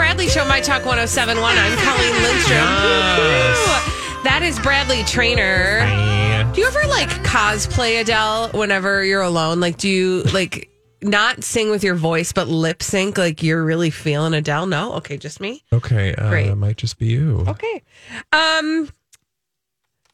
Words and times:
Bradley 0.00 0.28
Show, 0.28 0.46
My 0.46 0.62
Talk 0.62 0.86
1071. 0.86 1.58
I'm 1.58 1.76
Colleen 1.76 2.22
Lindstrom. 2.22 2.58
Woo-hoo. 2.58 4.22
That 4.24 4.40
is 4.42 4.58
Bradley 4.58 5.02
Traynor. 5.04 5.80
Do 6.54 6.60
you 6.62 6.66
ever 6.66 6.86
like 6.88 7.10
cosplay 7.22 8.00
Adele 8.00 8.48
whenever 8.54 9.04
you're 9.04 9.20
alone? 9.20 9.60
Like, 9.60 9.76
do 9.76 9.90
you 9.90 10.22
like 10.32 10.70
not 11.02 11.44
sing 11.44 11.68
with 11.70 11.84
your 11.84 11.96
voice, 11.96 12.32
but 12.32 12.48
lip 12.48 12.82
sync? 12.82 13.18
Like, 13.18 13.42
you're 13.42 13.62
really 13.62 13.90
feeling 13.90 14.32
Adele? 14.32 14.64
No? 14.64 14.94
Okay, 14.94 15.18
just 15.18 15.38
me? 15.38 15.62
Okay, 15.70 16.14
uh, 16.14 16.30
Great. 16.30 16.46
it 16.46 16.56
might 16.56 16.78
just 16.78 16.98
be 16.98 17.06
you. 17.08 17.44
Okay. 17.46 17.82
Um, 18.32 18.88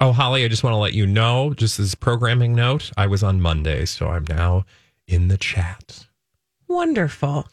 Oh, 0.00 0.10
Holly, 0.10 0.44
I 0.44 0.48
just 0.48 0.64
want 0.64 0.74
to 0.74 0.78
let 0.78 0.94
you 0.94 1.06
know, 1.06 1.54
just 1.54 1.78
as 1.78 1.94
programming 1.94 2.56
note, 2.56 2.90
I 2.96 3.06
was 3.06 3.22
on 3.22 3.40
Monday, 3.40 3.84
so 3.84 4.08
I'm 4.08 4.24
now 4.28 4.66
in 5.06 5.28
the 5.28 5.38
chat. 5.38 6.06
wonderful. 6.66 7.46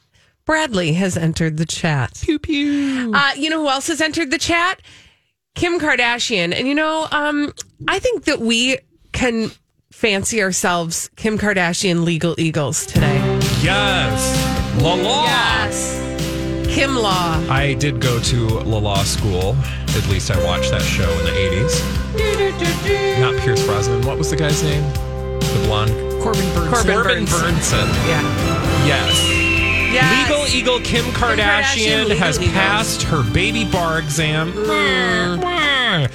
Bradley 0.46 0.94
has 0.94 1.16
entered 1.18 1.58
the 1.58 1.66
chat. 1.66 2.20
Pew 2.22 2.38
pew. 2.40 3.12
Uh, 3.16 3.32
you 3.38 3.50
know 3.50 3.62
who 3.62 3.70
else 3.70 3.88
has 3.88 4.02
entered 4.02 4.30
the 4.32 4.38
chat? 4.38 4.82
Kim 5.56 5.80
Kardashian. 5.80 6.54
And 6.54 6.68
you 6.68 6.76
know, 6.76 7.08
um, 7.12 7.54
I 7.88 8.00
think 8.00 8.26
that 8.26 8.40
we 8.40 8.78
can 9.14 9.52
fancy 9.92 10.42
ourselves 10.42 11.10
Kim 11.16 11.38
Kardashian 11.38 12.04
legal 12.04 12.36
eagles 12.40 12.86
today. 12.86 13.16
yes, 13.62 14.82
La 14.82 14.96
La. 14.96 15.24
Yes. 15.26 16.02
Kim 16.74 16.96
Law. 16.96 17.36
I 17.50 17.76
did 17.76 18.02
go 18.02 18.20
to 18.20 18.48
La 18.62 18.80
La 18.80 19.04
school. 19.04 19.56
At 19.96 20.08
least 20.10 20.32
I 20.32 20.44
watched 20.44 20.72
that 20.72 20.82
show 20.82 21.08
in 21.20 21.26
the 21.26 21.32
80s. 21.32 23.20
Not 23.22 23.40
Pierce 23.42 23.64
Brosnan. 23.66 24.02
What 24.08 24.18
was 24.18 24.32
the 24.32 24.36
guy's 24.36 24.64
name? 24.64 24.82
The 25.40 25.64
blonde. 25.68 25.92
Corbin 26.24 26.42
Bernsen. 26.50 27.04
Corbin 27.04 27.26
Bernsen. 27.26 27.88
Yeah. 28.08 28.22
Yes. 28.88 29.33
Yes. 29.94 30.30
Legal 30.30 30.48
Eagle 30.48 30.80
Kim 30.82 31.06
Kardashian, 31.14 31.38
Kardashian, 31.38 32.04
legal 32.06 32.18
has 32.18 32.40
eagle. 32.40 32.54
passed 32.54 33.04
her 33.04 33.24
baby 33.34 33.64
bar 33.70 34.00
exam. 34.00 34.52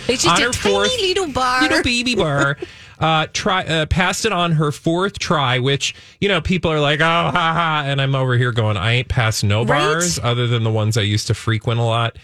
It's 0.08 0.22
just 0.24 0.26
on 0.26 0.42
a 0.42 0.46
her 0.46 0.52
tiny 0.52 0.74
fourth 0.74 1.00
little 1.00 1.28
bar. 1.32 1.62
little 1.62 1.82
baby 1.82 2.14
bar. 2.14 2.56
Uh, 3.00 3.28
try 3.32 3.62
uh, 3.62 3.86
passed 3.86 4.26
it 4.26 4.32
on 4.32 4.50
her 4.50 4.72
fourth 4.72 5.20
try, 5.20 5.60
which 5.60 5.94
you 6.20 6.26
know 6.28 6.40
people 6.40 6.72
are 6.72 6.80
like, 6.80 6.98
oh, 6.98 7.04
ha 7.04 7.30
ha, 7.30 7.82
and 7.86 8.02
I'm 8.02 8.16
over 8.16 8.36
here 8.36 8.50
going, 8.50 8.76
I 8.76 8.94
ain't 8.94 9.06
passed 9.06 9.44
no 9.44 9.60
Right? 9.60 9.68
bars 9.68 10.18
other 10.18 10.48
than 10.48 10.64
the 10.64 10.70
ones 10.72 10.96
I 10.98 11.02
used 11.02 11.28
to 11.28 11.34
frequent 11.34 11.78
a 11.78 11.84
lot. 11.84 12.18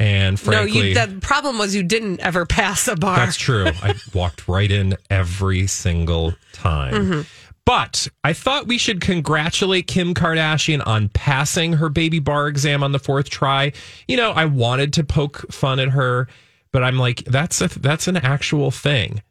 And 0.00 0.40
frankly, 0.40 0.80
no, 0.80 0.84
you, 0.88 0.94
the 0.96 1.20
problem 1.20 1.58
was 1.58 1.76
you 1.76 1.84
didn't 1.84 2.18
ever 2.18 2.44
pass 2.44 2.88
a 2.88 2.96
bar. 2.96 3.18
that's 3.18 3.36
true. 3.36 3.66
I 3.68 3.94
walked 4.14 4.48
right 4.48 4.68
in 4.68 4.96
every 5.10 5.68
single 5.68 6.34
time. 6.52 7.24
But 7.66 8.08
I 8.22 8.34
thought 8.34 8.66
we 8.66 8.76
should 8.76 9.00
congratulate 9.00 9.86
Kim 9.86 10.12
Kardashian 10.12 10.86
on 10.86 11.08
passing 11.08 11.74
her 11.74 11.88
baby 11.88 12.18
bar 12.18 12.46
exam 12.46 12.82
on 12.82 12.92
the 12.92 12.98
fourth 12.98 13.30
try. 13.30 13.72
You 14.06 14.18
know, 14.18 14.32
I 14.32 14.44
wanted 14.44 14.92
to 14.94 15.04
poke 15.04 15.50
fun 15.50 15.80
at 15.80 15.88
her, 15.90 16.28
but 16.72 16.84
I'm 16.84 16.98
like, 16.98 17.24
that's 17.24 17.60
a, 17.62 17.68
that's 17.78 18.06
an 18.06 18.18
actual 18.18 18.70
thing. 18.70 19.22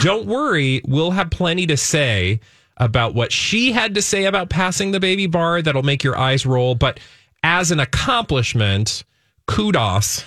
Don't 0.00 0.26
worry, 0.26 0.80
we'll 0.86 1.10
have 1.10 1.30
plenty 1.30 1.66
to 1.66 1.76
say 1.76 2.38
about 2.76 3.14
what 3.14 3.32
she 3.32 3.72
had 3.72 3.94
to 3.96 4.02
say 4.02 4.24
about 4.26 4.48
passing 4.48 4.92
the 4.92 5.00
baby 5.00 5.26
bar 5.26 5.60
that'll 5.60 5.82
make 5.82 6.04
your 6.04 6.16
eyes 6.16 6.46
roll. 6.46 6.76
But 6.76 7.00
as 7.42 7.72
an 7.72 7.80
accomplishment, 7.80 9.04
kudos. 9.46 10.24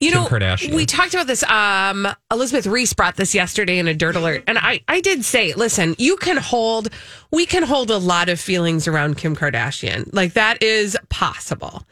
You 0.00 0.10
Kim 0.10 0.22
know, 0.22 0.28
Kardashian. 0.28 0.74
we 0.74 0.84
talked 0.84 1.14
about 1.14 1.26
this. 1.26 1.42
Um, 1.44 2.06
Elizabeth 2.30 2.66
Reese 2.66 2.92
brought 2.92 3.16
this 3.16 3.34
yesterday 3.34 3.78
in 3.78 3.88
a 3.88 3.94
Dirt 3.94 4.16
Alert, 4.16 4.44
and 4.46 4.58
I, 4.58 4.80
I 4.88 5.00
did 5.00 5.24
say, 5.24 5.54
listen, 5.54 5.94
you 5.98 6.16
can 6.16 6.36
hold, 6.36 6.90
we 7.30 7.46
can 7.46 7.62
hold 7.62 7.90
a 7.90 7.96
lot 7.98 8.28
of 8.28 8.38
feelings 8.38 8.86
around 8.86 9.16
Kim 9.16 9.34
Kardashian. 9.34 10.10
Like 10.12 10.34
that 10.34 10.62
is 10.62 10.96
possible. 11.08 11.82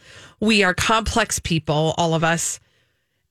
We 0.41 0.63
are 0.63 0.75
complex 0.75 1.39
people, 1.39 1.95
all 1.97 2.15
of 2.15 2.23
us, 2.23 2.61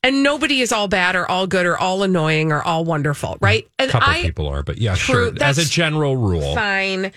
and 0.01 0.23
nobody 0.23 0.61
is 0.61 0.71
all 0.71 0.87
bad 0.87 1.15
or 1.15 1.29
all 1.29 1.47
good 1.47 1.65
or 1.65 1.77
all 1.77 2.03
annoying 2.03 2.51
or 2.51 2.61
all 2.61 2.83
wonderful, 2.83 3.37
right? 3.39 3.67
A 3.79 3.87
couple 3.87 4.09
I, 4.09 4.21
people 4.21 4.47
are, 4.47 4.63
but 4.63 4.77
yeah, 4.77 4.95
True, 4.95 5.35
sure. 5.35 5.43
As 5.43 5.57
a 5.57 5.65
general 5.65 6.17
rule, 6.17 6.55
fine. 6.55 7.11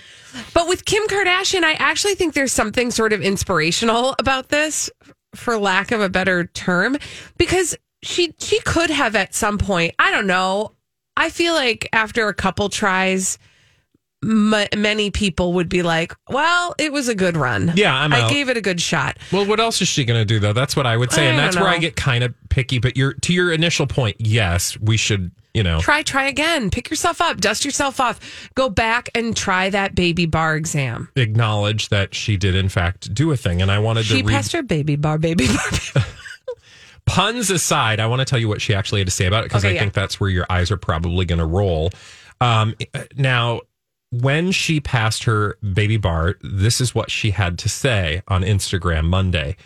But 0.55 0.69
with 0.69 0.85
Kim 0.85 1.03
Kardashian, 1.09 1.65
I 1.65 1.73
actually 1.75 2.15
think 2.15 2.35
there's 2.35 2.53
something 2.53 2.91
sort 2.91 3.13
of 3.13 3.23
inspirational 3.23 4.15
about 4.19 4.51
this, 4.51 4.89
for 5.35 5.59
lack 5.59 5.91
of 5.93 6.01
a 6.01 6.09
better 6.09 6.45
term, 6.47 6.97
because 7.37 7.77
she 8.03 8.35
she 8.39 8.61
could 8.61 8.91
have 8.91 9.17
at 9.17 9.35
some 9.35 9.59
point. 9.59 9.95
I 9.99 10.11
don't 10.11 10.27
know. 10.27 10.73
I 11.17 11.31
feel 11.31 11.55
like 11.55 11.89
after 11.93 12.29
a 12.29 12.35
couple 12.35 12.69
tries, 12.69 13.39
m- 14.25 14.55
many 14.77 15.11
people 15.11 15.53
would 15.55 15.69
be 15.69 15.83
like, 15.83 16.13
"Well, 16.29 16.75
it 16.79 16.93
was 16.93 17.09
a 17.09 17.15
good 17.15 17.37
run. 17.37 17.73
Yeah, 17.77 17.95
I'm 17.95 18.13
I 18.13 18.23
out." 18.23 18.31
gave 18.31 18.49
it 18.49 18.57
a 18.57 18.61
good 18.61 18.81
shot." 18.81 19.19
Well, 19.33 19.47
what 19.47 19.61
else 19.61 19.81
is 19.83 19.89
she 19.89 20.05
going 20.05 20.21
to 20.21 20.25
do 20.25 20.39
though? 20.39 20.53
That's 20.53 20.77
what 20.77 20.87
I 20.87 20.97
would 20.97 21.13
say, 21.13 21.27
I 21.27 21.31
and 21.31 21.37
don't 21.37 21.47
that's 21.47 21.57
where 21.57 21.69
I 21.69 21.75
know. 21.75 21.81
get 21.81 21.97
kind 21.97 22.25
of 22.25 22.35
picky. 22.49 22.79
But 22.79 22.97
your 22.97 23.13
to 23.15 23.33
your 23.33 23.53
initial 23.53 23.87
point, 23.87 24.17
yes, 24.19 24.79
we 24.81 24.97
should. 24.97 25.31
You 25.55 25.63
know, 25.63 25.81
Try, 25.81 26.03
try 26.03 26.25
again. 26.29 26.69
Pick 26.71 26.91
yourself 26.91 27.19
up, 27.23 27.39
dust 27.41 27.65
yourself 27.65 27.99
off, 27.99 28.21
go 28.57 28.69
back 28.69 29.09
and 29.15 29.35
try 29.35 29.71
that 29.71 29.95
baby 29.95 30.27
bar 30.27 30.55
exam. 30.55 31.09
acknowledge 31.17 31.89
that 31.89 32.15
she 32.15 32.37
did 32.37 32.55
in 32.55 32.69
fact 32.69 33.15
do 33.15 33.33
a 33.33 33.39
thing, 33.39 33.63
and 33.63 33.71
I 33.71 33.79
wanted 33.79 34.05
She 34.05 34.21
to 34.21 34.27
read 34.29 34.35
passed 34.35 34.53
her 34.53 34.63
baby 34.63 34.97
bar, 34.97 35.17
baby 35.17 35.47
bar. 35.47 36.05
puns 37.07 37.51
aside. 37.51 38.01
I 38.01 38.07
want 38.07 38.21
to 38.21 38.25
tell 38.27 38.39
you 38.39 38.49
what 38.49 38.61
she 38.61 38.75
actually 38.75 39.01
had 39.01 39.07
to 39.07 39.13
say 39.13 39.25
about 39.27 39.45
it 39.45 39.47
because 39.47 39.65
Okay, 39.65 39.71
I 39.73 39.75
yeah. 39.77 39.81
think 39.81 39.95
that's 39.95 40.21
where 40.21 40.29
your 40.31 40.45
eyes 40.51 40.71
are 40.71 40.77
probably 40.77 41.25
going 41.25 41.39
to 41.39 41.47
roll. 41.47 41.91
Um, 42.41 42.75
now, 43.17 43.63
when 44.11 44.53
she 44.53 44.81
passed 44.81 45.25
her 45.25 45.59
baby 45.73 45.97
bar, 45.97 46.37
this 46.43 46.81
is 46.81 46.95
what 46.95 47.11
she 47.11 47.31
had 47.33 47.59
to 47.61 47.69
say 47.69 48.23
on 48.29 48.43
Instagram 48.43 49.07
Monday. 49.07 49.57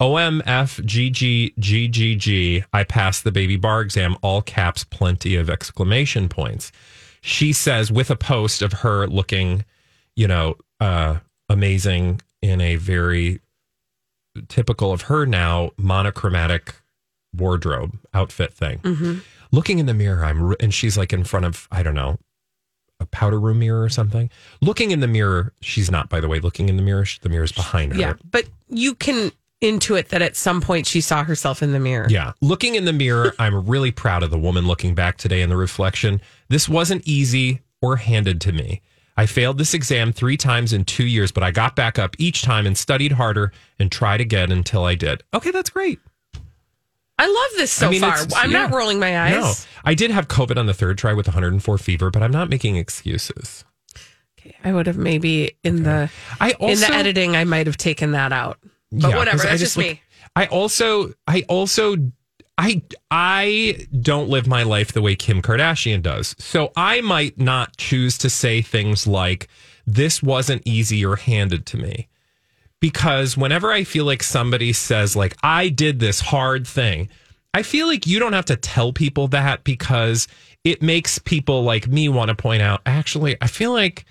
OMFGGGGG, 0.00 2.64
I 2.72 2.84
passed 2.84 3.24
the 3.24 3.32
baby 3.32 3.56
bar 3.56 3.80
exam, 3.80 4.16
all 4.22 4.42
caps, 4.42 4.84
plenty 4.84 5.34
of 5.36 5.48
exclamation 5.50 6.28
points. 6.28 6.70
She 7.22 7.52
says 7.52 7.90
with 7.90 8.10
a 8.10 8.16
post 8.16 8.62
of 8.62 8.72
her 8.74 9.06
looking, 9.06 9.64
you 10.14 10.28
know, 10.28 10.56
uh, 10.80 11.18
amazing 11.48 12.20
in 12.42 12.60
a 12.60 12.76
very 12.76 13.40
typical 14.48 14.92
of 14.92 15.02
her 15.02 15.24
now 15.26 15.70
monochromatic 15.78 16.74
wardrobe 17.34 17.98
outfit 18.12 18.52
thing. 18.52 18.78
Looking 19.52 19.78
in 19.78 19.86
the 19.86 19.94
mirror, 19.94 20.24
I'm, 20.24 20.42
re- 20.42 20.56
and 20.60 20.74
she's 20.74 20.98
like 20.98 21.12
in 21.12 21.24
front 21.24 21.46
of, 21.46 21.66
I 21.70 21.82
don't 21.82 21.94
know, 21.94 22.18
a 23.00 23.06
powder 23.06 23.38
room 23.38 23.58
mirror 23.60 23.82
or 23.82 23.88
something. 23.88 24.30
Looking 24.60 24.90
in 24.90 25.00
the 25.00 25.08
mirror, 25.08 25.52
she's 25.60 25.90
not, 25.90 26.08
by 26.08 26.20
the 26.20 26.28
way, 26.28 26.40
looking 26.40 26.68
in 26.68 26.76
the 26.76 26.82
mirror. 26.82 27.04
The 27.20 27.28
mirror's 27.28 27.52
behind 27.52 27.92
her. 27.92 27.98
Yeah, 27.98 28.14
but 28.30 28.46
you 28.68 28.94
can 28.94 29.32
intuit 29.62 30.08
that 30.08 30.22
at 30.22 30.36
some 30.36 30.60
point 30.60 30.86
she 30.86 31.00
saw 31.00 31.24
herself 31.24 31.62
in 31.62 31.72
the 31.72 31.80
mirror. 31.80 32.06
Yeah. 32.08 32.32
Looking 32.40 32.74
in 32.74 32.84
the 32.84 32.92
mirror, 32.92 33.34
I'm 33.38 33.66
really 33.66 33.90
proud 33.90 34.22
of 34.22 34.30
the 34.30 34.38
woman 34.38 34.66
looking 34.66 34.94
back 34.94 35.16
today 35.16 35.42
in 35.42 35.48
the 35.48 35.56
reflection. 35.56 36.20
This 36.48 36.68
wasn't 36.68 37.06
easy 37.06 37.60
or 37.80 37.96
handed 37.96 38.40
to 38.42 38.52
me. 38.52 38.82
I 39.18 39.24
failed 39.24 39.56
this 39.56 39.72
exam 39.72 40.12
three 40.12 40.36
times 40.36 40.74
in 40.74 40.84
two 40.84 41.06
years, 41.06 41.32
but 41.32 41.42
I 41.42 41.50
got 41.50 41.74
back 41.74 41.98
up 41.98 42.14
each 42.18 42.42
time 42.42 42.66
and 42.66 42.76
studied 42.76 43.12
harder 43.12 43.50
and 43.78 43.90
tried 43.90 44.20
again 44.20 44.52
until 44.52 44.84
I 44.84 44.94
did. 44.94 45.22
Okay, 45.32 45.50
that's 45.50 45.70
great. 45.70 45.98
I 47.18 47.26
love 47.26 47.58
this 47.58 47.72
so 47.72 47.86
I 47.86 47.90
mean, 47.90 48.00
far. 48.00 48.16
I'm 48.36 48.52
not 48.52 48.72
rolling 48.72 48.98
my 48.98 49.18
eyes. 49.18 49.32
No, 49.32 49.52
I 49.84 49.94
did 49.94 50.10
have 50.10 50.28
COVID 50.28 50.58
on 50.58 50.66
the 50.66 50.74
third 50.74 50.98
try 50.98 51.14
with 51.14 51.26
104 51.26 51.78
fever, 51.78 52.10
but 52.10 52.22
I'm 52.22 52.30
not 52.30 52.50
making 52.50 52.76
excuses. 52.76 53.64
Okay, 54.38 54.54
I 54.62 54.72
would 54.72 54.86
have 54.86 54.98
maybe 54.98 55.56
in 55.64 55.82
the 55.82 56.10
I 56.40 56.52
also 56.52 56.72
in 56.72 56.80
the 56.80 56.96
editing 56.96 57.36
I 57.36 57.44
might 57.44 57.66
have 57.66 57.78
taken 57.78 58.12
that 58.12 58.32
out. 58.32 58.58
But 58.92 59.10
Yeah, 59.10 59.16
whatever, 59.16 59.42
that's 59.44 59.60
just 59.60 59.76
like, 59.76 59.86
me. 59.86 60.02
I 60.34 60.46
also, 60.46 61.14
I 61.26 61.44
also, 61.48 61.96
I, 62.58 62.82
I 63.10 63.86
don't 64.00 64.28
live 64.28 64.46
my 64.46 64.62
life 64.62 64.92
the 64.92 65.00
way 65.02 65.16
Kim 65.16 65.40
Kardashian 65.40 66.02
does. 66.02 66.36
So 66.38 66.72
I 66.76 67.00
might 67.00 67.38
not 67.38 67.76
choose 67.78 68.18
to 68.18 68.30
say 68.30 68.60
things 68.60 69.06
like, 69.06 69.48
this 69.86 70.22
wasn't 70.22 70.62
easy 70.66 71.04
or 71.04 71.16
handed 71.16 71.64
to 71.66 71.78
me. 71.78 72.08
Because 72.80 73.36
whenever 73.36 73.72
I 73.72 73.84
feel 73.84 74.04
like 74.04 74.22
somebody 74.22 74.72
says, 74.72 75.16
like, 75.16 75.36
I 75.42 75.68
did 75.68 75.98
this 75.98 76.20
hard 76.20 76.66
thing, 76.66 77.08
I 77.54 77.62
feel 77.62 77.86
like 77.86 78.06
you 78.06 78.18
don't 78.18 78.34
have 78.34 78.44
to 78.46 78.56
tell 78.56 78.92
people 78.92 79.28
that 79.28 79.64
because 79.64 80.28
it 80.62 80.82
makes 80.82 81.18
people 81.18 81.62
like 81.62 81.88
me 81.88 82.08
want 82.08 82.28
to 82.28 82.34
point 82.34 82.60
out, 82.60 82.82
actually, 82.84 83.36
I 83.40 83.46
feel 83.46 83.72
like 83.72 84.04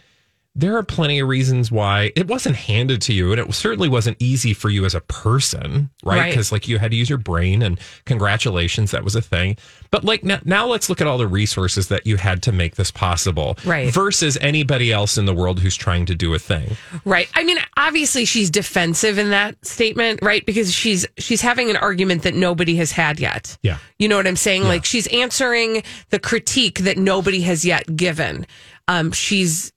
there 0.58 0.78
are 0.78 0.84
plenty 0.84 1.20
of 1.20 1.28
reasons 1.28 1.70
why 1.72 2.12
it 2.16 2.28
wasn't 2.28 2.56
handed 2.56 3.02
to 3.02 3.14
you 3.14 3.32
and 3.32 3.42
it 3.42 3.54
certainly 3.54 3.90
wasn't 3.90 4.16
easy 4.20 4.54
for 4.54 4.70
you 4.70 4.86
as 4.86 4.96
a 4.96 5.02
person 5.02 5.90
right 6.04 6.18
Right. 6.20 6.30
because 6.32 6.52
like 6.52 6.68
you 6.68 6.80
had 6.80 6.92
to 6.92 6.98
use 6.98 7.10
your 7.10 7.18
brain 7.18 7.62
and 7.62 7.80
congratulations 8.06 8.92
that 8.92 9.04
was 9.04 9.16
a 9.16 9.22
thing 9.22 9.58
but 9.92 10.04
like 10.04 10.24
now, 10.24 10.40
now 10.46 10.66
let's 10.68 10.90
look 10.90 11.02
at 11.02 11.08
all 11.08 11.18
the 11.18 11.28
resources 11.28 11.90
that 11.90 12.08
you 12.08 12.18
had 12.18 12.42
to 12.44 12.52
make 12.52 12.76
this 12.76 12.90
possible 12.92 13.58
Right. 13.66 13.94
versus 13.94 14.38
anybody 14.42 14.92
else 14.92 15.18
in 15.18 15.26
the 15.26 15.34
world 15.34 15.60
who's 15.60 15.76
trying 15.76 16.06
to 16.08 16.16
do 16.16 16.34
a 16.34 16.40
thing 16.40 16.78
Right. 17.04 17.28
I 17.36 17.44
mean, 17.44 17.58
obviously 17.78 18.26
she's 18.26 18.50
defensive 18.50 19.18
in 19.20 19.30
that 19.32 19.64
statement, 19.66 20.20
right? 20.22 20.46
Because 20.46 20.74
she's 20.74 21.06
she's 21.18 21.42
having 21.42 21.70
an 21.70 21.76
argument 21.78 22.24
that 22.24 22.34
nobody 22.34 22.76
has 22.78 22.92
had 22.92 23.20
yet. 23.20 23.58
Yeah. 23.62 23.78
You 24.00 24.08
know 24.08 24.16
what 24.18 24.26
I'm 24.28 24.36
saying? 24.36 24.64
Like 24.64 24.86
she's 24.86 25.08
answering 25.08 25.84
the 26.10 26.20
critique 26.20 26.80
that 26.80 26.98
nobody 26.98 27.42
has 27.42 27.66
yet 27.66 27.96
given. 27.96 28.46
Um, 28.88 29.12
she's 29.12 29.72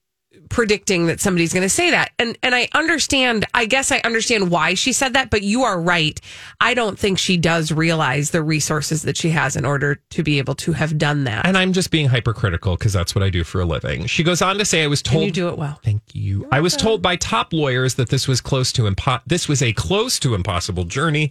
predicting 0.49 1.06
that 1.06 1.21
somebody's 1.21 1.53
going 1.53 1.62
to 1.65 1.69
say 1.69 1.91
that. 1.91 2.12
And 2.19 2.37
and 2.43 2.55
I 2.55 2.69
understand, 2.75 3.47
I 3.55 3.67
guess 3.67 3.93
I 3.93 3.99
understand 4.05 4.50
why 4.50 4.75
she 4.75 4.93
said 4.93 5.12
that, 5.15 5.31
but 5.31 5.43
you 5.43 5.62
are 5.62 5.81
right. 5.81 6.21
I 6.61 6.75
don't 6.75 6.99
think 6.99 7.19
she 7.19 7.37
does 7.37 7.71
realize 7.73 8.31
the 8.31 8.43
resources 8.43 9.03
that 9.03 9.17
she 9.17 9.31
has 9.31 9.56
in 9.56 9.65
order 9.65 9.97
to 10.11 10.23
be 10.23 10.39
able 10.39 10.55
to 10.56 10.73
have 10.73 10.99
done 10.99 11.25
that. 11.25 11.47
and 11.47 11.56
i'm 11.56 11.73
just 11.73 11.91
being 11.91 12.09
hypercritical 12.09 12.77
because 12.77 12.93
that's 12.93 13.15
what 13.15 13.23
i 13.23 13.31
do 13.31 13.45
for 13.45 13.61
a 13.61 13.65
living 13.65 14.06
she 14.06 14.23
goes 14.23 14.41
on 14.43 14.59
to 14.59 14.65
say 14.65 14.83
i 14.83 14.87
was 14.87 15.03
told 15.03 15.23
and 15.23 15.27
you 15.27 15.33
do 15.33 15.49
it 15.49 15.59
well. 15.59 15.79
Thank 15.85 16.03
you. 16.15 16.47
I 16.50 16.61
was 16.61 16.77
told 16.77 17.03
by 17.03 17.17
top 17.17 17.53
lawyers 17.53 17.95
that 17.95 18.09
this 18.09 18.27
was 18.29 18.41
close 18.41 18.73
to 18.73 18.83
impo- 18.83 19.21
this 19.27 19.49
was 19.49 19.62
a 19.62 19.73
close 19.73 20.19
to 20.21 20.35
impossible 20.35 20.85
journey 20.85 21.31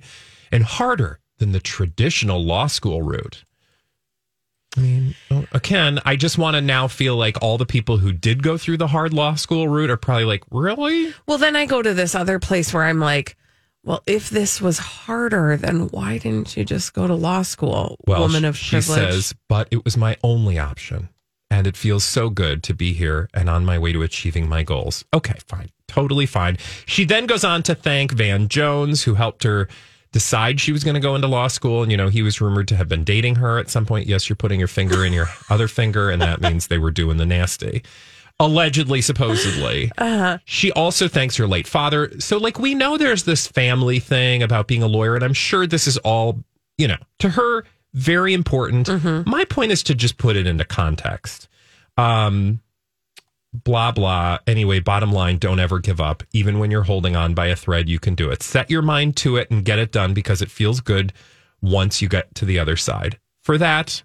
and 0.51 0.63
harder 0.63 1.19
than 1.39 1.51
the 1.51 1.59
traditional 1.59 2.43
law 2.43 2.67
school 2.67 3.01
route. 3.01 3.43
I 4.77 4.79
mean, 4.79 5.15
again, 5.51 5.99
I 6.05 6.15
just 6.15 6.37
want 6.37 6.55
to 6.55 6.61
now 6.61 6.87
feel 6.87 7.15
like 7.15 7.41
all 7.41 7.57
the 7.57 7.65
people 7.65 7.97
who 7.97 8.13
did 8.13 8.43
go 8.43 8.57
through 8.57 8.77
the 8.77 8.87
hard 8.87 9.11
law 9.13 9.33
school 9.35 9.67
route 9.67 9.89
are 9.89 9.97
probably 9.97 10.25
like, 10.25 10.43
really? 10.51 11.13
Well, 11.25 11.39
then 11.39 11.55
I 11.55 11.65
go 11.65 11.81
to 11.81 11.93
this 11.93 12.13
other 12.13 12.37
place 12.37 12.73
where 12.73 12.83
I'm 12.83 12.99
like, 12.99 13.35
well, 13.83 14.03
if 14.05 14.29
this 14.29 14.61
was 14.61 14.77
harder, 14.77 15.57
then 15.57 15.87
why 15.87 16.17
didn't 16.17 16.55
you 16.55 16.63
just 16.63 16.93
go 16.93 17.07
to 17.07 17.15
law 17.15 17.41
school, 17.41 17.97
woman 18.05 18.45
of 18.45 18.57
she 18.57 18.75
privilege? 18.75 19.13
says, 19.13 19.35
but 19.47 19.67
it 19.71 19.83
was 19.83 19.97
my 19.97 20.17
only 20.23 20.59
option. 20.59 21.09
And 21.49 21.65
it 21.65 21.77
feels 21.77 22.03
so 22.03 22.29
good 22.29 22.61
to 22.63 22.73
be 22.73 22.91
here 22.91 23.29
and 23.33 23.49
on 23.49 23.65
my 23.65 23.79
way 23.79 23.93
to 23.93 24.01
achieving 24.03 24.49
my 24.49 24.63
goals. 24.63 25.05
Okay, 25.13 25.35
fine. 25.47 25.69
Totally 25.87 26.25
fine. 26.25 26.57
She 26.85 27.05
then 27.05 27.25
goes 27.25 27.45
on 27.45 27.63
to 27.63 27.73
thank 27.73 28.11
Van 28.11 28.49
Jones, 28.49 29.03
who 29.03 29.13
helped 29.13 29.43
her 29.43 29.69
decide 30.17 30.59
she 30.59 30.71
was 30.71 30.83
going 30.83 30.95
to 30.95 30.99
go 30.99 31.13
into 31.13 31.27
law 31.27 31.47
school. 31.47 31.83
And, 31.83 31.91
you 31.91 31.97
know, 31.97 32.09
he 32.09 32.23
was 32.23 32.41
rumored 32.41 32.67
to 32.69 32.75
have 32.75 32.89
been 32.89 33.03
dating 33.03 33.35
her 33.35 33.59
at 33.59 33.69
some 33.69 33.85
point. 33.85 34.07
Yes, 34.07 34.27
you're 34.27 34.35
putting 34.35 34.57
your 34.57 34.67
finger 34.67 35.05
in 35.05 35.13
your 35.13 35.27
other 35.51 35.67
finger, 35.67 36.09
and 36.09 36.19
that 36.23 36.41
means 36.41 36.65
they 36.67 36.79
were 36.79 36.89
doing 36.89 37.17
the 37.17 37.25
nasty. 37.25 37.83
Allegedly, 38.39 39.01
supposedly. 39.01 39.91
She 40.45 40.71
also 40.71 41.07
thanks 41.07 41.35
her 41.37 41.45
late 41.45 41.67
father. 41.67 42.19
So, 42.19 42.37
like, 42.39 42.57
we 42.57 42.73
know 42.73 42.97
there's 42.97 43.25
this 43.25 43.45
family 43.45 43.99
thing 43.99 44.41
about 44.41 44.65
being 44.67 44.81
a 44.81 44.87
lawyer, 44.87 45.13
and 45.13 45.23
I'm 45.23 45.33
sure 45.33 45.67
this 45.67 45.85
is 45.85 45.97
all, 45.99 46.43
you 46.79 46.87
know, 46.87 46.97
to 47.19 47.29
her, 47.29 47.63
very 47.93 48.33
important. 48.33 48.87
My 49.27 49.45
point 49.45 49.71
is 49.71 49.83
to 49.83 49.93
just 49.93 50.17
put 50.17 50.35
it 50.35 50.47
into 50.47 50.65
context. 50.65 51.47
Um, 51.95 52.59
blah, 53.63 53.91
blah. 53.91 54.39
Anyway, 54.47 54.79
bottom 54.79 55.11
line, 55.11 55.37
don't 55.37 55.59
ever 55.59 55.79
give 55.79 55.99
up. 56.01 56.23
Even 56.33 56.59
when 56.59 56.71
you're 56.71 56.83
holding 56.83 57.15
on 57.15 57.33
by 57.33 57.47
a 57.47 57.55
thread, 57.55 57.87
you 57.89 57.99
can 57.99 58.15
do 58.15 58.29
it. 58.29 58.43
Set 58.43 58.69
your 58.69 58.81
mind 58.81 59.15
to 59.17 59.35
it 59.37 59.49
and 59.51 59.63
get 59.65 59.79
it 59.79 59.91
done 59.91 60.13
because 60.13 60.41
it 60.41 60.51
feels 60.51 60.81
good 60.81 61.13
once 61.61 62.01
you 62.01 62.07
get 62.09 62.33
to 62.35 62.45
the 62.45 62.59
other 62.59 62.75
side. 62.75 63.19
For 63.43 63.57
that, 63.57 64.03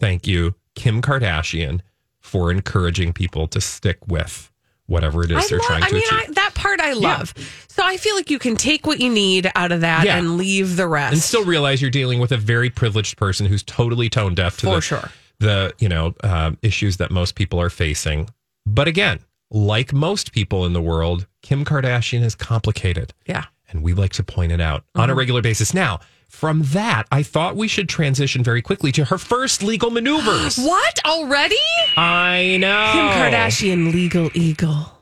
thank 0.00 0.26
you, 0.26 0.54
Kim 0.74 1.00
Kardashian, 1.02 1.80
for 2.20 2.50
encouraging 2.50 3.12
people 3.12 3.46
to 3.48 3.60
stick 3.60 3.98
with 4.06 4.50
whatever 4.86 5.24
it 5.24 5.32
is 5.32 5.44
I, 5.44 5.48
they're 5.48 5.58
love, 5.58 5.66
trying 5.66 5.82
I 5.82 5.88
to 5.88 5.94
mean, 5.94 6.02
achieve. 6.04 6.18
I, 6.18 6.22
mean, 6.26 6.32
that 6.34 6.54
part 6.54 6.80
I 6.80 6.92
love. 6.92 7.34
So 7.68 7.82
I 7.84 7.96
feel 7.96 8.14
like 8.14 8.30
you 8.30 8.38
can 8.38 8.54
take 8.54 8.86
what 8.86 9.00
you 9.00 9.10
need 9.10 9.50
out 9.56 9.72
of 9.72 9.80
that 9.80 10.04
Yeah. 10.04 10.16
and 10.16 10.36
leave 10.36 10.76
the 10.76 10.86
rest. 10.86 11.12
and 11.12 11.20
still 11.22 11.44
realize 11.44 11.82
you're 11.82 11.90
dealing 11.90 12.20
with 12.20 12.30
a 12.30 12.36
very 12.36 12.70
privileged 12.70 13.16
person 13.16 13.46
who's 13.46 13.62
totally 13.64 14.08
tone 14.08 14.34
deaf 14.36 14.58
to 14.58 14.66
For 14.66 14.74
the, 14.76 14.80
sure. 14.80 15.10
the 15.40 15.74
you 15.80 15.88
know 15.88 16.14
um, 16.22 16.56
issues 16.62 16.98
that 16.98 17.10
most 17.10 17.34
people 17.34 17.60
are 17.60 17.70
facing. 17.70 18.28
But 18.66 18.88
again, 18.88 19.20
like 19.50 19.92
most 19.92 20.32
people 20.32 20.66
in 20.66 20.72
the 20.72 20.82
world, 20.82 21.26
Kim 21.42 21.64
Kardashian 21.64 22.22
is 22.22 22.34
complicated, 22.34 23.14
yeah. 23.26 23.44
and 23.70 23.82
we 23.82 23.94
like 23.94 24.12
to 24.14 24.24
point 24.24 24.50
it 24.52 24.60
out 24.60 24.84
on 24.94 25.08
a 25.08 25.12
Mm-hmm. 25.12 25.18
regular 25.18 25.42
basis. 25.42 25.72
Now, 25.72 26.00
from 26.28 26.62
that, 26.64 27.04
I 27.12 27.22
thought 27.22 27.54
we 27.54 27.68
should 27.68 27.88
transition 27.88 28.42
very 28.42 28.60
quickly 28.60 28.90
to 28.92 29.04
her 29.06 29.18
first 29.18 29.62
legal 29.62 29.90
maneuvers. 29.90 30.58
What 30.62 30.98
already? 31.06 31.54
I 31.96 32.56
know 32.60 32.90
Kim 32.92 33.06
Kardashian, 33.08 33.92
legal 33.92 34.30
eagle. 34.34 34.92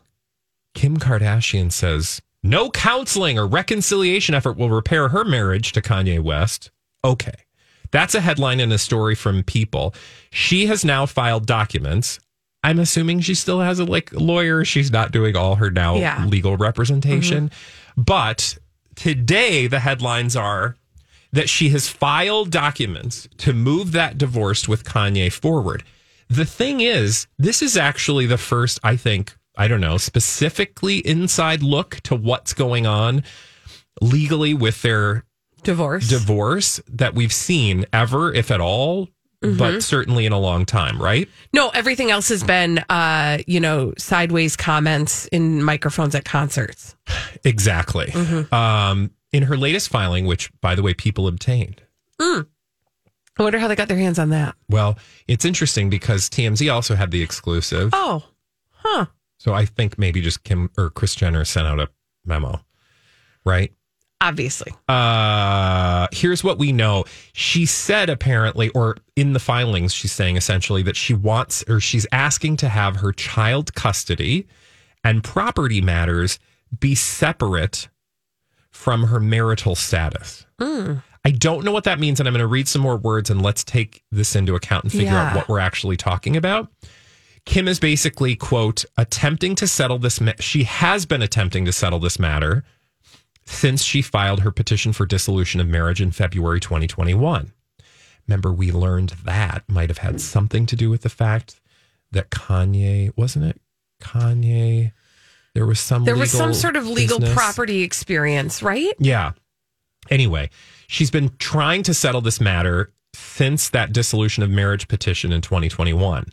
Kim 0.74 0.98
Kardashian 0.98 1.72
says 1.72 2.20
no 2.42 2.68
counseling 2.70 3.38
or 3.38 3.46
reconciliation 3.46 4.34
effort 4.34 4.58
will 4.58 4.68
repair 4.70 5.08
her 5.08 5.24
marriage 5.24 5.72
to 5.72 5.80
Kanye 5.80 6.20
West. 6.20 6.70
Okay. 7.02 7.32
That's 7.90 8.14
a 8.14 8.20
headline 8.20 8.60
in 8.60 8.70
a 8.72 8.78
story 8.78 9.14
from 9.14 9.42
People. 9.44 9.94
She 10.30 10.66
has 10.66 10.84
now 10.84 11.06
filed 11.06 11.46
documents. 11.46 12.18
I'm 12.64 12.78
assuming 12.80 13.20
she 13.20 13.34
still 13.34 13.60
has 13.60 13.78
a 13.78 13.84
like 13.84 14.10
lawyer. 14.12 14.64
She's 14.64 14.90
not 14.90 15.12
doing 15.12 15.36
all 15.36 15.54
her 15.56 15.70
now 15.70 15.96
Yeah. 15.96 16.24
legal 16.26 16.56
representation. 16.56 17.50
Mm-hmm. 17.50 18.02
But 18.02 18.58
today 18.96 19.66
the 19.68 19.80
headlines 19.80 20.34
are 20.34 20.76
that 21.32 21.48
she 21.48 21.68
has 21.70 21.88
filed 21.88 22.50
documents 22.50 23.28
to 23.38 23.52
move 23.52 23.92
that 23.92 24.16
divorce 24.18 24.66
with 24.68 24.84
Kanye 24.84 25.32
forward. 25.32 25.82
The 26.28 26.44
thing 26.44 26.80
is, 26.80 27.26
this 27.38 27.60
is 27.60 27.76
actually 27.76 28.26
the 28.26 28.38
first, 28.38 28.78
I 28.82 28.96
think, 28.96 29.36
I 29.56 29.68
don't 29.68 29.80
know, 29.80 29.98
specifically 29.98 30.98
inside 30.98 31.62
look 31.62 32.00
to 32.04 32.14
what's 32.16 32.54
going 32.54 32.86
on 32.86 33.24
legally 34.00 34.54
with 34.54 34.80
their 34.82 35.24
Divorce. 35.62 36.08
divorce 36.08 36.80
that 36.88 37.14
we've 37.14 37.32
seen 37.32 37.84
ever, 37.92 38.32
if 38.32 38.50
at 38.50 38.60
all, 38.60 39.08
but 39.58 39.82
certainly 39.82 40.26
in 40.26 40.32
a 40.32 40.38
long 40.38 40.64
time, 40.64 41.00
right? 41.00 41.28
no, 41.52 41.68
everything 41.70 42.10
else 42.10 42.28
has 42.28 42.42
been, 42.42 42.78
uh, 42.88 43.38
you 43.46 43.60
know, 43.60 43.92
sideways 43.98 44.56
comments 44.56 45.26
in 45.26 45.62
microphones 45.62 46.14
at 46.14 46.24
concerts. 46.24 46.96
Exactly. 47.44 48.12
Um, 48.52 49.10
in 49.32 49.42
her 49.44 49.56
latest 49.56 49.88
filing, 49.88 50.26
which, 50.26 50.50
by 50.60 50.74
the 50.74 50.82
way, 50.82 50.94
people 50.94 51.26
obtained. 51.26 51.82
I 52.20 53.42
wonder 53.42 53.58
how 53.58 53.66
they 53.68 53.74
got 53.74 53.88
their 53.88 53.98
hands 53.98 54.18
on 54.18 54.30
that. 54.30 54.54
Well, 54.68 54.96
it's 55.26 55.44
interesting 55.44 55.90
because 55.90 56.30
TMZ 56.30 56.72
also 56.72 56.94
had 56.94 57.10
the 57.10 57.22
exclusive. 57.22 57.90
Oh, 57.92 58.22
huh. 58.70 59.06
So 59.38 59.52
I 59.52 59.64
think 59.64 59.98
maybe 59.98 60.20
just 60.20 60.44
Kim 60.44 60.70
or 60.78 60.88
Kris 60.90 61.14
Jenner 61.14 61.44
sent 61.44 61.66
out 61.66 61.80
a 61.80 61.88
memo, 62.24 62.60
right? 63.44 63.72
Obviously. 64.24 64.72
Uh, 64.88 66.08
here's 66.10 66.42
what 66.42 66.58
we 66.58 66.72
know. 66.72 67.04
She 67.34 67.66
said 67.66 68.08
apparently, 68.08 68.70
or 68.70 68.96
in 69.16 69.34
the 69.34 69.38
filings, 69.38 69.92
she's 69.92 70.12
saying 70.12 70.38
essentially 70.38 70.82
that 70.84 70.96
she 70.96 71.12
wants 71.12 71.62
or 71.68 71.78
she's 71.78 72.06
asking 72.10 72.56
to 72.58 72.70
have 72.70 72.96
her 72.96 73.12
child 73.12 73.74
custody 73.74 74.46
and 75.04 75.22
property 75.22 75.82
matters 75.82 76.38
be 76.80 76.94
separate 76.94 77.88
from 78.70 79.04
her 79.04 79.20
marital 79.20 79.74
status. 79.74 80.46
I 81.26 81.30
don't 81.30 81.62
know 81.62 81.72
what 81.72 81.84
that 81.84 82.00
means, 82.00 82.18
and 82.18 82.26
I'm 82.26 82.32
going 82.32 82.40
to 82.40 82.46
read 82.46 82.66
some 82.66 82.80
more 82.80 82.96
words 82.96 83.28
and 83.28 83.42
let's 83.42 83.62
take 83.62 84.02
this 84.10 84.34
into 84.34 84.54
account 84.54 84.84
and 84.84 84.92
figure 84.92 85.12
out 85.12 85.36
what 85.36 85.48
we're 85.48 85.58
actually 85.58 85.98
talking 85.98 86.34
about. 86.36 86.70
Kim 87.44 87.68
is 87.68 87.78
basically, 87.78 88.36
quote, 88.36 88.86
attempting 88.96 89.54
to 89.56 89.66
settle 89.66 89.98
this. 89.98 90.18
Ma- 90.18 90.32
she 90.40 90.64
has 90.64 91.04
been 91.04 91.20
attempting 91.20 91.66
to 91.66 91.72
settle 91.72 91.98
this 91.98 92.18
matter 92.18 92.64
since 93.46 93.82
she 93.82 94.02
filed 94.02 94.40
her 94.40 94.50
petition 94.50 94.92
for 94.92 95.06
dissolution 95.06 95.60
of 95.60 95.66
marriage 95.68 96.00
in 96.00 96.10
February 96.10 96.60
2021. 96.60 97.52
Remember, 98.26 98.52
we 98.52 98.72
learned 98.72 99.10
that 99.24 99.64
might 99.68 99.90
have 99.90 99.98
had 99.98 100.20
something 100.20 100.64
to 100.66 100.76
do 100.76 100.88
with 100.90 101.02
the 101.02 101.08
fact 101.10 101.60
that 102.12 102.30
Kanye, 102.30 103.12
wasn't 103.16 103.44
it? 103.44 103.60
Kanye, 104.00 104.92
there 105.54 105.66
was 105.66 105.78
some 105.80 106.04
There 106.04 106.16
was 106.16 106.30
some 106.30 106.54
sort 106.54 106.76
of 106.76 106.86
legal 106.86 107.18
business. 107.18 107.36
property 107.36 107.82
experience, 107.82 108.62
right? 108.62 108.94
Yeah. 108.98 109.32
Anyway, 110.10 110.50
she's 110.86 111.10
been 111.10 111.30
trying 111.38 111.82
to 111.84 111.94
settle 111.94 112.20
this 112.20 112.40
matter 112.40 112.92
since 113.14 113.68
that 113.70 113.92
dissolution 113.92 114.42
of 114.42 114.50
marriage 114.50 114.88
petition 114.88 115.32
in 115.32 115.40
2021, 115.40 116.26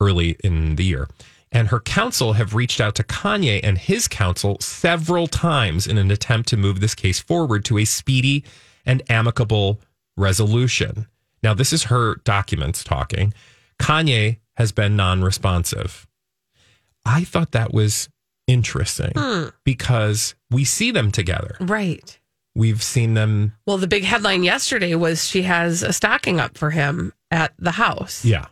early 0.00 0.36
in 0.44 0.76
the 0.76 0.84
year. 0.84 1.08
And 1.52 1.68
her 1.68 1.80
counsel 1.80 2.34
have 2.34 2.54
reached 2.54 2.80
out 2.80 2.94
to 2.96 3.02
Kanye 3.02 3.60
and 3.62 3.76
his 3.76 4.06
counsel 4.06 4.56
several 4.60 5.26
times 5.26 5.86
in 5.86 5.98
an 5.98 6.10
attempt 6.10 6.48
to 6.50 6.56
move 6.56 6.80
this 6.80 6.94
case 6.94 7.18
forward 7.18 7.64
to 7.66 7.78
a 7.78 7.84
speedy 7.84 8.44
and 8.86 9.02
amicable 9.10 9.80
resolution. 10.16 11.06
Now, 11.42 11.54
this 11.54 11.72
is 11.72 11.84
her 11.84 12.16
documents 12.16 12.84
talking. 12.84 13.34
Kanye 13.80 14.38
has 14.54 14.72
been 14.72 14.94
non 14.94 15.22
responsive. 15.22 16.06
I 17.04 17.24
thought 17.24 17.52
that 17.52 17.72
was 17.72 18.08
interesting 18.46 19.12
hmm. 19.16 19.48
because 19.64 20.34
we 20.50 20.64
see 20.64 20.90
them 20.90 21.10
together. 21.10 21.56
Right. 21.60 22.18
We've 22.54 22.82
seen 22.82 23.14
them. 23.14 23.54
Well, 23.66 23.78
the 23.78 23.86
big 23.86 24.04
headline 24.04 24.42
yesterday 24.42 24.94
was 24.94 25.26
she 25.26 25.42
has 25.42 25.82
a 25.82 25.92
stocking 25.92 26.40
up 26.40 26.58
for 26.58 26.70
him 26.70 27.12
at 27.30 27.54
the 27.58 27.72
house. 27.72 28.24
Yeah. 28.24 28.46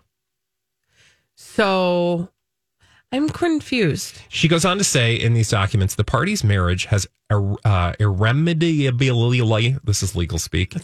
So 1.35 2.31
I'm 3.11 3.29
confused. 3.29 4.21
She 4.29 4.49
goes 4.49 4.65
on 4.65 4.79
to 4.79 4.85
say 4.85 5.15
in 5.15 5.33
these 5.33 5.49
documents 5.49 5.95
the 5.95 6.05
party's 6.05 6.45
marriage 6.45 6.85
has 6.87 7.07
ir- 7.31 7.57
uh, 7.65 7.95
irremediably, 7.99 9.77
this 9.83 10.03
is 10.03 10.15
legal 10.15 10.39
speak, 10.39 10.75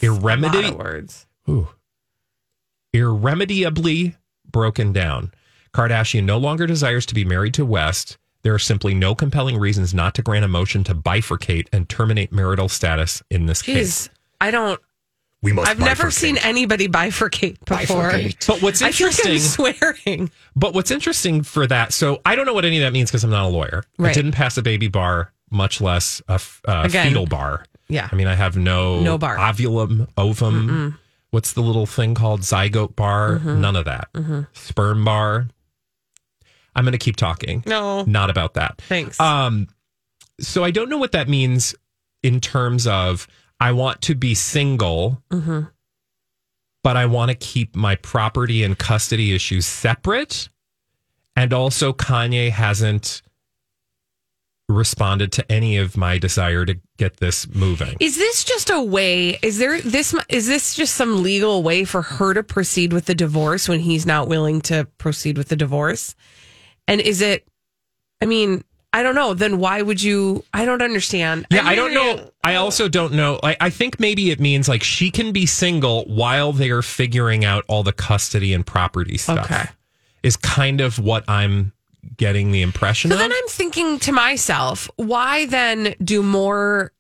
of 0.73 0.79
words. 0.79 1.27
Ooh. 1.49 1.69
irremediably 2.95 4.17
broken 4.51 4.93
down. 4.93 5.33
Kardashian 5.75 6.25
no 6.25 6.39
longer 6.39 6.67
desires 6.67 7.05
to 7.07 7.15
be 7.15 7.25
married 7.25 7.53
to 7.55 7.67
West. 7.67 8.17
There 8.43 8.55
are 8.55 8.59
simply 8.59 8.95
no 8.95 9.15
compelling 9.15 9.59
reasons 9.59 9.93
not 9.93 10.15
to 10.15 10.23
grant 10.23 10.45
a 10.45 10.49
motion 10.49 10.85
to 10.85 10.95
bifurcate 10.95 11.67
and 11.73 11.89
terminate 11.89 12.33
marital 12.33 12.69
status 12.69 13.23
in 13.31 13.47
this 13.47 13.63
case. 13.63 14.09
I 14.41 14.51
don't. 14.51 14.81
We 15.45 15.53
must. 15.53 15.71
I've 15.71 15.79
never 15.79 16.11
seen 16.11 16.39
anybody 16.39 16.89
bifurcate 16.89 17.65
before. 17.67 18.13
But 18.47 18.63
what's 18.63 18.81
interesting, 18.81 19.37
I 19.37 19.39
feel 19.39 19.65
like 19.67 19.77
I'm 19.83 19.91
interesting, 19.93 19.95
swearing. 20.07 20.31
but 20.57 20.73
what's 20.75 20.91
interesting 20.91 21.43
for 21.43 21.67
that, 21.67 21.93
so 21.93 22.21
I 22.25 22.35
don't 22.35 22.47
know 22.47 22.55
what 22.55 22.65
any 22.65 22.79
of 22.79 22.83
that 22.83 22.93
means 22.93 23.11
because 23.11 23.23
I'm 23.25 23.31
not 23.31 23.45
a 23.45 23.49
lawyer. 23.49 23.85
I 24.01 24.13
didn't 24.13 24.33
pass 24.33 24.57
a 24.57 24.63
baby 24.63 24.89
bar, 24.89 25.33
much 25.51 25.81
less 25.83 26.23
a, 26.29 26.41
uh, 26.67 26.83
Again. 26.87 27.09
fetal 27.09 27.27
bar. 27.27 27.67
Yeah. 27.89 28.09
I 28.11 28.17
mean, 28.17 28.27
I 28.27 28.35
have 28.35 28.57
no 28.57 29.01
No 29.01 29.19
bar. 29.19 29.37
ovulum, 29.37 30.09
ovum. 30.17 30.99
What's 31.31 31.53
the 31.53 31.61
little 31.63 31.85
thing 31.87 32.15
called 32.15 32.41
zygote 32.41 32.97
bar? 32.97 33.37
Mm-hmm. 33.37 33.61
None 33.61 33.77
of 33.77 33.85
that. 33.85 34.09
Sperm 34.55 35.05
bar. 35.05 35.49
I'm 36.75 36.85
going 36.85 36.93
to 36.93 36.99
keep 36.99 37.17
talking. 37.17 37.63
No, 37.67 38.03
Not 38.05 38.31
about 38.31 38.55
that. 38.55 38.81
thanks. 38.81 39.21
Um, 39.21 39.69
so 40.41 40.65
I 40.65 40.71
don't 40.71 40.89
know 40.89 40.99
what 40.99 41.13
that 41.13 41.29
means 41.29 41.75
in 42.23 42.41
terms 42.41 42.87
of 42.87 43.27
I 43.61 43.73
want 43.73 44.03
to 44.03 44.15
be 44.15 44.35
single, 44.35 45.23
Mm-hmm. 45.31 45.61
but 46.83 46.97
I 46.97 47.07
want 47.07 47.31
to 47.31 47.35
keep 47.37 47.75
my 47.77 47.97
property 47.97 48.63
and 48.63 48.79
custody 48.79 49.35
issues 49.35 49.67
separate. 49.67 50.49
And 51.37 51.53
also, 51.53 51.93
Kanye 51.93 52.51
hasn't 52.51 53.23
responded 54.69 55.31
to 55.33 55.53
any 55.53 55.77
of 55.77 55.97
my 55.97 56.17
desire 56.19 56.65
to 56.65 56.79
get 56.97 57.19
this 57.19 57.47
moving. 57.55 57.97
Is 58.01 58.17
this 58.17 58.45
just 58.45 58.71
a 58.71 58.81
way? 58.83 59.39
Is 59.43 59.59
there 59.59 59.81
this? 59.81 60.15
Is 60.29 60.47
this 60.47 60.75
just 60.75 60.95
some 60.95 61.23
legal 61.23 61.63
way 61.63 61.85
for 61.85 62.03
her 62.03 62.35
to 62.35 62.43
proceed 62.43 62.93
with 62.93 63.07
the 63.07 63.15
divorce 63.15 63.69
when 63.69 63.81
he's 63.81 64.07
not 64.07 64.29
willing 64.29 64.61
to 64.63 64.87
proceed 64.99 65.37
with 65.37 65.49
the 65.49 65.57
divorce? 65.57 66.15
And 66.89 67.01
is 67.01 67.21
it? 67.21 67.47
I 68.23 68.27
mean, 68.27 68.63
I 68.95 69.03
don't 69.03 69.17
know. 69.17 69.35
Then 69.35 69.59
why 69.59 69.83
would 69.83 70.01
you? 70.01 70.45
I 70.55 70.65
don't 70.65 70.81
understand. 70.81 71.47
Yeah, 71.51 71.67
I 71.67 71.75
don't 71.75 71.93
know. 71.93 72.31
I 72.45 72.55
also 72.55 72.89
don't 72.89 73.15
know. 73.15 73.41
I, 73.43 73.57
I 73.61 73.71
think 73.71 73.99
maybe 73.99 74.31
it 74.31 74.39
means 74.39 74.69
like 74.69 74.85
she 74.85 75.11
can 75.11 75.33
be 75.33 75.47
single 75.47 76.05
while 76.05 76.53
they're 76.53 76.81
figuring 76.81 77.45
out 77.45 77.65
all 77.67 77.83
the 77.83 77.93
custody 77.93 78.55
and 78.55 78.65
property 78.65 79.19
stuff. 79.19 79.51
Okay. 79.51 79.65
Is 80.23 80.37
kind 80.37 80.81
of 80.81 81.01
what 81.01 81.25
I'm 81.29 81.73
getting 82.17 82.53
the 82.53 82.63
impression 82.63 83.11
So 83.11 83.17
of. 83.17 83.19
then 83.19 83.33
I'm 83.33 83.49
thinking 83.49 83.99
to 83.99 84.13
myself, 84.13 84.89
why 84.95 85.47
then 85.47 85.97
do 86.03 86.23
more 86.23 86.93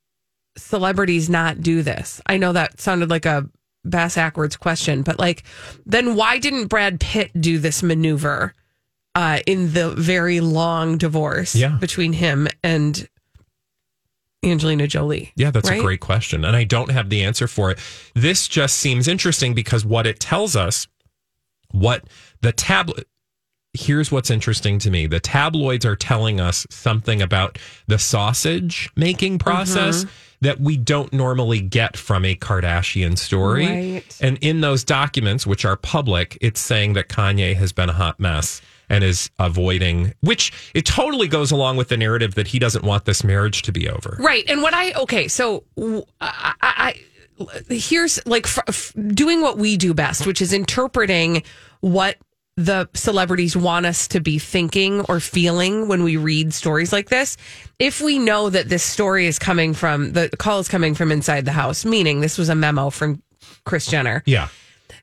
celebrities 0.56 1.30
not 1.30 1.60
do 1.60 1.82
this? 1.82 2.20
I 2.26 2.38
know 2.38 2.52
that 2.54 2.80
sounded 2.80 3.08
like 3.08 3.24
a 3.24 3.48
bass 3.84 4.16
backwards 4.16 4.56
question, 4.56 5.02
but 5.02 5.20
like, 5.20 5.44
then 5.86 6.16
why 6.16 6.38
didn't 6.38 6.66
Brad 6.66 6.98
Pitt 6.98 7.30
do 7.40 7.58
this 7.58 7.84
maneuver 7.84 8.52
uh, 9.14 9.40
in 9.46 9.72
the 9.72 9.90
very 9.90 10.40
long 10.40 10.98
divorce 10.98 11.54
Yeah. 11.54 11.76
between 11.80 12.12
him 12.12 12.48
and 12.62 13.08
Angelina 14.44 14.86
Jolie? 14.86 15.32
Yeah, 15.36 15.50
that's 15.50 15.70
Right? 15.70 15.78
a 15.80 15.82
great 15.82 16.00
question. 16.00 16.44
And 16.44 16.54
I 16.54 16.64
don't 16.64 16.90
have 16.90 17.08
the 17.08 17.22
answer 17.22 17.46
for 17.48 17.70
it. 17.70 17.78
This 18.14 18.46
just 18.48 18.76
seems 18.76 19.08
interesting 19.08 19.54
because 19.54 19.84
what 19.84 20.06
it 20.06 20.20
tells 20.20 20.54
us, 20.56 20.86
what 21.70 22.04
the 22.42 22.52
tablet, 22.52 23.06
here's 23.72 24.12
what's 24.12 24.30
interesting 24.30 24.78
to 24.80 24.90
me. 24.90 25.06
The 25.06 25.18
tabloids 25.20 25.86
are 25.86 25.96
telling 25.96 26.40
us 26.40 26.66
something 26.70 27.22
about 27.22 27.58
the 27.86 27.98
sausage 27.98 28.90
making 28.96 29.38
process 29.38 30.04
that 30.42 30.60
we 30.60 30.76
don't 30.76 31.12
normally 31.12 31.60
get 31.60 31.96
from 31.96 32.24
a 32.26 32.34
Kardashian 32.36 33.16
story. 33.16 33.66
Right. 33.66 34.18
And 34.20 34.36
in 34.42 34.60
those 34.60 34.84
documents, 34.84 35.46
which 35.46 35.64
are 35.64 35.76
public, 35.76 36.36
it's 36.42 36.60
saying 36.60 36.92
that 36.92 37.08
Kanye 37.08 37.56
has 37.56 37.72
been 37.72 37.88
a 37.88 37.94
hot 37.94 38.20
mess 38.20 38.60
and 38.88 39.02
is 39.04 39.30
avoiding, 39.38 40.12
which 40.20 40.52
it 40.74 40.84
totally 40.86 41.28
goes 41.28 41.50
along 41.50 41.76
with 41.76 41.88
the 41.88 41.96
narrative 41.96 42.34
that 42.34 42.48
he 42.48 42.58
doesn't 42.58 42.84
want 42.84 43.04
this 43.04 43.24
marriage 43.24 43.62
to 43.62 43.72
be 43.72 43.88
over. 43.88 44.16
Right. 44.20 44.44
And 44.48 44.62
what 44.62 44.74
I 44.74 44.92
okay, 44.92 45.28
so 45.28 45.64
I- 46.20 46.54
I- 46.62 47.00
here's 47.68 48.24
like 48.26 48.46
f- 48.46 48.58
f- 48.68 48.92
doing 49.08 49.40
what 49.40 49.58
we 49.58 49.76
do 49.76 49.92
best, 49.94 50.26
which 50.26 50.40
is 50.40 50.52
interpreting 50.52 51.42
what 51.80 52.16
the 52.56 52.88
celebrities 52.94 53.56
want 53.56 53.84
us 53.84 54.06
to 54.06 54.20
be 54.20 54.38
thinking 54.38 55.00
or 55.08 55.18
feeling 55.18 55.88
when 55.88 56.04
we 56.04 56.16
read 56.16 56.54
stories 56.54 56.92
like 56.92 57.08
this. 57.08 57.36
If 57.80 58.00
we 58.00 58.20
know 58.20 58.48
that 58.50 58.68
this 58.68 58.84
story 58.84 59.26
is 59.26 59.40
coming 59.40 59.74
from 59.74 60.12
the 60.12 60.28
call 60.38 60.60
is 60.60 60.68
coming 60.68 60.94
from 60.94 61.10
inside 61.10 61.44
the 61.46 61.52
house, 61.52 61.84
meaning 61.84 62.20
this 62.20 62.38
was 62.38 62.48
a 62.48 62.54
memo 62.54 62.90
from 62.90 63.20
Kris 63.64 63.86
Jenner. 63.86 64.22
Yeah. 64.26 64.48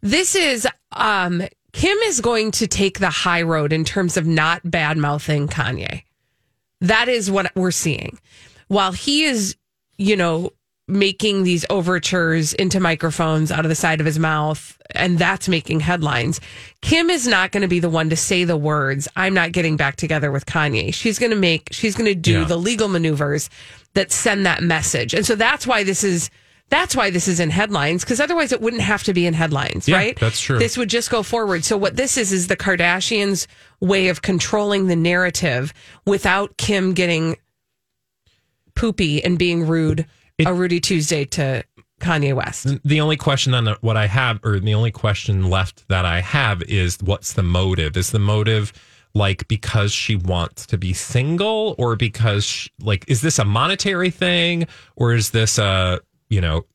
This 0.02 0.34
is 0.36 0.66
um 0.94 1.44
Kim 1.74 1.98
is 2.00 2.20
going 2.22 2.52
to 2.52 2.68
take 2.68 3.00
the 3.00 3.10
high 3.10 3.42
road 3.42 3.72
in 3.74 3.84
terms 3.86 4.18
of 4.18 4.28
not 4.28 4.70
bad 4.70 4.98
mouthing 4.98 5.48
Kanye. 5.48 6.04
That 6.82 7.08
is 7.08 7.30
what 7.32 7.52
we're 7.56 7.72
seeing. 7.72 8.20
While 8.68 8.92
he 8.92 9.24
is, 9.24 9.56
you 9.98 10.16
know, 10.16 10.52
making 10.88 11.44
these 11.44 11.66
overtures 11.70 12.54
into 12.56 12.80
microphones 12.80 13.52
out 13.52 13.64
of 13.64 13.70
the 13.70 13.76
side 13.76 14.02
of 14.02 14.06
his 14.06 14.20
mouth, 14.20 14.78
and 14.94 15.18
that's 15.18 15.48
making 15.48 15.80
headlines. 15.80 16.42
Kim 16.82 17.10
is 17.10 17.26
not 17.26 17.52
going 17.52 17.62
to 17.62 17.68
be 17.68 17.80
the 17.80 17.90
one 17.90 18.10
to 18.10 18.16
say 18.18 18.44
the 18.44 18.58
words, 18.58 19.08
I'm 19.16 19.34
not 19.34 19.54
getting 19.54 19.78
back 19.78 19.96
together 19.96 20.32
with 20.32 20.46
Kanye. 20.46 20.94
She's 20.94 21.18
going 21.18 21.30
to 21.30 21.38
make, 21.38 21.70
she's 21.72 21.96
going 21.96 22.10
to 22.10 22.16
do 22.16 22.40
Yeah. 22.40 22.44
the 22.44 22.58
legal 22.58 22.90
maneuvers 22.90 23.50
that 23.94 24.12
send 24.12 24.46
that 24.46 24.64
message. 24.64 25.14
And 25.14 25.26
so 25.26 25.36
that's 25.36 25.66
why 25.66 25.84
this 25.84 26.04
is. 26.04 26.30
That's 26.72 26.96
why 26.96 27.10
this 27.12 27.28
is 27.28 27.40
in 27.40 27.50
headlines 27.52 28.04
because 28.04 28.20
otherwise 28.20 28.52
it 28.52 28.62
wouldn't 28.62 28.82
have 28.82 29.04
to 29.04 29.14
be 29.14 29.28
in 29.28 29.34
headlines, 29.34 29.88
Yeah, 29.88 29.98
right? 29.98 30.20
that's 30.20 30.40
true. 30.40 30.58
This 30.58 30.78
would 30.78 30.90
just 30.90 31.12
go 31.12 31.22
forward. 31.22 31.64
So 31.66 31.78
what 31.78 31.98
this 31.98 32.18
is 32.18 32.32
is 32.32 32.48
the 32.48 32.56
Kardashians' 32.58 33.46
way 33.82 34.08
of 34.08 34.22
controlling 34.22 34.88
the 34.88 34.96
narrative 34.96 35.74
without 36.06 36.56
Kim 36.58 36.94
getting 36.94 37.36
poopy 38.74 39.24
and 39.24 39.38
being 39.38 39.68
rude, 39.68 40.08
a 40.46 40.54
Rudy 40.54 40.80
Tuesday 40.80 41.26
to 41.26 41.64
Kanye 42.00 42.34
West. 42.34 42.68
The 42.84 43.02
only 43.02 43.18
question 43.18 43.54
on 43.54 43.68
what 43.82 43.98
I 43.98 44.08
have, 44.08 44.40
or 44.44 44.60
the 44.60 44.74
only 44.74 44.92
question 44.92 45.50
left 45.50 45.88
that 45.90 46.06
I 46.06 46.22
have 46.22 46.64
is 46.64 46.98
what's 47.02 47.34
the 47.34 47.44
motive? 47.44 47.96
Is 47.98 48.12
the 48.12 48.20
motive 48.20 48.74
like 49.14 49.46
because 49.50 49.92
she 49.92 50.16
wants 50.16 50.66
to 50.68 50.78
be 50.78 50.94
single 50.94 51.76
or 51.78 51.98
because, 51.98 52.46
sh 52.46 52.70
like, 52.82 53.04
is 53.10 53.22
this 53.22 53.40
a 53.40 53.46
monetary 53.46 54.10
thing 54.10 54.68
or 54.96 55.14
is 55.14 55.32
this 55.32 55.58
a, 55.58 56.00
you 56.32 56.42
know, 56.42 56.66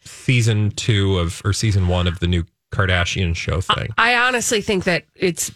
season 0.00 0.70
two 0.72 1.18
of, 1.18 1.40
or 1.44 1.52
season 1.54 1.88
one 1.88 2.06
of 2.06 2.18
the 2.20 2.26
new 2.26 2.44
Kardashian 2.72 3.34
show 3.34 3.60
thing? 3.62 3.88
I 3.96 4.14
honestly 4.16 4.60
think 4.60 4.84
that 4.84 5.04
it's 5.14 5.50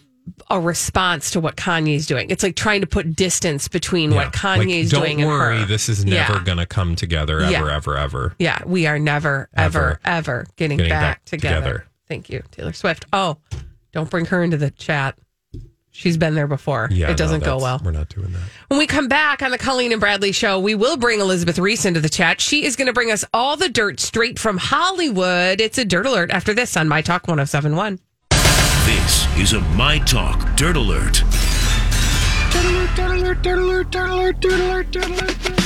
a 0.49 0.61
response 0.61 1.33
to 1.33 1.41
what 1.41 1.57
Kanye's 1.57 2.07
doing. 2.07 2.31
It's 2.31 2.43
like 2.45 2.55
trying 2.55 2.81
to 2.81 2.87
put 2.87 3.17
distance 3.17 3.67
between 3.69 4.15
what 4.15 4.35
Yeah. 4.43 4.51
Like, 4.57 4.61
Kanye's 4.69 4.91
don't 4.91 5.03
doing 5.03 5.27
worry, 5.27 5.55
and 5.57 5.63
her. 5.63 5.67
this 5.69 5.89
is 5.89 6.05
never 6.05 6.35
Yeah. 6.35 6.45
going 6.45 6.59
to 6.59 6.67
come 6.67 6.95
together 6.95 7.41
ever, 7.41 7.51
Yeah. 7.51 7.75
ever, 7.77 7.99
ever. 7.99 8.35
Yeah, 8.39 8.59
we 8.65 8.87
are 8.87 8.99
never, 9.01 9.49
ever, 9.57 9.79
Ever 9.79 10.01
ever 10.05 10.47
getting, 10.57 10.79
getting 10.79 10.91
back, 10.91 11.01
back 11.19 11.25
together. 11.25 11.57
together. 11.61 11.85
Thank 12.09 12.31
you, 12.31 12.43
Taylor 12.53 12.73
Swift. 12.73 13.07
Oh, 13.13 13.39
don't 13.93 14.09
bring 14.09 14.27
her 14.27 14.43
into 14.45 14.57
the 14.57 14.71
chat. 14.71 15.19
She's 15.95 16.17
been 16.17 16.35
there 16.35 16.47
before. 16.47 16.89
Yeah, 16.91 17.11
it 17.11 17.19
doesn't 17.19 17.41
no, 17.41 17.59
go 17.59 17.63
well. 17.63 17.81
We're 17.85 17.91
not 17.91 18.09
doing 18.09 18.33
that. 18.33 18.41
When 18.69 18.79
we 18.79 18.87
come 18.87 19.09
back 19.09 19.43
on 19.43 19.51
the 19.51 19.59
Colleen 19.59 19.93
and 19.93 20.01
Bradley 20.01 20.33
show, 20.33 20.59
we 20.59 20.75
will 20.75 20.97
bring 20.97 21.21
Elizabeth 21.21 21.59
Reese 21.59 21.85
into 21.85 22.01
the 22.01 22.09
chat. 22.09 22.41
She 22.41 22.65
is 22.65 22.77
going 22.77 22.87
to 22.87 22.95
bring 22.95 23.11
us 23.11 23.27
all 23.35 23.59
the 23.59 23.69
dirt 23.69 24.01
straight 24.01 24.39
from 24.39 24.57
Hollywood. 24.57 25.61
It's 25.61 25.77
a 25.77 25.85
dirt 25.85 26.07
alert 26.07 26.31
after 26.31 26.55
this 26.55 26.79
on 26.79 26.89
My 26.89 27.03
Talk 27.03 27.29
1071. 27.29 27.99
This 28.87 29.27
is 29.37 29.53
a 29.53 29.61
My 29.77 29.99
Talk 29.99 30.57
Dirt 30.57 30.77
Alert. 30.77 31.23
Dirt 32.51 32.65
alert. 32.65 32.97
Dirt 32.97 33.59
alert. 33.59 33.91
Dirt 33.91 34.09
alert. 34.09 34.41
Dirt 34.41 34.55
alert. 34.55 34.91
Dirt 34.91 35.07
Alert. 35.07 35.62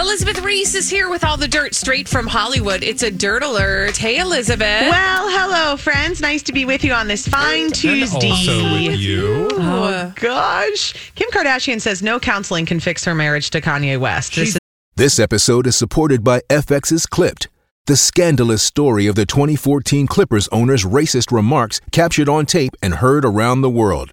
Elizabeth 0.00 0.40
Reese 0.42 0.74
is 0.74 0.88
here 0.88 1.10
with 1.10 1.24
all 1.24 1.36
the 1.36 1.46
dirt 1.46 1.74
straight 1.74 2.08
from 2.08 2.26
Hollywood. 2.26 2.82
It's 2.82 3.02
a 3.02 3.10
dirt 3.10 3.42
alert. 3.42 3.98
Hey, 3.98 4.18
Elizabeth. 4.18 4.88
Well, 4.88 5.28
hello, 5.28 5.76
friends. 5.76 6.22
Nice 6.22 6.42
to 6.44 6.54
be 6.54 6.64
with 6.64 6.82
you 6.82 6.94
on 6.94 7.06
this 7.06 7.28
fine 7.28 7.70
Tuesday. 7.70 8.30
And 8.30 8.48
also 8.48 8.72
with 8.72 8.98
you. 8.98 9.48
Oh, 9.52 10.10
gosh. 10.16 11.12
Kim 11.16 11.28
Kardashian 11.30 11.82
says 11.82 12.02
no 12.02 12.18
counseling 12.18 12.64
can 12.64 12.80
fix 12.80 13.04
her 13.04 13.14
marriage 13.14 13.50
to 13.50 13.60
Kanye 13.60 14.00
West. 14.00 14.36
This 14.36 14.54
is 14.54 14.58
This 14.96 15.18
episode 15.18 15.66
is 15.66 15.76
supported 15.76 16.24
by 16.24 16.40
FX's 16.48 17.04
Clipped, 17.04 17.48
the 17.84 17.96
scandalous 17.96 18.62
story 18.62 19.06
of 19.06 19.16
the 19.16 19.26
2014 19.26 20.06
Clippers 20.06 20.48
owner's 20.48 20.86
racist 20.86 21.30
remarks 21.30 21.78
captured 21.92 22.28
on 22.28 22.46
tape 22.46 22.72
and 22.82 22.94
heard 22.94 23.26
around 23.26 23.60
the 23.60 23.70
world. 23.70 24.12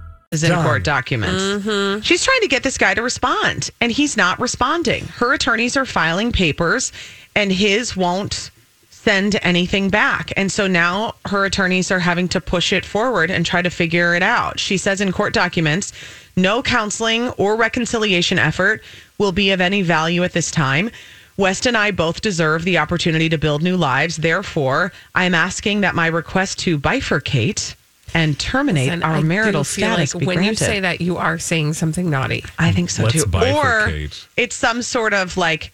Is 0.31 0.43
in 0.45 0.51
court 0.63 0.83
documents. 0.85 1.43
Mm-hmm. 1.43 2.01
She's 2.01 2.23
trying 2.23 2.39
to 2.39 2.47
get 2.47 2.63
this 2.63 2.77
guy 2.77 2.93
to 2.93 3.01
respond, 3.01 3.69
and 3.81 3.91
he's 3.91 4.15
not 4.15 4.39
responding. 4.39 5.05
Her 5.07 5.33
attorneys 5.33 5.75
are 5.75 5.85
filing 5.85 6.31
papers, 6.31 6.93
and 7.35 7.51
his 7.51 7.97
won't 7.97 8.49
send 8.89 9.37
anything 9.41 9.89
back. 9.89 10.31
And 10.37 10.49
so 10.49 10.67
now 10.67 11.15
her 11.25 11.43
attorneys 11.43 11.91
are 11.91 11.99
having 11.99 12.29
to 12.29 12.39
push 12.39 12.71
it 12.71 12.85
forward 12.85 13.29
and 13.29 13.45
try 13.45 13.61
to 13.61 13.69
figure 13.69 14.15
it 14.15 14.23
out. 14.23 14.57
She 14.57 14.77
says 14.77 15.01
in 15.01 15.11
court 15.11 15.33
documents, 15.33 15.91
no 16.37 16.63
counseling 16.63 17.29
or 17.31 17.57
reconciliation 17.57 18.39
effort 18.39 18.81
will 19.17 19.33
be 19.33 19.51
of 19.51 19.59
any 19.59 19.81
value 19.81 20.23
at 20.23 20.31
this 20.31 20.49
time. 20.49 20.91
West 21.35 21.65
and 21.65 21.75
I 21.75 21.91
both 21.91 22.21
deserve 22.21 22.63
the 22.63 22.77
opportunity 22.77 23.27
to 23.27 23.37
build 23.37 23.63
new 23.63 23.75
lives. 23.75 24.17
Therefore, 24.17 24.93
I'm 25.13 25.35
asking 25.35 25.81
that 25.81 25.95
my 25.95 26.07
request 26.07 26.59
to 26.59 26.77
bifurcate 26.79 27.75
and 28.13 28.37
terminate 28.39 28.89
And 28.89 29.03
our 29.03 29.15
I 29.15 29.21
do 29.21 29.27
marital 29.27 29.63
feel 29.63 29.87
status 29.87 30.13
like 30.15 30.19
be 30.21 30.25
when 30.27 30.37
granted. 30.37 30.51
you 30.61 30.65
say 30.65 30.79
that, 30.81 31.01
you 31.01 31.17
are 31.17 31.39
saying 31.39 31.73
something 31.73 32.09
naughty. 32.09 32.43
I 32.59 32.71
think 32.71 32.89
so 32.89 33.03
Let's 33.03 33.23
too. 33.23 33.29
bifurcate. 33.29 34.25
Or 34.25 34.29
it's 34.37 34.55
some 34.55 34.81
sort 34.81 35.13
of 35.13 35.37
like 35.37 35.71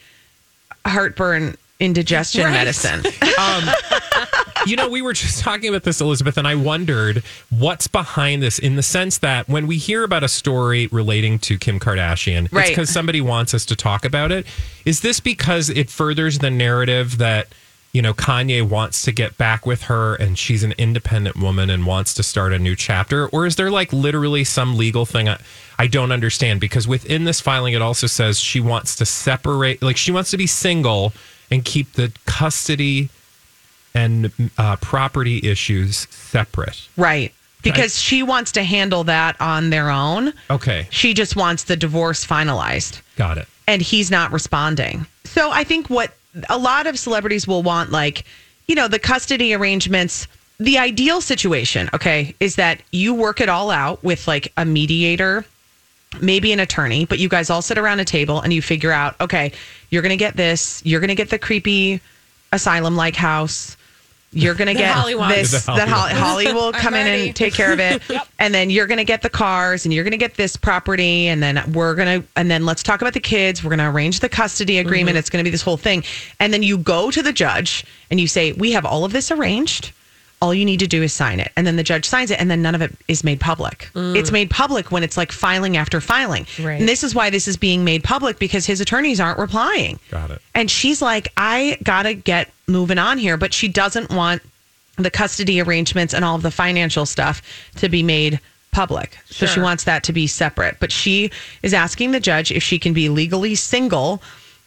heartburn 0.85 1.55
indigestion 1.79 2.43
Right. 2.45 2.51
medicine. 2.53 3.03
Um, 3.37 3.69
you 4.65 4.75
know, 4.75 4.89
we 4.89 5.03
were 5.03 5.13
just 5.13 5.41
talking 5.41 5.69
about 5.69 5.83
this, 5.83 6.01
Elizabeth, 6.01 6.39
and 6.39 6.47
I 6.47 6.55
wondered 6.55 7.21
what's 7.51 7.85
behind 7.87 8.41
this 8.41 8.57
in 8.57 8.75
the 8.75 8.81
sense 8.81 9.19
that 9.19 9.47
when 9.47 9.67
we 9.67 9.77
hear 9.77 10.03
about 10.03 10.23
a 10.23 10.27
story 10.27 10.87
relating 10.87 11.37
to 11.39 11.59
Kim 11.59 11.79
Kardashian, 11.79 12.45
it's 12.51 12.69
because 12.69 12.89
somebody 12.89 13.21
wants 13.21 13.53
us 13.53 13.63
to 13.67 13.75
talk 13.75 14.05
about 14.05 14.31
it. 14.31 14.47
Is 14.85 15.01
this 15.01 15.19
because 15.19 15.69
it 15.69 15.91
furthers 15.91 16.39
the 16.39 16.49
narrative 16.49 17.19
that, 17.19 17.47
you 17.97 18.03
know, 18.03 18.13
Kanye 18.13 18.61
wants 18.61 19.01
to 19.05 19.11
get 19.11 19.35
back 19.39 19.65
with 19.65 19.81
her 19.83 20.13
and 20.13 20.37
she's 20.37 20.63
an 20.63 20.73
independent 20.77 21.35
woman 21.35 21.67
and 21.71 21.83
wants 21.87 22.13
to 22.13 22.21
start 22.21 22.53
a 22.53 22.59
new 22.59 22.75
chapter? 22.75 23.27
Or 23.29 23.47
is 23.47 23.55
there 23.55 23.71
like 23.71 23.91
literally 23.91 24.43
some 24.43 24.77
legal 24.77 25.03
thing 25.07 25.27
I, 25.27 25.39
I 25.79 25.87
don't 25.87 26.11
understand? 26.11 26.59
Because 26.61 26.87
within 26.87 27.23
this 27.23 27.41
filing, 27.41 27.73
it 27.73 27.81
also 27.81 28.05
says 28.05 28.39
she 28.39 28.59
wants 28.59 28.95
to 28.97 29.05
separate, 29.07 29.81
like, 29.81 29.97
she 29.97 30.11
wants 30.11 30.29
to 30.29 30.37
be 30.37 30.45
single 30.45 31.11
and 31.49 31.65
keep 31.65 31.93
the 31.93 32.11
custody 32.27 33.09
and 33.95 34.31
uh, 34.59 34.75
property 34.75 35.39
issues 35.43 36.07
separate. 36.11 36.87
right. 36.97 37.33
Because 37.63 37.99
she 37.99 38.21
wants 38.23 38.51
to 38.53 38.63
handle 38.63 39.03
that 39.05 39.35
on 39.41 39.71
their 39.71 39.89
own. 39.89 40.31
Okay, 40.49 40.87
She 40.91 41.13
just 41.15 41.35
wants 41.35 41.63
the 41.65 41.75
divorce 41.75 42.25
finalized. 42.25 43.01
got 43.17 43.39
it. 43.39 43.47
and 43.67 43.81
he's 43.81 44.09
not 44.11 44.31
responding. 44.31 45.05
So 45.25 45.49
I 45.51 45.63
think 45.65 45.89
what 45.89 46.13
a 46.49 46.57
lot 46.57 46.87
of 46.87 46.99
celebrities 46.99 47.47
will 47.47 47.63
want, 47.63 47.91
like, 47.91 48.25
you 48.67 48.75
know, 48.75 48.87
the 48.87 48.99
custody 48.99 49.53
arrangements, 49.53 50.27
the 50.59 50.77
ideal 50.77 51.21
situation, 51.21 51.89
okay, 51.93 52.35
is 52.39 52.55
that 52.55 52.81
you 52.91 53.13
work 53.13 53.39
it 53.39 53.49
all 53.49 53.69
out 53.69 54.03
with 54.03 54.27
like 54.27 54.51
a 54.57 54.65
mediator, 54.65 55.45
maybe 56.21 56.51
an 56.51 56.59
attorney, 56.59 57.05
but 57.05 57.19
you 57.19 57.29
guys 57.29 57.49
all 57.49 57.61
sit 57.61 57.77
around 57.77 57.99
a 57.99 58.05
table 58.05 58.41
and 58.41 58.51
you 58.51 58.61
figure 58.61 58.91
out, 58.91 59.19
okay, 59.21 59.51
you're 59.89 60.01
going 60.01 60.09
to 60.09 60.17
get 60.17 60.35
this, 60.35 60.81
you're 60.85 60.99
going 60.99 61.09
to 61.09 61.15
get 61.15 61.29
the 61.29 61.39
creepy 61.39 62.01
asylum 62.51 62.95
like 62.95 63.15
house. 63.15 63.76
You're 64.31 64.55
gonna 64.55 64.73
get 64.73 64.93
Holly 64.93 65.15
this. 65.33 65.65
The 65.65 65.73
That 65.73 65.87
Holly, 65.87 66.13
Holly 66.13 66.45
Holly 66.45 66.53
will 66.53 66.71
come 66.73 66.93
in 66.93 67.05
ready. 67.05 67.27
and 67.27 67.35
take 67.35 67.53
care 67.53 67.71
of 67.71 67.79
it, 67.79 68.01
and 68.39 68.53
then 68.53 68.69
you're 68.69 68.87
gonna 68.87 69.03
get 69.03 69.21
the 69.21 69.29
cars, 69.29 69.85
and 69.85 69.93
you're 69.93 70.03
gonna 70.03 70.17
get 70.17 70.35
this 70.35 70.55
property, 70.57 71.27
and 71.27 71.41
then 71.41 71.63
we're 71.71 71.95
gonna, 71.95 72.23
and 72.35 72.51
then 72.51 72.65
let's 72.65 72.83
talk 72.83 73.01
about 73.01 73.13
the 73.13 73.19
kids. 73.19 73.63
We're 73.63 73.69
gonna 73.69 73.91
arrange 73.91 74.19
the 74.19 74.29
custody 74.29 74.79
agreement. 74.79 75.13
Mm-hmm. 75.13 75.19
It's 75.19 75.29
gonna 75.29 75.43
be 75.43 75.49
this 75.49 75.61
whole 75.61 75.77
thing, 75.77 76.03
and 76.39 76.53
then 76.53 76.61
you 76.61 76.77
go 76.77 77.09
to 77.09 77.23
the 77.23 77.33
judge 77.33 77.85
and 78.11 78.19
you 78.19 78.27
say, 78.27 78.51
"We 78.51 78.71
have 78.73 78.85
all 78.85 79.05
of 79.05 79.13
this 79.13 79.31
arranged. 79.31 79.91
All 80.39 80.53
you 80.53 80.65
need 80.65 80.79
to 80.81 80.87
do 80.87 81.01
is 81.01 81.13
sign 81.13 81.39
it," 81.39 81.51
and 81.55 81.65
then 81.65 81.77
the 81.77 81.83
judge 81.83 82.05
signs 82.05 82.29
it, 82.29 82.39
and 82.39 82.49
then 82.51 82.61
none 82.61 82.75
of 82.75 82.81
it 82.81 82.93
is 83.07 83.23
made 83.23 83.39
public. 83.39 83.89
It's 83.95 84.31
made 84.31 84.49
public 84.51 84.91
when 84.91 85.03
it's 85.03 85.17
like 85.17 85.31
filing 85.31 85.77
after 85.77 85.99
filing, 85.99 86.45
Mm. 86.57 86.65
Right. 86.65 86.79
and 86.79 86.87
this 86.87 87.03
is 87.03 87.15
why 87.15 87.29
this 87.31 87.47
is 87.47 87.57
being 87.57 87.83
made 87.83 88.03
public 88.03 88.37
because 88.37 88.65
his 88.67 88.79
attorneys 88.79 89.19
aren't 89.19 89.39
replying. 89.39 89.99
Got 90.11 90.29
it. 90.31 90.41
And 90.53 90.69
she's 90.69 91.01
like, 91.01 91.31
I 91.37 91.77
gotta 91.83 92.13
get 92.13 92.51
moving 92.67 92.99
on 92.99 93.17
here, 93.17 93.35
but 93.37 93.51
she 93.53 93.67
doesn't 93.67 94.11
want 94.11 94.41
the 94.97 95.09
custody 95.09 95.59
arrangements 95.61 96.13
and 96.13 96.23
all 96.23 96.35
of 96.35 96.41
the 96.43 96.51
financial 96.51 97.05
stuff 97.05 97.41
to 97.77 97.89
be 97.89 98.03
made 98.03 98.39
public. 98.71 99.17
So 99.29 99.47
she 99.47 99.59
wants 99.59 99.85
that 99.85 100.03
to 100.03 100.13
be 100.13 100.27
separate. 100.27 100.77
But 100.79 100.91
she 100.91 101.31
is 101.63 101.73
asking 101.73 102.11
the 102.11 102.19
judge 102.19 102.51
if 102.51 102.61
she 102.61 102.77
can 102.77 102.93
be 102.93 103.09
legally 103.09 103.55
single 103.55 104.21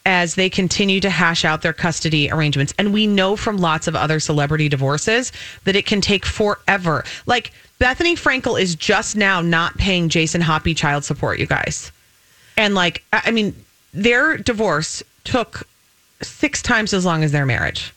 as 0.07 0.35
they 0.35 0.49
continue 0.49 1.01
to 1.01 1.11
hash 1.11 1.45
out 1.45 1.63
their 1.63 1.73
custody 1.73 2.31
arrangements. 2.31 2.73
And 2.79 2.93
we 2.93 3.07
know 3.07 3.37
from 3.37 3.59
lots 3.59 3.87
of 3.87 3.95
other 3.95 4.21
celebrity 4.21 4.69
divorces 4.69 5.33
that 5.65 5.77
it 5.77 5.87
can 5.87 6.01
take 6.01 6.25
forever. 6.25 7.05
Like 7.27 7.53
Bethenny 7.81 8.15
Frankel 8.15 8.61
is 8.61 8.75
just 8.75 9.17
now 9.17 9.41
not 9.41 9.77
paying 9.77 10.09
Jason 10.09 10.41
Hoppy 10.41 10.75
child 10.75 11.05
support, 11.05 11.39
you 11.39 11.47
guys. 11.47 11.93
And 12.57 12.75
like, 12.75 13.03
I 13.13 13.31
mean, 13.31 13.55
their 13.93 14.37
divorce 14.37 15.03
took 15.25 15.67
six 16.23 16.63
times 16.63 16.93
as 16.93 17.05
long 17.05 17.25
as 17.25 17.33
their 17.33 17.47
marriage. 17.47 17.93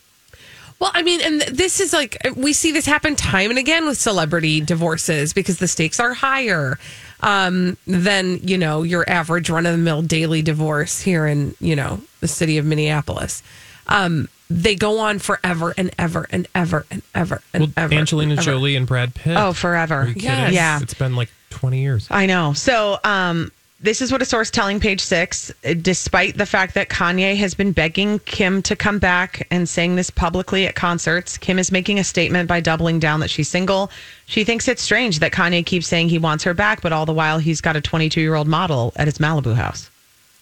Well, 0.79 0.91
I 0.93 1.01
mean, 1.01 1.21
and 1.21 1.41
this 1.41 1.79
is 1.79 1.93
like 1.93 2.17
we 2.35 2.51
see 2.51 2.71
this 2.71 2.85
happen 2.85 3.15
time 3.15 3.49
and 3.49 3.59
again 3.59 3.85
with 3.85 3.97
celebrity 3.97 4.59
divorces 4.59 5.31
because 5.31 5.57
the 5.57 5.67
stakes 5.67 5.99
are 5.99 6.13
higher 6.13 6.77
um, 7.23 7.77
than 7.87 8.39
you 8.43 8.57
know 8.57 8.83
your 8.83 9.09
average 9.09 9.49
run 9.49 9.65
of 9.65 9.71
the 9.71 9.77
mill 9.79 10.01
daily 10.03 10.41
divorce 10.43 11.01
here 11.01 11.25
in 11.25 11.55
you 11.59 11.75
know 11.75 12.01
the 12.19 12.27
city 12.27 12.57
of 12.59 12.65
Minneapolis. 12.65 13.41
Um, 13.87 14.29
they 14.49 14.75
go 14.75 14.99
on 14.99 15.17
forever 15.19 15.73
and 15.77 15.89
ever 15.97 16.27
and 16.29 16.47
ever 16.53 16.85
and 16.91 17.01
ever 17.15 17.41
and 17.53 17.63
Well, 17.63 17.71
ever. 17.77 17.93
Angelina 17.95 18.31
and 18.33 18.39
ever. 18.39 18.51
Jolie 18.51 18.75
and 18.75 18.85
Brad 18.85 19.15
Pitt. 19.15 19.35
Oh, 19.35 19.53
forever. 19.53 19.95
Are 20.01 20.07
you? 20.07 20.13
Yes. 20.17 20.53
Yeah. 20.53 20.79
It's 20.81 20.93
been 20.93 21.15
like 21.15 21.29
20 21.49 21.81
years. 21.81 22.07
I 22.11 22.25
know. 22.27 22.53
So, 22.53 22.99
um, 23.03 23.51
this 23.83 24.01
is 24.01 24.11
what 24.11 24.21
a 24.21 24.25
source 24.25 24.49
telling 24.49 24.79
page 24.79 25.01
six, 25.01 25.51
despite 25.81 26.37
the 26.37 26.45
fact 26.45 26.73
that 26.73 26.89
Kanye 26.89 27.35
has 27.35 27.53
been 27.53 27.73
begging 27.73 28.19
Kim 28.19 28.61
to 28.63 28.75
come 28.75 28.97
back 28.97 29.45
and 29.51 29.67
saying 29.67 29.97
this 29.97 30.09
publicly 30.09 30.65
at 30.65 30.73
concerts, 30.73 31.37
Kim 31.37 31.59
is 31.59 31.71
making 31.71 31.99
a 31.99 32.03
statement 32.03 32.47
by 32.47 32.61
doubling 32.61 32.97
down 32.99 33.19
that 33.19 33.29
she's 33.29 33.49
single. 33.49 33.91
She 34.25 34.45
thinks 34.45 34.67
it's 34.69 34.81
strange 34.81 35.19
that 35.19 35.33
Kanye 35.33 35.65
keeps 35.65 35.85
saying 35.85 36.09
he 36.09 36.17
wants 36.17 36.45
her 36.45 36.53
back, 36.53 36.81
but 36.81 36.93
all 36.93 37.05
the 37.05 37.13
while 37.13 37.39
he's 37.39 37.59
got 37.59 37.75
a 37.75 37.81
22 37.81 38.21
year 38.21 38.35
old 38.35 38.47
model 38.47 38.93
at 38.95 39.07
his 39.07 39.17
Malibu 39.17 39.53
house. 39.53 39.89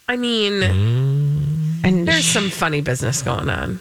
I 0.08 0.16
mean, 0.16 0.52
mm. 0.62 1.84
And 1.84 2.06
there's 2.06 2.24
some 2.24 2.48
funny 2.48 2.80
business 2.80 3.22
going 3.22 3.48
on. 3.48 3.80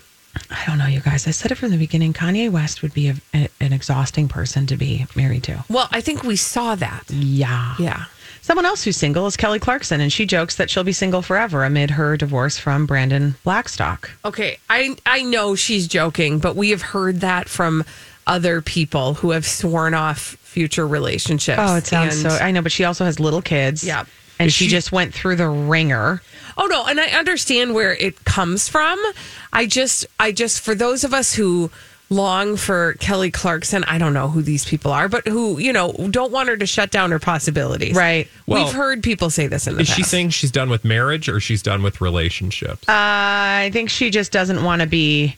I 0.49 0.63
don't 0.65 0.77
know, 0.77 0.87
you 0.87 1.01
guys. 1.01 1.27
I 1.27 1.31
said 1.31 1.51
it 1.51 1.55
from 1.55 1.71
the 1.71 1.77
beginning. 1.77 2.13
Kanye 2.13 2.49
West 2.49 2.81
would 2.81 2.93
be 2.93 3.09
a, 3.09 3.15
a- 3.33 3.49
an 3.59 3.73
exhausting 3.73 4.27
person 4.27 4.65
to 4.67 4.77
be 4.77 5.05
married 5.15 5.43
to. 5.43 5.63
Well, 5.69 5.87
I 5.91 6.01
think 6.01 6.23
we 6.23 6.35
saw 6.35 6.73
that. 6.75 7.03
Yeah. 7.11 7.75
Yeah. 7.77 8.05
Someone 8.41 8.65
else 8.65 8.83
who's 8.83 8.97
single 8.97 9.27
is 9.27 9.37
Kelly 9.37 9.59
Clarkson, 9.59 10.01
and 10.01 10.11
she 10.11 10.25
jokes 10.25 10.55
that 10.55 10.69
she'll 10.69 10.83
be 10.83 10.91
single 10.93 11.21
forever 11.21 11.63
amid 11.63 11.91
her 11.91 12.17
divorce 12.17 12.57
from 12.57 12.85
Brandon 12.85 13.35
Blackstock. 13.43 14.09
Okay, 14.25 14.57
I 14.69 14.95
I 15.05 15.21
know 15.21 15.55
she's 15.55 15.87
joking, 15.87 16.39
but 16.39 16.55
we 16.55 16.71
have 16.71 16.81
heard 16.81 17.21
that 17.21 17.47
from 17.47 17.83
other 18.27 18.61
people 18.61 19.15
who 19.15 19.31
have 19.31 19.45
sworn 19.45 19.93
off 19.93 20.19
future 20.41 20.87
relationships. 20.87 21.59
Oh, 21.63 21.75
it 21.75 21.85
sounds 21.87 22.23
And- 22.23 22.31
so. 22.31 22.37
I 22.37 22.51
know, 22.51 22.61
but 22.61 22.71
she 22.71 22.83
also 22.83 23.05
has 23.05 23.19
little 23.19 23.41
kids. 23.41 23.83
Yeah. 23.83 24.03
And 24.39 24.51
she, 24.51 24.65
she- 24.65 24.69
just 24.71 24.91
went 24.91 25.13
through 25.13 25.35
the 25.35 25.47
ringer. 25.47 26.21
Oh 26.57 26.65
no, 26.65 26.85
and 26.87 26.99
I 26.99 27.07
understand 27.09 27.73
where 27.75 27.93
it 27.95 28.25
comes 28.25 28.67
from. 28.67 28.99
I 29.53 29.65
just 29.67 30.05
I 30.19 30.31
just 30.31 30.61
for 30.61 30.73
those 30.75 31.03
of 31.03 31.13
us 31.13 31.33
who 31.33 31.69
long 32.11 32.57
for 32.57 32.93
Kelly 32.99 33.31
Clarkson, 33.31 33.83
I 33.85 33.97
don't 33.97 34.13
know 34.13 34.27
who 34.27 34.41
these 34.43 34.65
people 34.65 34.91
are, 34.91 35.07
but 35.09 35.25
who, 35.27 35.57
you 35.57 35.71
know, 35.73 35.93
don't 36.11 36.31
want 36.31 36.49
her 36.49 36.57
to 36.57 36.65
shut 36.67 36.91
down 36.91 37.09
her 37.11 37.19
possibilities. 37.19 37.95
Right. 37.95 38.27
Well, 38.45 38.65
We've 38.65 38.73
heard 38.73 39.01
people 39.01 39.29
say 39.31 39.47
this 39.47 39.65
in 39.65 39.75
the 39.75 39.81
Is 39.81 39.87
past. 39.87 39.97
she 39.97 40.03
saying 40.03 40.29
she's 40.31 40.51
done 40.51 40.69
with 40.69 40.83
marriage 40.85 41.29
or 41.29 41.39
she's 41.39 41.63
done 41.63 41.81
with 41.81 42.01
relationships? 42.01 42.87
Uh, 42.87 42.91
I 42.93 43.69
think 43.73 43.89
she 43.89 44.09
just 44.11 44.31
doesn't 44.31 44.63
want 44.63 44.81
to 44.81 44.87
be. 44.87 45.37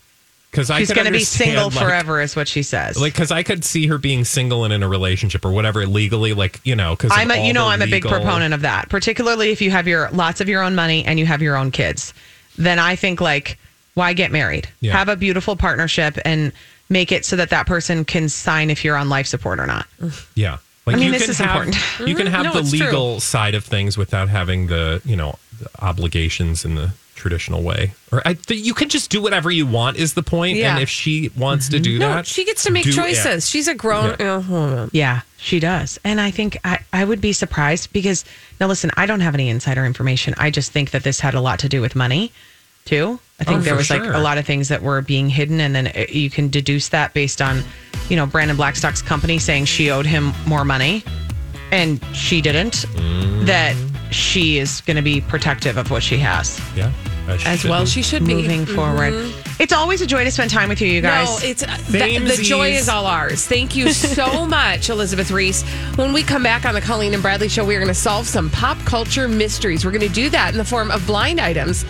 Because 0.52 0.70
I 0.70 0.78
She's 0.80 0.92
going 0.94 1.06
to 1.08 1.12
be 1.12 1.24
single 1.24 1.70
like- 1.72 1.74
forever, 1.80 2.22
is 2.22 2.36
what 2.36 2.48
she 2.48 2.62
says. 2.62 3.00
Like, 3.02 3.14
because 3.14 3.32
I 3.32 3.42
could 3.42 3.66
see 3.66 3.88
her 3.88 3.98
being 3.98 4.24
single 4.24 4.66
and 4.66 4.72
in 4.74 4.84
a 4.84 4.88
relationship 4.88 5.46
or 5.46 5.52
whatever 5.52 5.88
legally, 5.88 6.34
like 6.34 6.60
you 6.64 6.76
know. 6.76 6.96
Because 6.96 7.10
I'm 7.12 7.32
a, 7.32 7.48
you 7.48 7.54
know, 7.54 7.66
I'm 7.68 7.82
a 7.82 7.88
big 7.88 8.04
proponent 8.04 8.54
of 8.54 8.62
that, 8.62 8.88
particularly 8.90 9.52
if 9.52 9.62
you 9.64 9.72
have 9.72 9.88
your 9.88 10.10
lots 10.12 10.42
of 10.42 10.50
your 10.50 10.62
own 10.62 10.76
money 10.76 11.06
and 11.06 11.18
you 11.18 11.26
have 11.26 11.42
your 11.42 11.56
own 11.56 11.72
kids. 11.72 12.14
Then 12.56 12.78
I 12.78 12.96
think 12.96 13.20
like, 13.20 13.58
why 13.94 14.14
get 14.14 14.32
married? 14.32 14.68
Yeah. 14.82 14.94
Have 14.94 15.10
a 15.10 15.16
beautiful 15.16 15.56
partnership 15.56 16.18
and 16.26 16.52
make 16.90 17.12
it 17.12 17.26
so 17.26 17.36
that 17.38 17.50
that 17.52 17.66
person 17.68 18.06
can 18.06 18.30
sign 18.30 18.70
if 18.70 18.84
you're 18.84 18.98
on 18.98 19.10
life 19.10 19.28
support 19.28 19.60
or 19.60 19.66
not. 19.68 19.88
Yeah. 20.36 20.58
Like 20.86 20.98
I 20.98 21.00
mean, 21.00 21.06
you 21.08 21.12
this 21.14 21.22
can 21.24 21.32
is 21.32 21.38
have, 21.38 21.50
important. 21.50 21.78
You 22.10 22.16
can 22.16 22.28
Mhm. 22.28 22.32
have 22.32 22.44
No, 22.46 22.54
the 22.54 22.60
it's 22.60 22.70
true. 22.72 22.86
legal 22.88 23.20
side 23.22 23.56
of 23.56 23.64
things 23.64 23.98
without 23.98 24.28
having 24.30 24.68
the 24.68 25.02
you 25.06 25.16
know 25.16 25.40
the 25.60 25.70
obligations 25.80 26.66
in 26.66 26.76
the 26.76 26.92
traditional 27.16 27.64
way. 27.64 27.94
Or 28.12 28.22
I, 28.26 28.34
th- 28.34 28.60
you 28.66 28.74
can 28.74 28.90
just 28.90 29.10
do 29.10 29.22
whatever 29.22 29.50
you 29.50 29.66
want. 29.66 29.96
Is 29.96 30.14
the 30.14 30.24
point? 30.24 30.58
Yeah. 30.58 30.74
And 30.74 30.84
if 30.84 30.90
she 30.90 31.32
wants 31.38 31.70
to 31.70 31.80
do 31.80 31.98
no, 32.00 32.10
that, 32.10 32.28
she 32.28 32.44
gets 32.44 32.64
to 32.64 32.72
make 32.72 32.84
do 32.84 32.90
it. 32.90 32.94
choices. 32.96 33.50
She's 33.50 33.70
a 33.70 33.74
grown 33.76 34.16
Yeah. 34.20 34.44
uh. 34.52 34.90
Yeah, 34.92 35.22
she 35.38 35.62
does. 35.62 36.00
And 36.04 36.20
I 36.20 36.32
think 36.32 36.58
I, 36.66 36.80
I 36.92 37.06
would 37.06 37.22
be 37.22 37.32
surprised 37.32 37.94
because 37.94 38.26
now 38.60 38.68
listen, 38.68 38.92
I 38.98 39.06
don't 39.06 39.22
have 39.22 39.36
any 39.36 39.48
insider 39.48 39.86
information. 39.86 40.34
I 40.38 40.50
just 40.52 40.74
think 40.74 40.92
that 40.92 41.04
this 41.04 41.22
had 41.22 41.34
a 41.34 41.40
lot 41.40 41.60
to 41.60 41.70
do 41.70 41.80
with 41.80 41.96
money 41.96 42.34
too. 42.84 43.20
I 43.44 43.46
think 43.46 43.60
Oh, 43.60 43.64
there 43.64 43.74
for 43.74 43.78
was 43.78 43.90
like 43.90 44.04
a 44.04 44.20
lot 44.20 44.38
of 44.38 44.46
things 44.46 44.70
that 44.70 44.82
were 44.82 45.02
being 45.02 45.28
hidden 45.30 45.60
and 45.60 45.76
then 45.76 45.88
uh, 45.88 46.06
you 46.10 46.30
can 46.30 46.48
deduce 46.48 46.90
that 46.90 47.14
based 47.14 47.42
on, 47.42 47.62
you 48.10 48.16
know, 48.16 48.26
Brandon 48.26 48.56
Blackstock's 48.56 49.02
company 49.02 49.38
saying 49.38 49.66
she 49.66 49.92
owed 49.92 50.06
him 50.06 50.32
more 50.48 50.64
money 50.64 51.04
and 51.72 52.04
she 52.14 52.40
didn't. 52.42 52.74
Mm. 52.96 53.46
That 53.46 53.76
she 54.12 54.58
is 54.60 54.80
going 54.82 54.96
to 54.96 55.02
be 55.04 55.20
protective 55.22 55.76
of 55.78 55.92
what 55.92 56.04
she 56.04 56.18
has 56.18 56.62
Yeah. 56.76 56.92
As 57.28 57.64
well, 57.64 57.84
be. 57.84 57.90
she 57.90 58.02
should 58.02 58.26
be 58.26 58.36
moving 58.36 58.66
forward. 58.66 59.14
It's 59.58 59.72
always 59.72 60.02
a 60.02 60.06
joy 60.06 60.26
to 60.26 60.32
spend 60.32 60.52
time 60.52 60.68
with 60.68 60.82
you, 60.82 60.90
you 60.90 61.00
guys. 61.00 61.30
No, 61.30 61.48
it's 61.48 61.64
uh, 61.64 61.78
the, 61.90 62.18
the 62.18 62.44
joy 62.44 62.72
is 62.72 62.90
all 62.90 63.06
ours. 63.06 63.46
Thank 63.46 63.78
you 63.78 63.94
so 63.94 64.46
much, 64.46 64.90
Elizabeth 64.90 65.32
Reese. 65.32 65.64
When 65.96 66.12
we 66.12 66.22
come 66.22 66.44
back 66.44 66.66
on 66.66 66.74
the 66.74 66.82
Colleen 66.82 67.14
and 67.14 67.24
Bradley 67.24 67.48
show, 67.48 67.64
we 67.64 67.76
are 67.76 67.80
going 67.80 67.88
to 67.88 67.94
solve 67.94 68.28
some 68.28 68.50
pop 68.50 68.78
culture 68.80 69.30
mysteries. 69.30 69.86
We're 69.86 69.92
going 69.92 70.02
to 70.08 70.14
do 70.14 70.30
that 70.32 70.52
in 70.52 70.58
the 70.58 70.66
form 70.66 70.92
of 70.92 71.08
blind 71.08 71.40
items. 71.40 71.86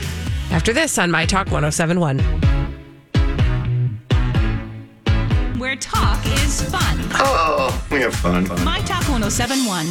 After 0.54 0.72
this 0.72 1.00
on 1.00 1.10
My 1.10 1.26
Talk 1.26 1.48
1071. 1.48 2.20
Where 5.58 5.76
talk 5.78 6.24
is 6.28 6.62
fun. 6.70 7.00
Oh, 7.14 7.86
we 7.90 8.02
have 8.02 8.14
fun. 8.14 8.44
My 8.64 8.80
Talk 8.82 9.10
1071. 9.10 9.88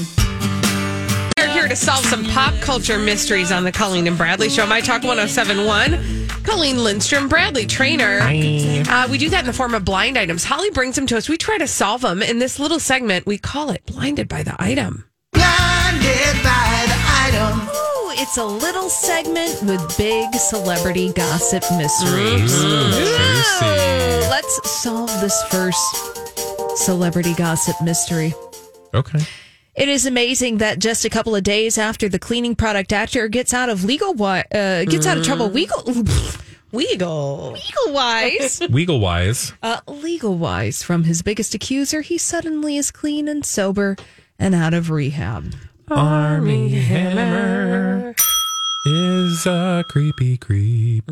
We're 1.37 1.53
here 1.53 1.67
to 1.67 1.75
solve 1.75 2.05
some 2.05 2.25
pop 2.27 2.55
culture 2.61 2.97
mysteries 2.97 3.51
on 3.51 3.65
the 3.65 3.73
Colleen 3.73 4.07
and 4.07 4.17
Bradley 4.17 4.49
show. 4.49 4.65
My 4.65 4.81
Talk 4.81 5.03
1071. 5.03 6.29
Colleen 6.45 6.85
Lindstrom, 6.85 7.29
Bradley 7.29 7.67
Traynor. 7.67 8.21
Uh, 8.21 9.09
we 9.11 9.19
do 9.19 9.29
that 9.31 9.41
in 9.41 9.47
the 9.47 9.53
form 9.53 9.75
of 9.75 9.85
blind 9.85 10.17
items. 10.17 10.45
Holly 10.45 10.71
brings 10.71 10.95
them 10.95 11.09
to 11.09 11.17
us. 11.17 11.29
We 11.29 11.37
try 11.39 11.59
to 11.59 11.67
solve 11.67 12.03
them. 12.03 12.23
In 12.23 12.39
this 12.39 12.61
little 12.61 12.79
segment, 12.79 13.27
we 13.27 13.37
call 13.37 13.71
it 13.71 13.85
Blinded 13.85 14.29
by 14.29 14.45
the 14.45 14.55
Item. 14.61 15.07
It's 18.23 18.37
a 18.37 18.45
little 18.45 18.89
segment 18.89 19.61
with 19.65 19.99
big 19.99 20.33
celebrity 20.37 21.13
gossip 21.13 21.65
mysteries. 21.77 22.53
Juicy. 22.55 23.67
Let's 24.31 24.71
solve 24.71 25.11
this 25.21 25.43
first 25.51 26.77
celebrity 26.77 27.35
gossip 27.35 27.75
mystery. 27.83 28.33
Okay. 28.95 29.19
It 29.75 29.89
is 29.89 30.07
amazing 30.07 30.59
that 30.59 30.79
just 30.79 31.05
a 31.05 31.11
couple 31.11 31.35
of 31.35 31.43
days 31.43 31.79
after 31.79 32.09
the 32.09 32.21
cleaning 32.21 32.55
product 32.55 32.93
actor 32.93 33.27
gets 33.27 33.53
out 33.53 33.69
of 33.69 33.83
legal 33.83 34.11
uh, 34.23 34.85
gets 34.85 35.05
out 35.05 35.19
of 35.19 35.25
trouble 35.25 35.49
legal 35.49 35.79
Weagle. 36.73 37.55
legal 37.55 37.93
wise 37.93 38.61
Weagle 38.61 39.01
wise. 39.09 39.53
uh, 39.65 39.81
legal 39.89 40.39
wise 40.39 40.85
from 40.85 41.03
his 41.05 41.23
biggest 41.23 41.57
accuser, 41.57 42.03
he 42.03 42.19
suddenly 42.19 42.77
is 42.77 42.93
clean 42.93 43.27
and 43.27 43.45
sober 43.45 43.97
and 44.39 44.55
out 44.55 44.75
of 44.75 44.91
rehab. 44.91 45.53
Armie 45.91 46.71
Hammer 46.71 48.15
is 48.87 49.47
a 49.47 49.85
creepy 49.89 50.37
creep. 50.37 51.11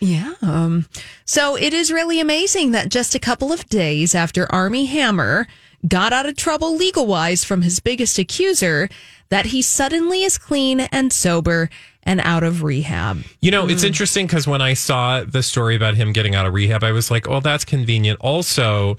Yeah. 0.00 0.34
Um, 0.42 0.86
so 1.24 1.56
it 1.56 1.72
is 1.72 1.90
really 1.90 2.20
amazing 2.20 2.72
that 2.72 2.88
just 2.88 3.14
a 3.14 3.18
couple 3.18 3.52
of 3.52 3.68
days 3.68 4.14
after 4.14 4.50
Armie 4.52 4.86
Hammer 4.86 5.46
got 5.86 6.12
out 6.12 6.26
of 6.26 6.36
trouble 6.36 6.76
legal 6.76 7.06
wise 7.06 7.44
from 7.44 7.62
his 7.62 7.80
biggest 7.80 8.18
accuser, 8.18 8.88
that 9.28 9.46
he 9.46 9.62
suddenly 9.62 10.24
is 10.24 10.38
clean 10.38 10.80
and 10.80 11.12
sober 11.12 11.70
and 12.02 12.20
out 12.20 12.42
of 12.42 12.62
rehab. 12.62 13.22
You 13.40 13.50
know, 13.50 13.68
it's 13.68 13.84
interesting 13.84 14.26
because 14.26 14.46
when 14.46 14.62
I 14.62 14.74
saw 14.74 15.22
the 15.24 15.42
story 15.42 15.76
about 15.76 15.94
him 15.94 16.12
getting 16.12 16.34
out 16.34 16.46
of 16.46 16.54
rehab, 16.54 16.82
I 16.82 16.92
was 16.92 17.10
like, 17.10 17.28
"Oh, 17.28 17.40
that's 17.40 17.64
convenient." 17.64 18.18
Also, 18.20 18.96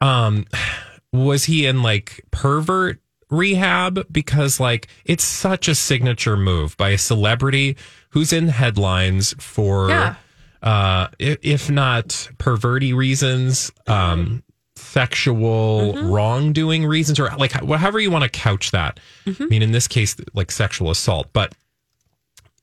um, 0.00 0.46
was 1.12 1.44
he 1.44 1.66
in 1.66 1.82
like 1.82 2.24
pervert 2.30 3.00
rehab? 3.30 4.06
Because 4.12 4.60
like 4.60 4.88
it's 5.04 5.24
such 5.24 5.68
a 5.68 5.74
signature 5.74 6.36
move 6.36 6.76
by 6.76 6.90
a 6.90 6.98
celebrity 6.98 7.76
who's 8.10 8.32
in 8.32 8.48
headlines 8.48 9.34
for, 9.38 9.88
Yeah. 9.88 10.14
uh, 10.62 11.08
if 11.18 11.70
not 11.70 12.28
perverty 12.38 12.92
reasons, 12.92 13.70
um, 13.86 14.42
sexual 14.76 15.94
wrongdoing 16.10 16.84
reasons, 16.86 17.18
or 17.20 17.30
like 17.38 17.52
however 17.52 18.00
you 18.00 18.10
want 18.10 18.24
to 18.24 18.30
couch 18.30 18.70
that. 18.72 18.98
I 19.26 19.44
mean, 19.44 19.62
in 19.62 19.72
this 19.72 19.86
case, 19.88 20.16
like 20.34 20.50
sexual 20.50 20.90
assault, 20.90 21.28
but 21.32 21.54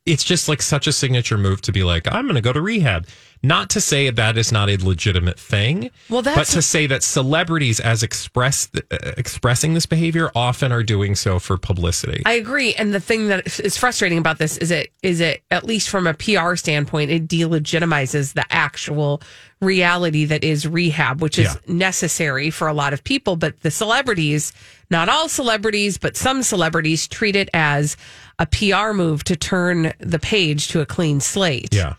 it's 0.06 0.23
just 0.23 0.47
like 0.47 0.62
such 0.62 0.88
a 0.88 0.91
signature 0.93 1.38
move 1.38 1.62
to 1.63 1.71
be 1.71 1.84
like, 1.84 2.08
I'm 2.12 2.23
going 2.25 2.36
to 2.36 2.41
go 2.41 2.53
to 2.53 2.62
rehab. 2.62 3.08
Not 3.43 3.69
to 3.71 3.82
say 3.82 4.10
that 4.10 4.38
is 4.38 4.52
not 4.52 4.69
a 4.69 4.78
legitimate 4.78 5.39
thing, 5.39 5.91
Well, 6.10 6.21
but 6.21 6.32
that's- 6.36 6.54
to 6.54 6.62
say 6.62 6.88
that 6.88 7.04
celebrities, 7.04 7.80
as 7.80 8.04
express 8.04 8.69
uh, 8.76 8.97
expressing 9.17 9.73
this 9.73 9.86
behavior, 9.86 10.32
often 10.36 10.71
are 10.71 10.84
doing 10.84 11.15
so 11.15 11.39
for 11.39 11.58
publicity. 11.58 12.23
I 12.26 12.34
agree. 12.34 12.73
And 12.73 12.93
the 12.93 13.00
thing 13.00 13.28
that 13.28 13.60
is 13.60 13.78
frustrating 13.78 14.17
about 14.17 14.38
this 14.39 14.58
is 14.58 14.71
it 14.71 14.91
is 15.04 15.19
it 15.21 15.43
at 15.52 15.63
least 15.65 15.89
from 15.89 16.08
a 16.08 16.13
PR 16.13 16.56
standpoint, 16.56 17.12
it 17.12 17.28
delegitimizes 17.28 18.34
the 18.34 18.45
actual 18.50 19.21
reality 19.62 20.26
that 20.26 20.43
is 20.43 20.67
rehab, 20.67 21.21
which 21.21 21.39
is 21.39 21.45
Yeah. 21.67 21.73
necessary 21.73 22.50
for 22.50 22.67
a 22.67 22.73
lot 22.73 22.93
of 22.93 23.04
people. 23.04 23.36
But 23.36 23.62
the 23.62 23.71
celebrities, 23.71 24.54
not 24.91 25.10
all 25.10 25.28
celebrities, 25.30 25.97
but 25.97 26.15
some 26.15 26.43
celebrities 26.43 27.08
treat 27.08 27.36
it 27.36 27.50
as 27.54 27.97
a 28.39 28.45
PR 28.45 28.93
move 28.93 29.23
to 29.26 29.36
turn 29.36 29.93
the 30.00 30.19
page 30.19 30.67
to 30.69 30.82
a 30.82 30.86
clean 30.86 31.19
slate. 31.19 31.73
yeah. 31.73 31.93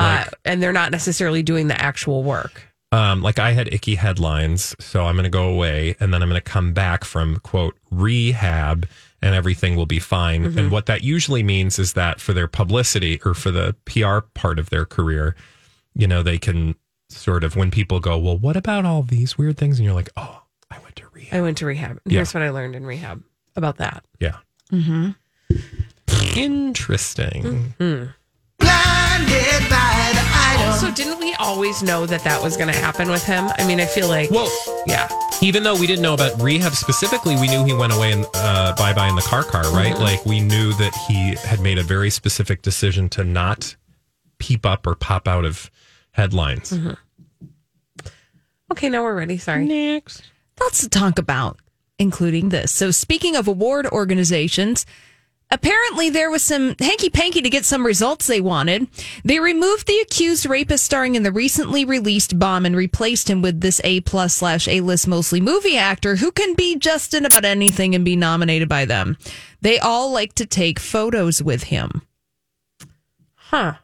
Uh, 0.00 0.24
and 0.44 0.62
they're 0.62 0.72
not 0.72 0.90
necessarily 0.92 1.42
doing 1.42 1.68
the 1.68 1.80
actual 1.80 2.22
work. 2.22 2.62
Um, 2.92 3.22
like 3.22 3.38
I 3.38 3.52
had 3.52 3.72
icky 3.72 3.94
headlines, 3.94 4.74
so 4.80 5.04
I'm 5.04 5.14
going 5.14 5.24
to 5.24 5.30
go 5.30 5.48
away 5.48 5.94
and 6.00 6.12
then 6.12 6.22
I'm 6.22 6.28
going 6.28 6.40
to 6.40 6.50
come 6.50 6.72
back 6.72 7.04
from 7.04 7.36
quote 7.38 7.76
rehab 7.90 8.88
and 9.22 9.34
everything 9.34 9.76
will 9.76 9.86
be 9.86 10.00
fine. 10.00 10.44
Mm-hmm. 10.44 10.58
And 10.58 10.70
what 10.70 10.86
that 10.86 11.04
usually 11.04 11.42
means 11.42 11.78
is 11.78 11.92
that 11.92 12.20
for 12.20 12.32
their 12.32 12.48
publicity 12.48 13.20
or 13.24 13.34
for 13.34 13.50
the 13.50 13.76
PR 13.84 14.26
part 14.34 14.58
of 14.58 14.70
their 14.70 14.84
career, 14.84 15.36
you 15.94 16.08
know, 16.08 16.22
they 16.22 16.38
can 16.38 16.74
sort 17.08 17.44
of 17.44 17.54
when 17.54 17.70
people 17.70 18.00
go, 18.00 18.18
well, 18.18 18.38
what 18.38 18.56
about 18.56 18.84
all 18.84 19.02
these 19.02 19.36
weird 19.36 19.56
things? 19.56 19.78
And 19.78 19.84
you're 19.84 19.94
like, 19.94 20.10
oh, 20.16 20.42
I 20.70 20.78
went 20.80 20.96
to 20.96 21.06
rehab. 21.12 21.38
I 21.38 21.42
went 21.42 21.58
to 21.58 21.66
rehab. 21.66 21.90
And 21.90 22.00
Yeah. 22.06 22.18
Here's 22.18 22.34
what 22.34 22.42
I 22.42 22.50
learned 22.50 22.74
in 22.74 22.86
rehab 22.86 23.22
about 23.56 23.76
that. 23.78 24.04
Yeah. 24.18 24.38
Mm-hmm. 24.72 25.10
Interesting. 26.36 27.74
Also, 30.70 30.90
didn't 30.92 31.18
we 31.18 31.34
always 31.34 31.82
know 31.82 32.06
that 32.06 32.22
that 32.24 32.42
was 32.42 32.56
going 32.56 32.72
to 32.72 32.78
happen 32.78 33.10
with 33.10 33.22
him? 33.24 33.48
I 33.58 33.66
mean, 33.66 33.80
I 33.80 33.86
feel 33.86 34.08
like, 34.08 34.30
Well, 34.30 34.50
yeah. 34.86 35.08
even 35.42 35.62
though 35.62 35.78
we 35.78 35.86
didn't 35.86 36.02
know 36.02 36.14
about 36.14 36.40
rehab 36.40 36.72
specifically, 36.72 37.34
we 37.36 37.48
knew 37.48 37.64
he 37.64 37.74
went 37.74 37.92
away 37.92 38.12
and 38.12 38.24
uh, 38.34 38.74
bye 38.76 38.92
bye 38.94 39.08
in 39.08 39.14
the 39.14 39.20
car 39.22 39.42
car, 39.42 39.62
right? 39.72 39.92
Mm-hmm. 39.92 40.02
Like 40.02 40.24
we 40.24 40.40
knew 40.40 40.72
that 40.74 40.94
he 41.08 41.34
had 41.46 41.60
made 41.60 41.76
a 41.78 41.82
very 41.82 42.08
specific 42.08 42.62
decision 42.62 43.08
to 43.10 43.24
not 43.24 43.76
peep 44.38 44.64
up 44.64 44.86
or 44.86 44.94
pop 44.94 45.28
out 45.28 45.44
of 45.44 45.70
headlines. 46.12 46.70
Mm-hmm. 46.70 48.06
Okay, 48.72 48.88
now 48.88 49.02
we're 49.02 49.16
ready. 49.16 49.36
Sorry. 49.36 49.64
Next. 49.66 50.22
Lots 50.60 50.80
to 50.80 50.88
talk 50.88 51.18
about, 51.18 51.58
including 51.98 52.50
this. 52.50 52.72
So, 52.72 52.90
speaking 52.90 53.34
of 53.36 53.48
award 53.48 53.86
organizations, 53.86 54.86
apparently 55.50 56.10
there 56.10 56.30
was 56.30 56.42
some 56.42 56.74
hanky 56.78 57.10
panky 57.10 57.42
to 57.42 57.50
get 57.50 57.64
some 57.64 57.84
results 57.84 58.26
they 58.26 58.40
wanted. 58.40 58.88
They 59.24 59.40
removed 59.40 59.86
the 59.86 60.00
accused 60.00 60.46
rapist 60.46 60.84
starring 60.84 61.14
in 61.14 61.22
the 61.22 61.32
recently 61.32 61.84
released 61.84 62.38
bomb 62.38 62.66
and 62.66 62.76
replaced 62.76 63.28
him 63.28 63.42
with 63.42 63.60
this 63.60 63.80
A 63.84 64.00
plus 64.02 64.34
slash 64.34 64.68
A 64.68 64.80
list 64.80 65.08
mostly 65.08 65.40
movie 65.40 65.76
actor 65.76 66.16
who 66.16 66.30
can 66.30 66.54
be 66.54 66.76
just 66.76 67.14
in 67.14 67.24
about 67.24 67.44
anything 67.44 67.94
and 67.94 68.04
be 68.04 68.16
nominated 68.16 68.68
by 68.68 68.84
them. 68.84 69.16
They 69.60 69.78
all 69.78 70.12
like 70.12 70.34
to 70.34 70.46
take 70.46 70.78
photos 70.78 71.42
with 71.42 71.64
him. 71.64 72.02
Huh. 73.34 73.74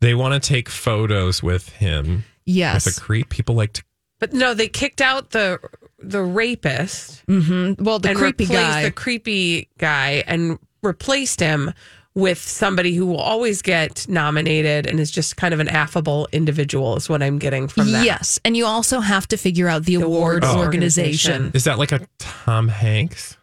They 0.00 0.14
want 0.14 0.40
to 0.40 0.48
take 0.48 0.68
photos 0.68 1.42
with 1.42 1.68
him. 1.70 2.24
Yes. 2.46 2.86
With 2.86 2.96
a 2.96 3.00
creep. 3.00 3.28
People 3.28 3.54
like 3.54 3.74
to. 3.74 3.84
But 4.20 4.32
no, 4.32 4.54
they 4.54 4.68
kicked 4.68 5.00
out 5.00 5.30
the 5.30 5.60
the 5.98 6.22
rapist. 6.22 7.24
Mm-hmm. 7.26 7.82
Well, 7.82 7.98
the 7.98 8.10
and 8.10 8.18
creepy 8.18 8.46
guy. 8.46 8.84
the 8.84 8.90
creepy 8.90 9.68
guy, 9.78 10.24
and 10.26 10.58
replaced 10.88 11.38
him 11.38 11.72
with 12.14 12.38
somebody 12.38 12.94
who 12.94 13.06
will 13.06 13.20
always 13.20 13.62
get 13.62 14.08
nominated 14.08 14.86
and 14.88 14.98
is 14.98 15.10
just 15.10 15.36
kind 15.36 15.54
of 15.54 15.60
an 15.60 15.68
affable 15.68 16.26
individual. 16.32 16.96
Is 16.96 17.08
what 17.08 17.22
I'm 17.22 17.38
getting 17.38 17.68
from 17.68 17.92
that. 17.92 18.04
Yes, 18.04 18.40
and 18.44 18.56
you 18.56 18.66
also 18.66 18.98
have 18.98 19.28
to 19.28 19.36
figure 19.36 19.68
out 19.68 19.84
the, 19.84 19.94
award 19.94 20.42
awards 20.42 20.56
organization 20.56 21.52
Is 21.54 21.64
that 21.64 21.78
like 21.78 21.92
a 21.92 22.00
Tom 22.18 22.68
Hanks? 22.68 23.36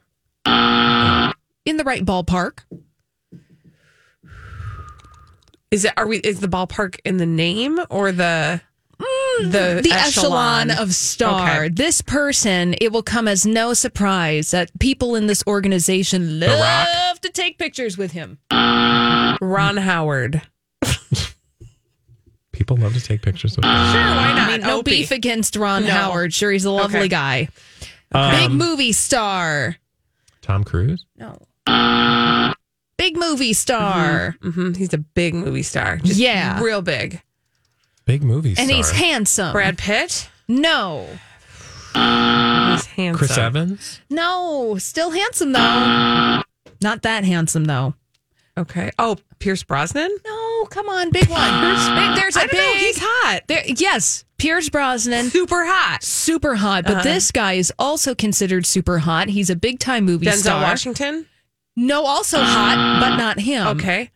in 0.45 1.77
the 1.77 1.83
right 1.83 2.03
ballpark. 2.05 2.59
Is 5.71 5.85
it? 5.85 5.93
Are 5.97 6.07
we? 6.07 6.17
Is 6.17 6.41
the 6.41 6.47
ballpark 6.47 6.99
in 7.05 7.17
the 7.17 7.25
name 7.25 7.79
or 7.89 8.11
the 8.11 8.61
the 9.41 9.81
the 9.83 9.91
echelon, 9.91 10.71
of 10.71 10.93
star. 10.93 11.65
Okay. 11.65 11.69
This 11.69 12.01
person, 12.01 12.75
it 12.79 12.91
will 12.91 13.03
come 13.03 13.27
as 13.27 13.45
no 13.45 13.73
surprise 13.73 14.51
that 14.51 14.71
people 14.79 15.15
in 15.15 15.27
this 15.27 15.43
organization 15.47 16.39
Rock? 16.39 16.49
love 16.59 17.21
to 17.21 17.29
take 17.29 17.57
pictures 17.57 17.97
with 17.97 18.11
him. 18.13 18.37
Ron 18.51 19.77
Howard. 19.77 20.41
People 22.51 22.77
love 22.77 22.93
to 22.93 23.01
take 23.01 23.21
pictures 23.21 23.57
with 23.57 23.65
him. 23.65 23.71
Sure, 23.71 24.01
why 24.01 24.33
not? 24.33 24.47
I 24.49 24.51
mean, 24.53 24.61
no 24.61 24.77
Opie. 24.79 24.91
beef 24.91 25.11
against 25.11 25.57
Ron 25.57 25.83
No. 25.83 25.91
Howard. 25.91 26.33
Sure, 26.33 26.51
he's 26.53 26.63
a 26.63 26.71
lovely 26.71 26.99
Okay. 26.99 27.07
guy. 27.09 27.49
Big 28.13 28.49
Um, 28.51 28.57
movie 28.57 28.93
star. 28.93 29.75
Tom 30.41 30.63
Cruise? 30.63 31.05
No. 31.17 31.37
Big 32.97 33.17
movie 33.17 33.51
star. 33.51 34.37
hmm 34.41 34.71
He's 34.73 34.93
a 34.93 34.97
big 34.97 35.33
movie 35.33 35.63
star. 35.63 35.97
Just 35.97 36.17
Yeah. 36.17 36.61
real 36.61 36.81
big. 36.81 37.21
Big 38.05 38.23
movie 38.23 38.55
And 38.57 38.69
he's 38.69 38.91
handsome. 38.91 39.51
Brad 39.51 39.77
Pitt. 39.77 40.29
No. 40.47 41.07
He's 41.93 42.85
handsome. 42.85 43.15
Chris 43.17 43.37
Evans? 43.37 44.01
No. 44.09 44.77
Still 44.79 45.11
handsome, 45.11 45.53
though. 45.53 46.41
Not 46.81 47.01
that 47.03 47.23
handsome, 47.23 47.65
though. 47.65 47.95
Okay. 48.57 48.91
Oh, 48.99 49.17
Pierce 49.39 49.63
Brosnan. 49.63 50.09
No, 50.25 50.65
come 50.69 50.87
on, 50.87 51.11
big 51.11 51.27
one. 51.27 51.41
Big- 51.41 52.15
there's 52.15 52.35
a 52.37 52.41
I 52.41 52.45
don't 52.47 52.53
know. 52.53 52.73
big. 52.73 52.77
He's 52.77 52.97
hot. 53.01 53.41
There, 53.47 53.63
yes, 53.67 54.23
Pierce 54.37 54.69
Brosnan, 54.69 55.29
Super 55.29 55.65
hot. 55.65 56.01
super 56.03 56.55
hot. 56.55 56.85
But 56.85 56.93
Uh-huh. 56.93 57.03
this 57.03 57.31
guy 57.31 57.53
is 57.53 57.73
also 57.77 58.15
considered 58.15 58.65
super 58.65 58.99
hot. 58.99 59.27
He's 59.29 59.49
a 59.49 59.55
big 59.57 59.79
time 59.79 60.05
movie 60.05 60.27
Denzel 60.27 60.37
star. 60.41 60.61
Washington. 60.61 61.25
No, 61.75 62.05
also 62.05 62.39
hot, 62.39 62.99
but 63.01 63.17
not 63.17 63.39
him. 63.41 63.67
Okay. 63.67 64.11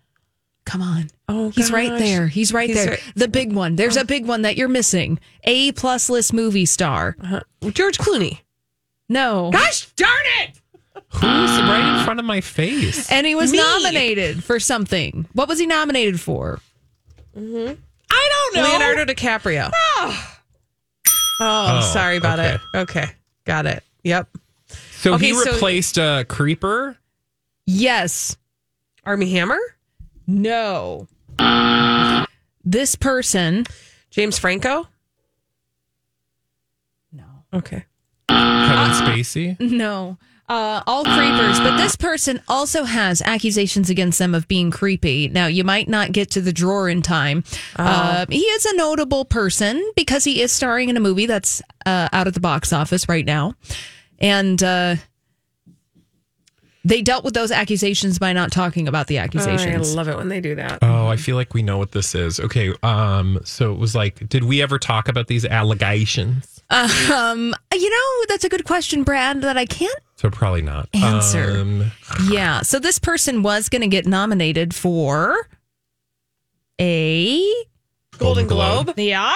Come 0.70 0.82
on. 0.84 1.10
Oh, 1.28 1.50
He's 1.50 1.72
right 1.72 1.98
there. 1.98 2.28
He's 2.28 2.54
right 2.54 2.70
He's 2.70 2.78
there. 2.78 2.92
right- 2.92 3.04
The 3.16 3.28
big 3.28 3.54
one. 3.54 3.76
There's 3.76 3.98
a 3.98 4.06
big 4.06 4.28
one 4.28 4.44
that 4.44 4.56
you're 4.56 4.68
missing. 4.68 5.20
A 5.46 5.72
plus 5.72 6.10
list 6.12 6.32
movie 6.32 6.66
star. 6.68 7.16
Uh-huh. 7.22 7.42
George 7.72 7.98
Clooney. 7.98 8.42
No. 9.10 9.50
Gosh 9.52 9.88
darn 9.96 10.12
it! 10.42 10.52
Who's 11.12 11.22
right 11.24 11.98
in 11.98 12.06
front 12.06 12.20
of 12.20 12.26
my 12.28 12.40
face? 12.42 13.12
And 13.12 13.26
he 13.26 13.34
was 13.34 13.52
Me. 13.52 13.58
nominated 13.58 14.44
for 14.44 14.60
something. 14.60 15.28
What 15.34 15.48
was 15.50 15.58
he 15.58 15.66
nominated 15.66 16.20
for? 16.20 16.60
Mm-hmm. 17.36 17.74
I 18.12 18.30
don't 18.54 18.56
know. 18.64 18.70
Leonardo 18.70 19.06
DiCaprio. 19.12 19.72
Oh, 19.74 20.36
Oh, 21.42 21.46
I'm 21.46 21.78
oh, 21.84 21.94
sorry 21.94 22.18
about 22.18 22.40
okay. 22.40 22.56
it. 22.74 22.78
Okay, 22.78 23.06
got 23.46 23.66
it. 23.66 23.82
Yep. 24.04 24.28
So 24.92 25.14
Okay, 25.16 25.28
he 25.28 25.34
so- 25.34 25.52
replaced 25.54 25.98
a 25.98 26.26
creeper? 26.30 26.96
Yes. 27.66 28.38
Armie 29.06 29.32
Hammer. 29.32 29.58
No. 30.30 31.08
This 32.64 32.96
person. 32.96 33.66
James 34.12 34.38
Franco. 34.38 34.88
No. 37.12 37.26
Okay. 37.52 37.86
Kevin 38.30 38.92
Spacey? 38.94 39.60
No. 39.60 40.20
Uh, 40.48 40.82
all 40.88 41.04
creepers, 41.04 41.60
but 41.60 41.78
this 41.78 41.96
person 41.96 42.42
also 42.48 42.84
has 42.84 43.22
accusations 43.24 43.90
against 43.90 44.18
them 44.18 44.34
of 44.34 44.48
being 44.48 44.72
creepy. 44.72 45.28
Now, 45.30 45.48
you 45.48 45.64
might 45.64 45.88
not 45.88 46.12
get 46.12 46.32
to 46.32 46.42
the 46.42 46.54
drawer 46.54 46.90
in 46.90 47.02
time. 47.04 47.44
Uh, 47.76 48.26
he 48.30 48.42
is 48.42 48.66
a 48.66 48.76
notable 48.76 49.26
person 49.26 49.84
because 49.96 50.24
he 50.24 50.42
is 50.42 50.52
starring 50.52 50.90
in 50.90 50.98
a 50.98 51.00
movie 51.00 51.28
that's 51.28 51.62
uh, 51.86 52.10
out 52.12 52.28
at 52.28 52.34
the 52.34 52.40
box 52.40 52.74
office 52.74 53.08
right 53.08 53.26
now. 53.26 53.54
And 54.18 54.62
uh, 54.64 54.96
they 56.90 57.02
dealt 57.04 57.24
with 57.24 57.36
those 57.36 57.52
accusations 57.52 58.18
by 58.18 58.34
not 58.34 58.52
talking 58.52 58.88
about 58.88 59.08
the 59.08 59.20
Oh, 59.20 59.24
I 59.24 59.78
love 59.78 60.08
it 60.08 60.18
when 60.18 60.28
they 60.28 60.42
do 60.42 60.56
that. 60.56 60.80
Oh, 60.82 61.08
I 61.08 61.18
feel 61.18 61.36
like 61.36 61.54
we 61.54 61.62
know 61.62 61.78
what 61.78 61.92
this 61.92 62.16
is. 62.16 62.40
Okay, 62.40 62.74
um, 62.84 63.40
so 63.44 63.72
it 63.72 63.78
was 63.78 63.94
like, 63.94 64.28
did 64.28 64.44
we 64.44 64.62
ever 64.62 64.80
talk 64.80 65.08
about 65.08 65.28
these 65.28 65.46
allegations? 65.46 66.62
um, 66.72 67.54
you 67.74 67.90
know, 67.90 68.26
that's 68.28 68.44
a 68.44 68.50
good 68.50 68.66
question, 68.66 69.04
Brad, 69.04 69.42
that 69.42 69.58
I 69.58 69.66
can't 69.66 69.98
So 70.16 70.30
probably 70.30 70.62
not. 70.62 70.90
Answer. 70.94 71.60
Um, 71.60 71.92
Yeah. 72.30 72.62
So 72.62 72.80
this 72.80 73.00
person 73.00 73.44
was 73.44 73.70
going 73.70 73.82
to 73.82 73.88
get 73.88 74.06
nominated 74.06 74.74
for 74.76 75.48
a 76.80 77.44
Golden 78.18 78.48
Globe. 78.48 78.94
Yeah. 78.98 79.36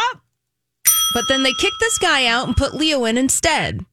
But 1.14 1.26
then 1.28 1.44
they 1.44 1.54
kicked 1.54 1.80
this 1.80 1.98
guy 2.00 2.26
out 2.26 2.48
and 2.48 2.58
put 2.58 2.74
Leo 2.74 3.06
in 3.06 3.18
instead 3.18 3.86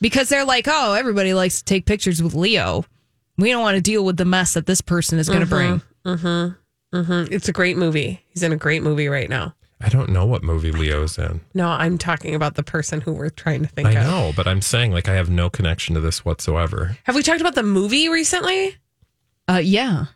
because 0.00 0.28
they're 0.28 0.44
like, 0.44 0.66
oh, 0.68 0.94
everybody 0.94 1.34
likes 1.34 1.58
to 1.58 1.64
take 1.64 1.86
pictures 1.86 2.22
with 2.22 2.34
Leo. 2.34 2.84
We 3.38 3.50
don't 3.50 3.62
want 3.62 3.76
to 3.76 3.82
deal 3.82 4.04
with 4.04 4.16
the 4.16 4.24
mess 4.24 4.54
that 4.54 4.66
this 4.66 4.80
person 4.80 5.18
is 5.18 5.28
going 5.28 5.40
to 5.40 5.46
bring. 5.46 5.82
Mm-hmm. 6.04 6.96
Mm-hmm. 6.96 7.32
It's 7.32 7.48
a 7.48 7.52
great 7.52 7.76
movie. 7.76 8.22
He's 8.28 8.42
in 8.42 8.52
a 8.52 8.56
great 8.56 8.82
movie 8.82 9.08
right 9.08 9.28
now. 9.28 9.54
I 9.80 9.90
don't 9.90 10.08
know 10.08 10.24
what 10.24 10.42
movie 10.42 10.72
Leo's 10.72 11.18
in. 11.18 11.42
No, 11.52 11.68
I'm 11.68 11.98
talking 11.98 12.34
about 12.34 12.54
the 12.54 12.62
person 12.62 13.02
who 13.02 13.12
we're 13.12 13.28
trying 13.28 13.60
to 13.62 13.68
think 13.68 13.88
I 13.88 13.92
of. 13.92 14.06
know, 14.06 14.32
but 14.34 14.46
I'm 14.48 14.62
saying 14.62 14.92
like 14.92 15.06
I 15.08 15.14
have 15.14 15.28
no 15.28 15.50
connection 15.50 15.94
to 15.96 16.00
this 16.00 16.24
whatsoever. 16.24 16.96
Have 17.04 17.14
we 17.14 17.22
talked 17.22 17.42
about 17.42 17.54
the 17.54 17.62
movie 17.62 18.08
recently? 18.08 18.76
Uh, 19.46 19.60
yeah. 19.62 20.06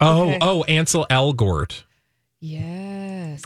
Oh, 0.00 0.22
Okay. 0.30 0.38
oh, 0.42 0.64
Ansel 0.64 1.06
Elgort. 1.08 1.84
Yes. 2.40 3.42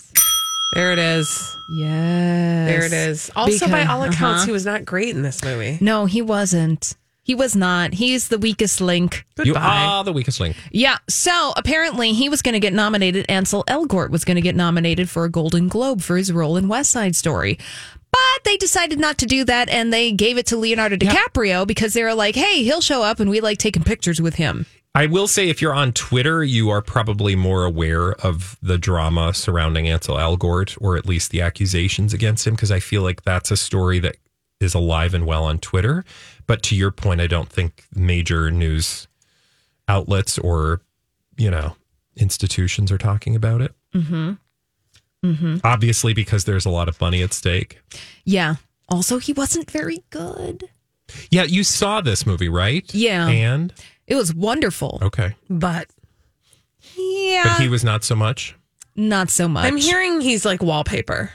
There 0.73 0.92
it 0.92 0.99
is. 0.99 1.29
Yes. 1.69 2.69
There 2.69 2.85
it 2.85 2.92
is. 2.92 3.31
Also, 3.37 3.69
by 3.69 3.85
all 3.85 4.03
accounts, 4.03 4.23
uh-huh. 4.23 4.47
he 4.47 4.53
was 4.53 4.64
not 4.64 4.87
great 4.87 5.14
in 5.14 5.21
this 5.21 5.45
movie. 5.45 5.77
No, 5.83 6.07
he 6.07 6.23
wasn't. 6.23 6.95
He 7.26 7.34
was 7.34 7.56
not. 7.56 7.92
He's 7.92 8.28
the 8.28 8.38
weakest 8.38 8.80
link. 8.80 9.26
You 9.42 9.56
are 9.56 10.04
the 10.04 10.12
weakest 10.12 10.38
link. 10.38 10.54
Yeah. 10.70 10.98
So 11.08 11.52
apparently 11.56 12.12
he 12.12 12.28
was 12.28 12.40
going 12.40 12.52
to 12.52 12.60
get 12.60 12.72
nominated. 12.72 13.26
Ansel 13.28 13.64
Elgort 13.64 14.10
was 14.10 14.24
going 14.24 14.36
to 14.36 14.40
get 14.40 14.54
nominated 14.54 15.10
for 15.10 15.24
a 15.24 15.28
Golden 15.28 15.66
Globe 15.66 16.02
for 16.02 16.16
his 16.16 16.32
role 16.32 16.56
in 16.56 16.68
West 16.68 16.92
Side 16.92 17.16
Story. 17.16 17.58
But 18.12 18.44
they 18.44 18.56
decided 18.56 19.00
not 19.00 19.18
to 19.18 19.26
do 19.26 19.44
that 19.44 19.68
and 19.68 19.92
they 19.92 20.12
gave 20.12 20.38
it 20.38 20.46
to 20.46 20.56
Leonardo 20.56 20.94
DiCaprio 20.94 21.66
because 21.66 21.94
they 21.94 22.04
were 22.04 22.14
like, 22.14 22.36
hey, 22.36 22.62
he'll 22.62 22.80
show 22.80 23.02
up 23.02 23.18
and 23.18 23.28
we 23.28 23.40
like 23.40 23.58
taking 23.58 23.82
pictures 23.82 24.22
with 24.22 24.36
him. 24.36 24.64
I 24.94 25.06
will 25.06 25.26
say, 25.26 25.48
if 25.48 25.60
you're 25.60 25.74
on 25.74 25.94
Twitter, 25.94 26.44
you 26.44 26.70
are 26.70 26.80
probably 26.80 27.34
more 27.34 27.64
aware 27.64 28.12
of 28.24 28.56
the 28.62 28.78
drama 28.78 29.34
surrounding 29.34 29.88
Ansel 29.88 30.16
Elgort, 30.16 30.78
or 30.80 30.96
at 30.96 31.06
least 31.06 31.32
the 31.32 31.42
accusations 31.42 32.14
against 32.14 32.46
him, 32.46 32.54
because 32.54 32.70
I 32.70 32.78
feel 32.78 33.02
like 33.02 33.22
that's 33.22 33.50
a 33.50 33.56
story 33.56 33.98
that 33.98 34.16
is 34.61 34.75
alive 34.75 35.14
and 35.14 35.27
well 35.27 35.45
on 35.45 35.59
Twitter. 35.59 36.05
But 36.47 36.62
to 36.64 36.77
your 36.77 36.90
point, 36.90 37.21
I 37.21 37.27
don't 37.27 37.49
think 37.51 37.85
major 37.95 38.51
news 38.51 39.07
outlets 39.88 40.38
or, 40.38 40.81
you 41.37 41.51
know, 41.51 41.77
institutions 42.16 42.90
are 42.90 42.99
talking 42.99 43.37
about 43.37 43.61
it. 43.61 43.75
Mm-hmm. 43.95 44.33
Mm-hmm. 45.25 45.57
Obviously, 45.64 46.14
because 46.14 46.45
there's 46.45 46.66
a 46.66 46.71
lot 46.71 46.88
of 46.88 47.01
money 47.01 47.23
at 47.23 47.33
stake. 47.33 47.81
Yeah. 48.25 48.57
Also, 48.88 49.19
he 49.19 49.33
wasn't 49.33 49.71
very 49.71 50.05
good. 50.11 50.69
Yeah, 51.31 51.42
you 51.45 51.64
saw 51.64 52.01
this 52.01 52.25
movie, 52.27 52.49
right? 52.49 52.92
Yeah. 52.95 53.29
And 53.29 53.73
It 54.07 54.14
was 54.14 54.33
wonderful. 54.35 54.99
okay, 55.03 55.35
But 55.51 55.88
Yeah. 56.97 57.42
but 57.45 57.61
he 57.62 57.69
was 57.69 57.83
not 57.85 58.05
so 58.05 58.14
much. 58.14 58.55
not 58.95 59.29
so 59.31 59.47
much. 59.49 59.64
I'm 59.66 59.77
hearing 59.77 60.21
he's 60.21 60.45
like 60.45 60.62
wallpaper. 60.62 61.31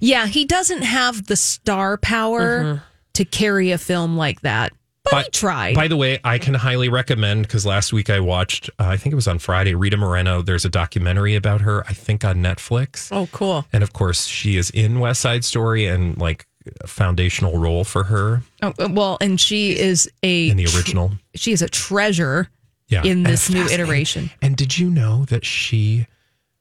Yeah, 0.00 0.26
he 0.26 0.44
doesn't 0.44 0.82
have 0.82 1.26
the 1.26 1.36
star 1.36 1.96
power 1.96 2.62
Mm-hmm. 2.62 2.84
to 3.14 3.24
carry 3.24 3.70
a 3.72 3.78
film 3.78 4.16
like 4.16 4.40
that. 4.42 4.72
But, 5.10 5.24
he 5.26 5.30
tried. 5.30 5.74
By 5.74 5.88
the 5.88 5.96
way, 5.96 6.18
I 6.22 6.38
can 6.38 6.52
highly 6.54 6.88
recommend 6.90 7.42
because 7.42 7.64
last 7.64 7.92
week 7.94 8.10
I 8.10 8.20
watched, 8.20 8.68
uh, 8.78 8.84
I 8.88 8.96
think 8.98 9.12
it 9.12 9.16
was 9.16 9.26
on 9.28 9.38
Friday, 9.38 9.74
Rita 9.74 9.96
Moreno. 9.96 10.42
There's 10.42 10.66
a 10.66 10.68
documentary 10.68 11.34
about 11.34 11.62
her, 11.62 11.82
I 11.88 11.94
think 11.94 12.24
on 12.26 12.36
Netflix. 12.36 13.08
Oh, 13.10 13.26
cool. 13.32 13.64
And 13.72 13.82
of 13.82 13.92
course, 13.94 14.26
she 14.26 14.56
is 14.58 14.68
in 14.70 15.00
West 15.00 15.20
Side 15.22 15.44
Story 15.44 15.86
and 15.86 16.18
like 16.18 16.46
a 16.82 16.86
foundational 16.86 17.56
role 17.58 17.84
for 17.84 18.04
her 18.04 18.42
Oh, 18.60 18.74
well, 18.90 19.16
and 19.22 19.40
she 19.40 19.78
is 19.78 20.10
a 20.22 20.50
in 20.50 20.58
the 20.58 20.66
original. 20.76 21.12
she 21.34 21.52
is 21.52 21.62
a 21.62 21.68
treasure 21.68 22.50
Yeah, 22.88 23.02
in 23.04 23.22
this 23.22 23.48
new 23.48 23.64
iteration. 23.66 24.30
And 24.42 24.54
did 24.56 24.78
you 24.78 24.90
know 24.90 25.24
that 25.26 25.46
she, 25.46 26.06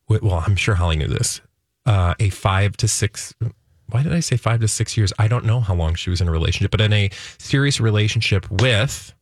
well, 0.07 0.41
I'm 0.47 0.55
sure 0.55 0.75
Holly 0.75 0.95
knew 0.95 1.07
this, 1.07 1.41
uh, 1.87 2.13
a 2.19 2.29
five 2.29 2.77
to 2.77 2.87
six, 2.87 3.33
why 3.89 4.03
did 4.03 4.13
I 4.13 4.19
say 4.19 4.37
five 4.37 4.59
to 4.59 4.67
six 4.67 4.97
years? 4.97 5.11
I 5.17 5.27
don't 5.27 5.45
know 5.45 5.61
how 5.61 5.73
long 5.73 5.95
she 5.95 6.09
was 6.09 6.21
in 6.21 6.27
a 6.27 6.31
relationship, 6.31 6.71
but 6.71 6.81
in 6.81 6.93
a 6.93 7.09
serious 7.39 7.79
relationship 7.79 8.49
with 8.51 9.13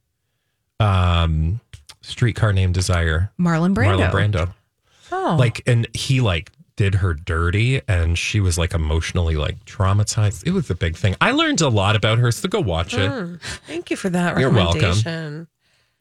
um, 0.79 1.61
Streetcar 2.01 2.51
Named 2.51 2.73
Desire, 2.73 3.31
Marlon 3.39 3.73
Brando. 3.73 4.09
Marlon 4.09 4.11
Brando. 4.11 4.53
Oh. 5.11 5.35
Like, 5.39 5.61
and 5.67 5.87
he 5.93 6.19
like 6.19 6.51
did 6.75 6.95
her 6.95 7.13
dirty 7.13 7.79
and 7.87 8.17
she 8.17 8.41
was 8.41 8.57
like 8.57 8.73
emotionally 8.73 9.35
like 9.35 9.63
traumatized. 9.65 10.45
It 10.45 10.51
was 10.51 10.69
a 10.69 10.75
big 10.75 10.97
thing. 10.97 11.15
I 11.21 11.31
learned 11.31 11.61
a 11.61 11.69
lot 11.69 11.95
about 11.95 12.17
her, 12.19 12.31
so 12.31 12.49
go 12.49 12.59
watch 12.59 12.93
it. 12.95 13.09
Mm, 13.09 13.39
thank 13.67 13.89
you 13.89 13.95
for 13.95 14.09
that 14.09 14.37
You're 14.39 14.49
welcome. 14.49 14.81
recommendation. 14.81 15.47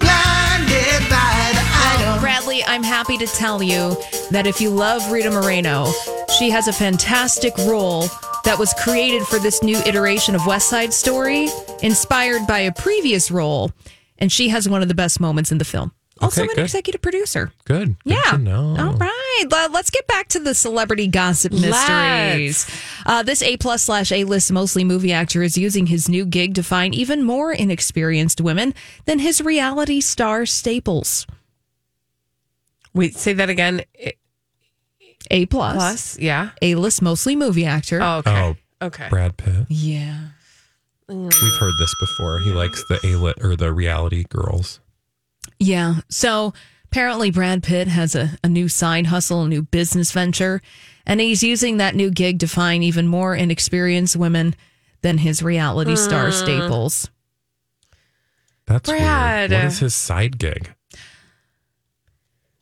Well, 0.00 2.20
Bradley, 2.20 2.64
I'm 2.64 2.82
happy 2.82 3.18
to 3.18 3.26
tell 3.26 3.62
you 3.62 3.96
that 4.30 4.46
if 4.46 4.60
you 4.60 4.70
love 4.70 5.10
Rita 5.10 5.30
Moreno, 5.30 5.92
she 6.38 6.50
has 6.50 6.68
a 6.68 6.72
fantastic 6.72 7.56
role 7.58 8.02
that 8.44 8.56
was 8.58 8.74
created 8.74 9.22
for 9.26 9.38
this 9.38 9.62
new 9.62 9.78
iteration 9.86 10.34
of 10.34 10.46
West 10.46 10.68
Side 10.68 10.92
Story, 10.92 11.48
inspired 11.82 12.46
by 12.46 12.60
a 12.60 12.72
previous 12.72 13.30
role, 13.30 13.70
and 14.18 14.30
she 14.30 14.48
has 14.48 14.68
one 14.68 14.82
of 14.82 14.88
the 14.88 14.94
best 14.94 15.20
moments 15.20 15.52
in 15.52 15.58
the 15.58 15.64
film. 15.64 15.92
Also, 16.20 16.42
Okay, 16.42 16.50
an 16.50 16.56
good. 16.56 16.62
executive 16.64 17.02
producer. 17.02 17.52
Good. 17.64 17.96
Good 18.04 18.12
Yeah. 18.12 18.30
to 18.32 18.38
know. 18.38 18.76
All 18.78 18.92
right. 18.94 19.44
Let- 19.50 19.72
Let's 19.72 19.90
get 19.90 20.06
back 20.06 20.28
to 20.28 20.38
the 20.38 20.54
celebrity 20.54 21.08
gossip 21.08 21.52
mysteries. 21.52 22.66
Uh, 23.04 23.22
this 23.24 23.42
A 23.42 23.56
plus 23.56 23.82
slash 23.82 24.12
A 24.12 24.22
list 24.24 24.52
mostly 24.52 24.84
movie 24.84 25.12
actor 25.12 25.42
is 25.42 25.58
using 25.58 25.86
his 25.86 26.08
new 26.08 26.24
gig 26.24 26.54
to 26.54 26.62
find 26.62 26.94
even 26.94 27.24
more 27.24 27.52
inexperienced 27.52 28.40
women 28.40 28.74
than 29.06 29.18
his 29.18 29.40
reality 29.40 30.00
star 30.00 30.46
staples. 30.46 31.26
Wait, 32.92 33.16
say 33.16 33.32
that 33.32 33.50
again. 33.50 33.82
It- 33.94 34.18
A 35.30 35.46
plus, 35.46 35.74
Plus, 35.74 36.18
yeah. 36.18 36.50
A 36.62 36.74
list 36.74 37.00
mostly 37.02 37.34
movie 37.36 37.64
actor. 37.64 38.00
Oh, 38.02 38.16
okay. 38.18 38.54
Oh, 38.80 38.86
okay. 38.86 39.08
Brad 39.08 39.36
Pitt. 39.36 39.66
Yeah. 39.68 40.18
We've 41.08 41.32
heard 41.60 41.74
this 41.78 41.94
before. 42.00 42.40
He 42.40 42.50
likes 42.50 42.82
the 42.88 42.98
A-lit 43.04 43.36
or 43.42 43.56
the 43.56 43.72
reality 43.72 44.24
girls. 44.28 44.80
Yeah. 45.58 45.96
So 46.08 46.54
apparently, 46.86 47.30
Brad 47.30 47.62
Pitt 47.62 47.88
has 47.88 48.14
a, 48.14 48.38
a 48.42 48.48
new 48.48 48.68
side 48.68 49.06
hustle, 49.06 49.42
a 49.44 49.48
new 49.48 49.62
business 49.62 50.12
venture, 50.12 50.62
and 51.06 51.20
he's 51.20 51.42
using 51.42 51.76
that 51.76 51.94
new 51.94 52.10
gig 52.10 52.38
to 52.40 52.46
find 52.48 52.82
even 52.82 53.06
more 53.06 53.34
inexperienced 53.34 54.16
women 54.16 54.54
than 55.02 55.18
his 55.18 55.42
reality 55.42 55.96
star 55.96 56.26
Hmm. 56.26 56.32
staples. 56.32 57.10
That's 58.66 58.88
Brad. 58.88 59.50
weird. 59.50 59.62
What 59.62 59.72
is 59.72 59.78
his 59.80 59.94
side 59.94 60.38
gig? 60.38 60.73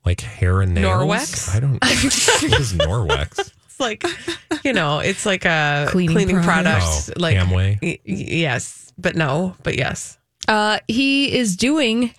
Like 0.04 0.20
hair 0.20 0.60
and 0.62 0.74
nails? 0.74 0.92
Norwex? 1.04 1.54
I 1.54 1.60
don't. 1.60 1.72
what 2.52 2.60
is 2.60 2.72
Norwex? 2.74 3.38
It's 3.66 3.78
like, 3.80 4.04
you 4.64 4.72
know, 4.72 4.98
it's 4.98 5.24
like 5.24 5.44
a 5.44 5.86
Cleaning 5.90 6.14
cleaning, 6.16 6.42
products. 6.42 7.04
product. 7.06 7.10
Oh, 7.18 7.20
like 7.22 7.36
Amway? 7.36 7.78
y- 7.82 7.98
y- 8.06 8.14
yes, 8.28 8.92
but 8.98 9.14
no, 9.16 9.54
but 9.62 9.76
yes. 9.76 10.18
Uh, 10.48 10.78
he 10.88 11.32
is 11.36 11.56
doing 11.56 12.12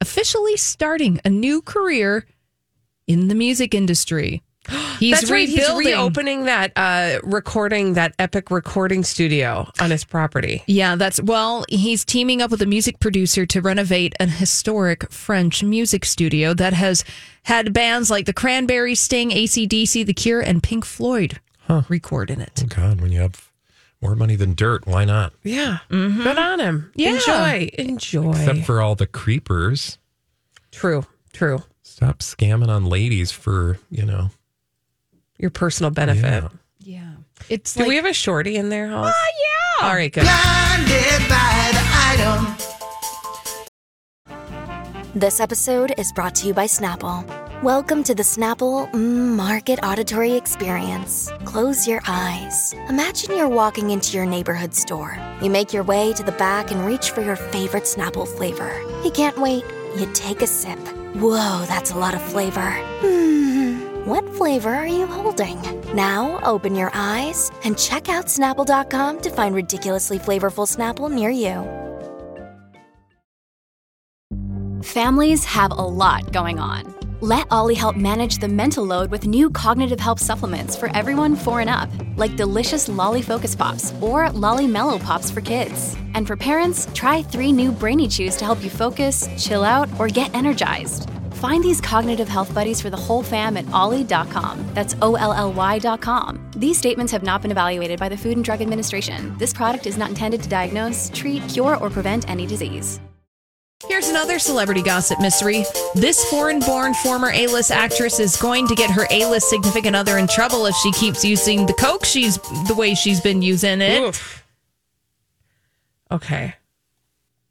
officially 0.00 0.56
starting 0.56 1.20
a 1.24 1.30
new 1.30 1.62
career 1.62 2.26
in 3.06 3.28
the 3.28 3.34
music 3.36 3.72
industry. 3.72 4.42
He's 4.98 5.20
That's 5.20 5.30
right. 5.30 5.48
He's 5.48 5.70
reopening 5.74 6.44
that 6.44 6.72
uh, 6.76 7.20
recording, 7.22 7.94
that 7.94 8.14
epic 8.18 8.50
recording 8.50 9.04
studio 9.04 9.70
on 9.80 9.90
his 9.90 10.04
property. 10.04 10.62
Yeah, 10.66 10.96
that's 10.96 11.20
well, 11.22 11.64
he's 11.68 12.04
teaming 12.04 12.40
up 12.40 12.50
with 12.50 12.62
a 12.62 12.66
music 12.66 12.98
producer 12.98 13.46
to 13.46 13.60
renovate 13.60 14.14
an 14.18 14.28
historic 14.28 15.10
French 15.10 15.62
music 15.62 16.04
studio 16.04 16.54
that 16.54 16.72
has 16.72 17.04
had 17.42 17.72
bands 17.72 18.10
like 18.10 18.26
the 18.26 18.32
Cranberries, 18.32 19.00
Sting, 19.00 19.30
ACDC, 19.30 20.04
The 20.06 20.14
Cure, 20.14 20.40
and 20.40 20.62
Pink 20.62 20.84
Floyd 20.84 21.40
record 21.88 22.30
in 22.30 22.40
it. 22.40 22.62
Oh 22.64 22.66
God, 22.66 23.00
when 23.00 23.12
you 23.12 23.20
have 23.20 23.50
more 24.00 24.14
money 24.14 24.36
than 24.36 24.54
dirt, 24.54 24.86
why 24.86 25.04
not? 25.04 25.32
Yeah. 25.42 25.78
Good 25.88 26.38
on 26.38 26.60
him. 26.60 26.92
Yeah. 26.94 27.14
Enjoy. 27.14 27.70
Enjoy. 27.78 28.30
Except 28.30 28.64
for 28.64 28.80
all 28.80 28.94
the 28.94 29.06
creepers. 29.06 29.98
true. 30.70 31.04
True. 31.32 31.62
Stop 31.82 32.20
scamming 32.20 32.68
on 32.68 32.86
ladies 32.86 33.30
for 33.30 33.78
you 33.90 34.04
know. 34.04 34.30
Your 35.38 35.50
personal 35.50 35.90
benefit. 35.90 36.44
Yeah. 36.44 36.48
Yeah. 36.78 37.10
It's 37.50 37.74
Do 37.74 37.80
like, 37.80 37.88
we 37.88 37.96
have 37.96 38.06
a 38.06 38.12
shorty 38.12 38.56
in 38.56 38.70
there, 38.70 38.88
Hollis? 38.88 39.14
Oh, 39.14 39.32
yeah. 39.80 39.88
All 39.88 39.94
right, 39.94 40.12
good. 40.12 40.24
This 45.14 45.40
episode 45.40 45.94
is 45.98 46.12
brought 46.12 46.34
to 46.36 46.46
you 46.46 46.54
by 46.54 46.66
Snapple. 46.66 47.24
Welcome 47.62 48.02
to 48.04 48.14
the 48.14 48.22
Snapple 48.22 48.90
mm, 48.92 49.34
Market 49.36 49.78
Auditory 49.82 50.32
Experience. 50.32 51.30
Close 51.44 51.86
your 51.88 52.00
eyes. 52.06 52.74
Imagine 52.88 53.36
you're 53.36 53.48
walking 53.48 53.90
into 53.90 54.16
your 54.16 54.26
neighborhood 54.26 54.74
store. 54.74 55.18
You 55.42 55.50
make 55.50 55.72
your 55.72 55.82
way 55.82 56.12
to 56.14 56.22
the 56.22 56.32
back 56.32 56.70
and 56.70 56.86
reach 56.86 57.10
for 57.10 57.20
your 57.22 57.36
favorite 57.36 57.84
Snapple 57.84 58.28
flavor. 58.28 58.72
You 59.04 59.10
can't 59.10 59.38
wait. 59.38 59.64
You 59.98 60.06
take 60.12 60.40
a 60.42 60.46
sip. 60.46 60.78
Whoa, 61.16 61.64
that's 61.66 61.92
a 61.92 61.98
lot 61.98 62.14
of 62.14 62.20
flavor. 62.22 62.70
Hmm, 63.00 63.45
what 64.06 64.24
flavor 64.36 64.72
are 64.72 64.86
you 64.86 65.04
holding? 65.04 65.60
Now 65.92 66.38
open 66.44 66.76
your 66.76 66.92
eyes 66.94 67.50
and 67.64 67.76
check 67.76 68.08
out 68.08 68.26
Snapple.com 68.26 69.20
to 69.20 69.30
find 69.30 69.52
ridiculously 69.52 70.18
flavorful 70.18 70.66
Snapple 70.66 71.10
near 71.10 71.30
you. 71.30 71.64
Families 74.84 75.44
have 75.44 75.72
a 75.72 75.74
lot 75.74 76.32
going 76.32 76.60
on. 76.60 76.94
Let 77.20 77.48
Olly 77.50 77.74
help 77.74 77.96
manage 77.96 78.38
the 78.38 78.46
mental 78.46 78.84
load 78.84 79.10
with 79.10 79.26
new 79.26 79.50
cognitive 79.50 79.98
help 79.98 80.20
supplements 80.20 80.76
for 80.76 80.94
everyone 80.94 81.34
four 81.34 81.60
and 81.60 81.70
up, 81.70 81.90
like 82.16 82.36
delicious 82.36 82.88
Lolly 82.88 83.22
Focus 83.22 83.56
Pops 83.56 83.92
or 84.00 84.30
Lolly 84.30 84.68
Mellow 84.68 84.98
Pops 84.98 85.32
for 85.32 85.40
kids. 85.40 85.96
And 86.14 86.26
for 86.26 86.36
parents, 86.36 86.86
try 86.94 87.22
three 87.22 87.50
new 87.50 87.72
Brainy 87.72 88.06
Chews 88.06 88.36
to 88.36 88.44
help 88.44 88.62
you 88.62 88.70
focus, 88.70 89.28
chill 89.36 89.64
out, 89.64 89.88
or 89.98 90.06
get 90.06 90.32
energized. 90.34 91.08
Find 91.36 91.62
these 91.62 91.80
cognitive 91.82 92.28
health 92.28 92.54
buddies 92.54 92.80
for 92.80 92.88
the 92.88 92.96
whole 92.96 93.22
fam 93.22 93.56
at 93.58 93.70
olly.com. 93.70 94.66
That's 94.72 94.96
O 95.02 95.16
L 95.16 95.32
L 95.34 95.52
Y.com. 95.52 96.50
These 96.56 96.78
statements 96.78 97.12
have 97.12 97.22
not 97.22 97.42
been 97.42 97.50
evaluated 97.50 98.00
by 98.00 98.08
the 98.08 98.16
Food 98.16 98.36
and 98.36 98.44
Drug 98.44 98.62
Administration. 98.62 99.36
This 99.36 99.52
product 99.52 99.86
is 99.86 99.98
not 99.98 100.08
intended 100.08 100.42
to 100.42 100.48
diagnose, 100.48 101.10
treat, 101.14 101.46
cure, 101.48 101.76
or 101.76 101.90
prevent 101.90 102.28
any 102.30 102.46
disease. 102.46 103.00
Here's 103.86 104.08
another 104.08 104.38
celebrity 104.38 104.80
gossip 104.82 105.20
mystery. 105.20 105.66
This 105.94 106.24
foreign 106.30 106.60
born 106.60 106.94
former 106.94 107.30
A 107.30 107.46
list 107.48 107.70
actress 107.70 108.18
is 108.18 108.34
going 108.36 108.66
to 108.68 108.74
get 108.74 108.90
her 108.90 109.06
A 109.10 109.26
list 109.26 109.50
significant 109.50 109.94
other 109.94 110.16
in 110.16 110.26
trouble 110.28 110.64
if 110.64 110.74
she 110.76 110.90
keeps 110.92 111.22
using 111.22 111.66
the 111.66 111.74
Coke 111.74 112.06
she's 112.06 112.38
the 112.66 112.74
way 112.74 112.94
she's 112.94 113.20
been 113.20 113.42
using 113.42 113.82
it. 113.82 114.00
Oof. 114.00 114.42
Okay. 116.10 116.54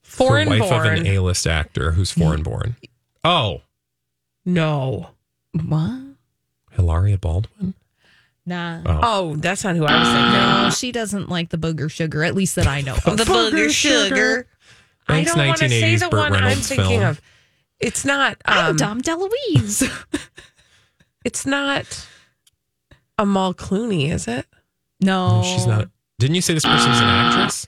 the 0.02 0.10
Foreign 0.10 0.50
wife 0.50 0.72
of 0.72 0.86
an 0.86 1.06
A-list 1.06 1.46
actor 1.46 1.92
who's 1.92 2.10
foreign 2.10 2.42
born. 2.42 2.76
Oh, 3.24 3.62
no. 4.46 5.10
What? 5.54 6.02
Hilaria 6.72 7.18
Baldwin. 7.18 7.74
Nah. 8.46 8.82
Oh. 8.86 9.00
Oh, 9.04 9.36
that's 9.38 9.64
not 9.64 9.76
who 9.76 9.86
I 9.86 10.00
was 10.00 10.08
thinking. 10.08 10.32
No, 10.34 10.70
she 10.70 10.92
doesn't 10.92 11.30
like 11.30 11.50
the 11.50 11.58
booger 11.58 11.90
sugar, 11.90 12.24
at 12.24 12.36
least 12.36 12.56
that 12.56 12.68
I 12.68 12.82
know. 12.82 12.96
of. 13.06 13.18
The 13.18 13.24
booger 13.24 13.70
sugar. 13.72 14.48
I 15.08 15.24
don't 15.24 15.38
want 15.48 15.60
to 15.60 15.70
say 15.70 15.96
the 15.96 16.10
Burt 16.10 16.32
one 16.32 16.44
I'm 16.44 16.58
thinking 16.58 17.00
film. 17.00 17.04
of. 17.04 17.22
It's 17.80 18.06
not. 18.06 18.38
I'm 18.46 18.72
Um, 18.72 18.76
Dom 18.76 19.02
DeLuise. 19.02 19.90
it's 21.26 21.46
not 21.46 22.08
Amal 23.18 23.54
Clooney, 23.54 24.12
is 24.12 24.28
it? 24.28 24.46
no, 25.02 25.42
No, 25.42 25.44
she's 25.44 25.66
not. 25.68 25.90
Didn't 26.20 26.36
you 26.36 26.42
say 26.42 26.54
this 26.54 26.66
person's 26.66 26.98
an 26.98 27.04
actress? 27.04 27.68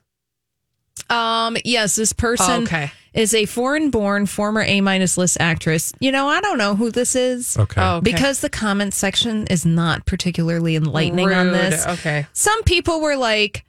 Um, 1.09 1.57
yes, 1.65 1.95
this 1.95 2.13
person 2.13 2.61
Oh, 2.61 2.63
okay. 2.63 2.91
Is 3.17 3.34
a 3.34 3.45
foreign 3.45 3.89
born 3.89 4.25
former 4.27 4.62
A 4.62 4.80
minus 4.80 5.17
list 5.17 5.38
actress. 5.39 5.91
You 5.99 6.12
know, 6.12 6.27
I 6.27 6.39
don't 6.39 6.58
know 6.58 6.75
who 6.75 6.91
this 6.91 7.15
is. 7.15 7.58
Okay. 7.58 7.82
Oh, 7.82 7.95
okay. 7.97 8.12
Because 8.12 8.39
the 8.41 8.49
comment 8.49 8.93
section 8.93 9.47
is 9.47 9.65
not 9.65 10.06
particularly 10.06 10.75
enlightening 10.75 11.34
on 11.34 11.51
this. 11.51 11.86
Okay. 11.86 12.27
Some 12.34 12.62
people 12.63 13.01
were 13.01 13.15
like, 13.17 13.65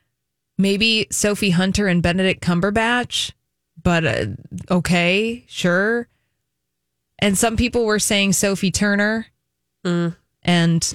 maybe 0.58 1.06
Sophie 1.10 1.50
Hunter 1.50 1.86
and 1.88 2.02
Benedict 2.02 2.42
Cumberbatch, 2.42 3.32
but 3.82 4.04
uh, 4.04 4.26
okay, 4.70 5.44
sure. 5.48 6.08
And 7.18 7.36
some 7.38 7.56
people 7.56 7.84
were 7.86 7.98
saying 7.98 8.34
Sophie 8.34 8.70
Turner 8.70 9.26
Mm. 9.84 10.16
and 10.42 10.92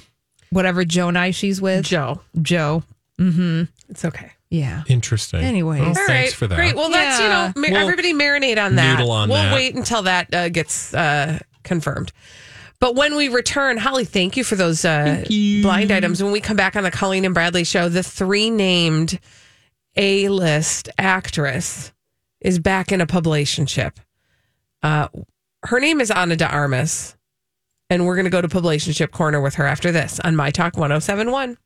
whatever 0.50 0.84
Jonai 0.84 1.34
she's 1.34 1.60
with. 1.60 1.84
Joe. 1.86 2.20
Joe. 2.40 2.82
Mm-hmm. 3.20 3.62
It's 3.88 4.04
okay. 4.04 4.32
Yeah. 4.50 4.82
Interesting. 4.86 5.40
Anyway, 5.40 5.80
Well, 5.80 5.94
thanks 5.94 6.08
right. 6.08 6.32
for 6.32 6.46
that. 6.46 6.54
Great. 6.56 6.74
Well, 6.76 6.90
that's, 6.90 7.20
you 7.20 7.28
know, 7.28 7.52
ma- 7.56 7.72
We'll 7.72 7.82
everybody 7.82 8.12
marinate 8.12 8.62
on 8.64 8.76
that. 8.76 8.98
noodle 8.98 9.10
on 9.10 9.28
we'll 9.28 9.38
that. 9.42 9.54
wait 9.54 9.74
until 9.74 10.02
that 10.02 10.32
uh, 10.34 10.48
gets 10.48 10.94
uh, 10.94 11.38
confirmed. 11.64 12.12
But 12.80 12.94
when 12.96 13.16
we 13.16 13.28
return, 13.28 13.78
Holly, 13.78 14.04
thank 14.04 14.36
you 14.36 14.44
for 14.44 14.56
those 14.56 14.84
uh, 14.84 15.24
blind 15.28 15.90
items. 15.90 16.22
When 16.22 16.32
we 16.32 16.40
come 16.40 16.56
back 16.56 16.76
on 16.76 16.82
the 16.82 16.90
Colleen 16.90 17.24
and 17.24 17.32
Bradley 17.34 17.64
show, 17.64 17.88
the 17.88 18.02
three 18.02 18.50
named 18.50 19.18
A 19.96 20.28
list 20.28 20.88
actress 20.98 21.92
is 22.40 22.58
back 22.58 22.92
in 22.92 23.00
a 23.00 23.06
publicationship. 23.06 23.96
Uh, 24.82 25.08
her 25.64 25.80
name 25.80 26.00
is 26.00 26.10
Ana 26.10 26.36
de 26.36 26.46
Armas, 26.46 27.16
and 27.88 28.04
we're 28.06 28.16
going 28.16 28.26
to 28.26 28.30
go 28.30 28.42
to 28.42 28.48
publicationship 28.48 29.12
corner 29.12 29.40
with 29.40 29.54
her 29.54 29.66
after 29.66 29.90
this 29.90 30.20
on 30.20 30.36
My 30.36 30.50
Talk 30.50 30.76
1071. 30.76 31.56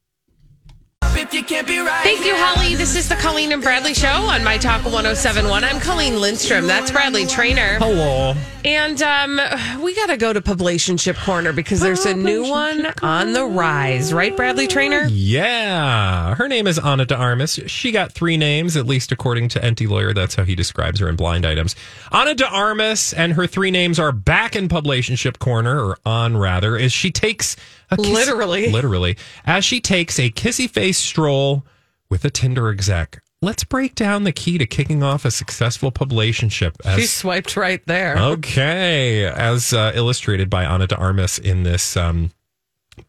Thank 1.31 2.25
you, 2.25 2.35
Holly. 2.35 2.75
This 2.75 2.97
is 2.97 3.07
the 3.07 3.15
Colleen 3.17 3.53
and 3.53 3.63
Bradley 3.63 3.93
Show 3.93 4.09
on 4.09 4.43
My 4.43 4.57
Talk 4.57 4.83
1071. 4.85 5.63
I'm 5.63 5.79
Colleen 5.79 6.19
Lindstrom. 6.19 6.67
That's 6.67 6.91
Bradley 6.91 7.27
Traynor. 7.27 7.77
Hello. 7.79 8.35
And 8.65 9.01
um, 9.03 9.39
we 9.83 9.95
got 9.95 10.07
to 10.07 10.17
go 10.17 10.33
to 10.33 10.41
Publicationship 10.41 11.23
Corner 11.23 11.53
because 11.53 11.81
there's 11.81 12.07
a 12.07 12.15
new 12.15 12.49
one 12.49 12.87
on 13.03 13.35
the 13.35 13.45
rise, 13.45 14.13
right, 14.13 14.35
Bradley 14.35 14.67
Traynor? 14.67 15.07
Yeah. 15.11 16.35
Her 16.35 16.49
name 16.49 16.67
is 16.67 16.79
Ana 16.79 17.05
de 17.05 17.15
Armas. 17.15 17.61
She 17.67 17.93
got 17.93 18.13
three 18.13 18.39
names, 18.39 18.75
at 18.77 18.87
least 18.87 19.13
according 19.13 19.49
to 19.51 19.61
Enty 19.61 19.87
Lawyer. 19.87 20.15
That's 20.15 20.35
how 20.35 20.45
he 20.45 20.55
describes 20.55 20.99
her 21.01 21.09
in 21.09 21.17
Blind 21.17 21.45
Items. 21.45 21.77
Ana 22.11 22.35
de 22.35 22.49
Armas 22.49 23.13
and 23.13 23.35
her 23.35 23.47
three 23.47 23.71
names 23.71 23.99
are 23.99 24.13
back 24.13 24.57
in 24.57 24.69
Publicationship 24.69 25.39
Corner, 25.39 25.79
or 25.79 25.99
on 26.07 26.39
rather, 26.39 26.77
as 26.79 26.91
she 26.93 27.11
takes 27.11 27.55
a 27.55 27.59
kiss- 27.97 28.09
Literally. 28.09 28.71
Literally. 28.71 29.17
As 29.47 29.65
she 29.65 29.81
takes 29.81 30.19
a 30.19 30.31
kissy 30.31 30.69
face 30.69 30.99
stroll 30.99 31.65
with 32.11 32.25
a 32.25 32.31
Tinder 32.31 32.69
exec. 32.69 33.23
Let's 33.41 33.63
break 33.63 33.95
down 33.95 34.25
the 34.25 34.33
key 34.33 34.59
to 34.59 34.67
kicking 34.67 35.03
off 35.05 35.25
a 35.25 35.31
successful 35.31 35.93
publicationship. 35.93 36.75
She 36.97 37.07
swiped 37.07 37.57
right 37.57 37.81
there. 37.87 38.19
Okay, 38.19 39.27
as 39.27 39.73
uh, 39.73 39.93
illustrated 39.95 40.51
by 40.51 40.65
Ana 40.65 40.89
de 40.89 40.97
Armas 40.97 41.39
in 41.39 41.63
this 41.63 41.97
um, 41.97 42.33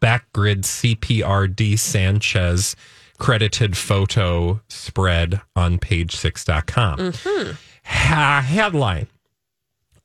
backgrid 0.00 0.62
CPRD 0.62 1.76
Sanchez 1.76 2.76
credited 3.18 3.76
photo 3.76 4.60
spread 4.68 5.40
on 5.56 5.78
page6.com. 5.78 6.98
Mm-hmm. 6.98 7.52
Ha- 7.84 8.44
headline. 8.46 9.08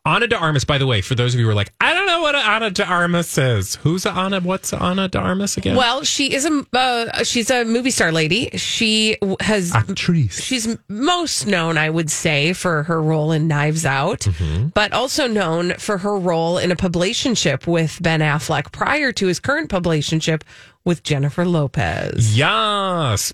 Ana 0.05 0.27
de 0.27 0.37
Armas, 0.37 0.63
by 0.65 0.77
the 0.77 0.85
way, 0.85 1.01
for 1.01 1.15
those 1.15 1.33
of 1.33 1.39
you 1.39 1.45
who 1.47 1.51
are 1.51 1.55
like, 1.55 1.73
I 1.81 1.93
don't 1.95 2.05
know 2.05 2.21
what 2.21 2.35
Ana 2.35 2.69
de 2.69 2.85
Armas 2.85 3.37
is. 3.39 3.75
Who's 3.77 4.05
Anna? 4.05 4.39
What's 4.39 4.71
Ana 4.71 5.07
de 5.07 5.17
Armas 5.19 5.57
again? 5.57 5.75
Well, 5.75 6.03
she 6.03 6.33
is 6.33 6.45
a 6.45 6.65
uh, 6.73 7.23
she's 7.23 7.49
a 7.49 7.63
movie 7.65 7.89
star 7.89 8.11
lady. 8.11 8.49
She 8.55 9.17
has 9.39 9.71
actrice. 9.71 10.39
She's 10.41 10.77
most 10.89 11.47
known, 11.47 11.77
I 11.79 11.89
would 11.89 12.11
say, 12.11 12.53
for 12.53 12.83
her 12.83 13.01
role 13.01 13.31
in 13.31 13.47
Knives 13.47 13.85
Out, 13.85 14.19
Mm-hmm. 14.21 14.67
but 14.75 14.93
also 14.93 15.27
known 15.27 15.73
for 15.75 15.97
her 15.97 16.15
role 16.17 16.57
in 16.59 16.71
a 16.71 16.75
publicationship 16.75 17.65
with 17.65 17.99
Ben 18.01 18.19
Affleck 18.19 18.71
prior 18.71 19.11
to 19.13 19.27
his 19.27 19.39
current 19.39 19.69
publicationship 19.71 20.43
with 20.83 21.01
Jennifer 21.01 21.45
Lopez. 21.45 22.37
Yes. 22.37 23.33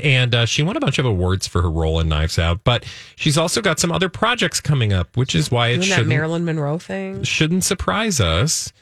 And 0.00 0.34
uh, 0.34 0.46
she 0.46 0.62
won 0.62 0.76
a 0.76 0.80
bunch 0.80 0.98
of 1.00 1.04
awards 1.04 1.48
for 1.48 1.62
her 1.62 1.70
role 1.70 1.98
in 1.98 2.08
Knives 2.08 2.38
Out, 2.38 2.62
but 2.62 2.84
she's 3.16 3.36
also 3.36 3.60
got 3.60 3.80
some 3.80 3.90
other 3.90 4.08
projects 4.08 4.60
coming 4.60 4.92
up, 4.92 5.16
which 5.16 5.34
is 5.34 5.50
why 5.50 5.68
it 5.68 5.78
that 5.78 5.84
shouldn't, 5.84 6.08
Marilyn 6.08 6.44
Monroe 6.44 6.78
thing. 6.78 7.24
shouldn't 7.24 7.64
surprise 7.64 8.20
us. 8.20 8.72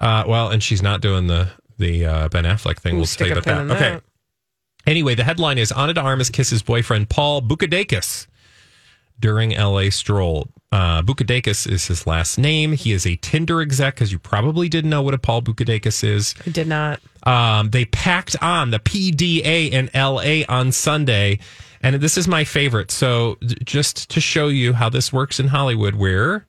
Uh, 0.00 0.24
well, 0.26 0.48
and 0.48 0.62
she's 0.62 0.82
not 0.82 1.00
doing 1.02 1.26
the 1.26 1.50
the 1.76 2.06
uh, 2.06 2.28
Ben 2.28 2.44
Affleck 2.44 2.78
thing. 2.78 2.96
We'll 2.96 3.04
tell 3.04 3.26
you 3.26 3.34
about 3.34 3.44
that. 3.44 3.70
Okay. 3.70 3.78
that. 3.90 4.02
Anyway, 4.86 5.14
the 5.14 5.24
headline 5.24 5.58
is 5.58 5.72
Ana 5.72 5.94
de 5.94 6.00
Armas 6.00 6.30
kisses 6.30 6.62
boyfriend 6.62 7.08
Paul 7.10 7.42
Boukadakis 7.42 8.26
during 9.18 9.50
LA 9.50 9.90
stroll. 9.90 10.48
Uh, 10.74 11.02
Boukadakis 11.02 11.70
is 11.70 11.86
his 11.86 12.04
last 12.04 12.36
name. 12.36 12.72
He 12.72 12.90
is 12.90 13.06
a 13.06 13.14
Tinder 13.16 13.60
exec, 13.60 13.94
because 13.94 14.10
you 14.10 14.18
probably 14.18 14.68
didn't 14.68 14.90
know 14.90 15.02
what 15.02 15.14
a 15.14 15.18
Paul 15.18 15.40
Boukadakis 15.40 16.02
is. 16.02 16.34
I 16.44 16.50
did 16.50 16.66
not. 16.66 17.00
Um, 17.22 17.70
they 17.70 17.84
packed 17.84 18.34
on 18.42 18.72
the 18.72 18.80
PDA 18.80 19.70
in 19.70 19.88
LA 19.94 20.42
on 20.52 20.72
Sunday. 20.72 21.38
And 21.80 21.94
this 21.96 22.18
is 22.18 22.26
my 22.26 22.42
favorite. 22.42 22.90
So, 22.90 23.36
just 23.64 24.10
to 24.10 24.20
show 24.20 24.48
you 24.48 24.72
how 24.72 24.88
this 24.88 25.12
works 25.12 25.38
in 25.38 25.46
Hollywood, 25.48 25.94
where 25.94 26.48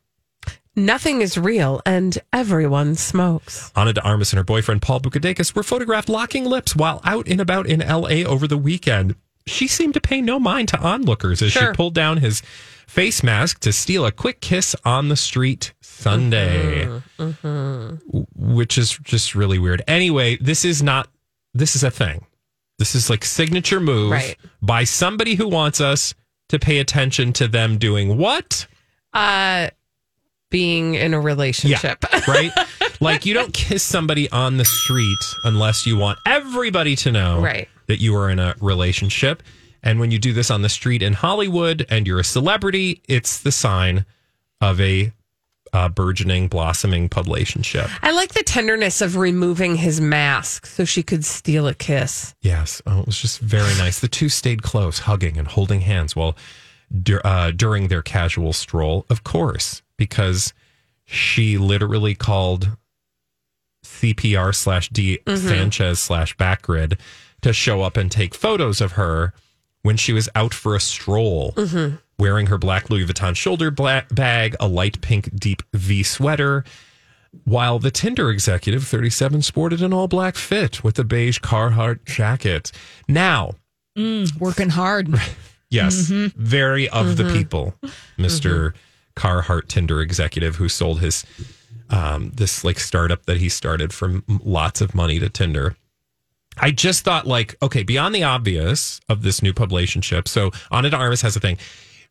Nothing 0.76 1.22
is 1.22 1.38
real 1.38 1.82
and 1.86 2.18
everyone 2.34 2.96
smokes. 2.96 3.72
Ana 3.76 3.94
de 3.94 4.02
Armas 4.02 4.34
and 4.34 4.38
her 4.40 4.44
boyfriend 4.44 4.82
Paul 4.82 5.02
Boukadakis 5.02 5.56
were 5.56 5.64
photographed 5.64 6.10
locking 6.10 6.46
lips 6.46 6.76
while 6.76 7.00
out 7.06 7.28
and 7.30 7.40
about 7.40 7.68
in 7.68 7.80
LA 7.80 8.24
over 8.28 8.48
the 8.48 8.58
weekend. 8.58 9.16
She 9.46 9.68
seemed 9.68 9.94
to 9.94 10.02
pay 10.02 10.20
no 10.20 10.40
mind 10.40 10.68
to 10.70 10.80
onlookers 10.80 11.42
as 11.44 11.52
Sure. 11.52 11.68
she 11.72 11.76
pulled 11.78 11.94
down 11.94 12.18
his 12.18 12.42
face 12.88 13.24
mask 13.24 13.60
to 13.62 13.72
steal 13.74 14.06
a 14.06 14.12
quick 14.12 14.42
kiss 14.42 14.76
on 14.86 15.10
the 15.10 15.16
street 15.16 15.74
Sunday, 15.82 16.86
Mm-hmm. 17.18 17.96
w- 18.08 18.26
which 18.36 18.78
is 18.78 18.98
just 19.04 19.36
really 19.36 19.58
weird. 19.60 19.82
Anyway, 19.88 20.38
this 20.38 20.64
is 20.66 20.84
not, 20.84 21.08
this 21.54 21.76
is 21.76 21.84
a 21.84 21.92
thing. 21.92 22.26
This 22.78 22.94
is 22.96 23.10
like 23.10 23.24
signature 23.24 23.80
move 23.80 24.12
Right. 24.12 24.36
by 24.62 24.84
somebody 24.84 25.36
who 25.36 25.48
wants 25.48 25.80
us 25.82 26.14
to 26.50 26.60
pay 26.60 26.80
attention 26.80 27.34
to 27.34 27.48
them 27.48 27.78
doing 27.78 28.18
what? 28.18 28.68
Uh, 29.14 29.70
being 30.52 30.96
in 30.96 31.14
a 31.14 31.20
relationship. 31.20 32.04
right? 32.28 32.52
like 33.02 33.26
you 33.26 33.34
don't 33.34 33.54
kiss 33.54 33.82
somebody 33.84 34.30
on 34.32 34.58
the 34.58 34.66
street 34.66 35.18
unless 35.44 35.86
you 35.86 35.98
want 35.98 36.20
everybody 36.26 36.96
to 36.98 37.12
know 37.12 37.42
Right. 37.42 37.68
that 37.88 38.00
you 38.02 38.16
are 38.16 38.30
in 38.30 38.40
a 38.40 38.56
relationship. 38.60 39.42
And 39.86 40.00
when 40.00 40.10
you 40.12 40.18
do 40.20 40.34
this 40.34 40.50
on 40.52 40.62
the 40.64 40.70
street 40.70 41.02
in 41.04 41.14
Hollywood 41.14 41.86
and 41.90 42.06
you're 42.08 42.20
a 42.20 42.24
celebrity, 42.24 43.02
it's 43.08 43.38
the 43.40 43.52
sign 43.52 44.06
of 44.60 44.82
a 44.82 45.14
uh, 45.74 45.90
burgeoning, 45.90 46.48
blossoming 46.48 47.08
publicationship. 47.08 47.90
I 48.02 48.12
like 48.12 48.34
the 48.34 48.44
tenderness 48.44 49.02
of 49.02 49.16
removing 49.18 49.76
his 49.76 50.02
mask 50.02 50.66
so 50.66 50.86
she 50.86 51.04
could 51.04 51.24
steal 51.24 51.68
a 51.68 51.74
kiss. 51.74 52.34
Yes. 52.42 52.82
Oh, 52.88 53.02
it 53.02 53.06
was 53.06 53.20
just 53.22 53.40
very 53.40 53.74
nice. 53.78 54.00
The 54.00 54.08
two 54.08 54.28
stayed 54.30 54.64
close, 54.64 55.00
hugging 55.00 55.38
and 55.38 55.48
holding 55.48 55.82
hands 55.82 56.16
while 56.16 56.36
dur- 57.04 57.22
uh, 57.24 57.52
during 57.52 57.88
their 57.90 58.02
casual 58.02 58.54
stroll, 58.54 59.06
of 59.10 59.24
course, 59.24 59.84
because 59.98 60.54
she 61.06 61.58
literally 61.58 62.16
called 62.16 62.76
CPR 63.84 64.56
slash 64.56 64.90
D 64.90 65.20
Mhm. 65.28 65.38
Sanchez 65.38 66.00
slash 66.00 66.36
backgrid 66.38 66.98
to 67.42 67.54
show 67.54 67.82
up 67.84 67.98
and 67.98 68.12
take 68.12 68.34
photos 68.34 68.82
of 68.82 68.94
her 68.94 69.34
when 69.86 69.98
she 69.98 70.12
was 70.14 70.28
out 70.34 70.52
for 70.52 70.74
a 70.76 70.80
stroll, 70.80 71.54
Mhm. 71.56 72.00
wearing 72.18 72.48
her 72.48 72.58
black 72.58 72.90
Louis 72.90 73.06
Vuitton 73.06 73.36
shoulder 73.36 73.70
bag, 73.70 74.56
a 74.60 74.68
light 74.68 75.00
pink 75.02 75.30
deep 75.40 75.62
V 75.74 76.02
sweater. 76.02 76.64
While 77.44 77.78
the 77.78 77.92
Tinder 77.92 78.32
executive, 78.32 78.88
37, 78.88 79.44
sported 79.44 79.84
an 79.84 79.94
all 79.94 80.08
black 80.08 80.38
fit 80.38 80.84
with 80.84 80.98
a 80.98 81.04
beige 81.04 81.38
Carhartt 81.40 82.04
jacket. 82.06 82.72
Now, 83.08 83.56
Mm, 83.98 84.38
working 84.40 84.70
hard. 84.72 85.08
Yes, 85.70 86.10
Mhm. 86.10 86.34
very 86.36 86.88
of 86.90 87.18
the 87.18 87.24
Mhm. 87.24 87.34
people, 87.34 87.76
mister 88.18 88.74
Carhartt 89.16 89.68
Tinder 89.68 90.00
executive 90.02 90.56
who 90.58 90.68
sold 90.70 91.00
his 91.02 91.24
um, 91.90 92.32
this 92.36 92.64
like 92.64 92.80
startup 92.80 93.26
that 93.28 93.38
he 93.38 93.48
started 93.50 93.94
for 93.94 94.22
lots 94.28 94.82
of 94.82 94.96
money 94.96 95.20
to 95.20 95.30
Tinder. 95.30 95.76
I 96.60 96.72
just 96.72 97.04
thought 97.04 97.28
like, 97.28 97.56
okay, 97.62 97.84
beyond 97.84 98.16
the 98.16 98.24
obvious 98.24 99.00
of 99.10 99.22
this 99.24 99.42
new 99.42 99.54
publicationship. 99.54 100.28
So 100.28 100.52
Ana 100.72 100.90
de 100.90 100.98
Armas 100.98 101.22
has 101.22 101.36
a 101.36 101.40
thing. 101.40 101.58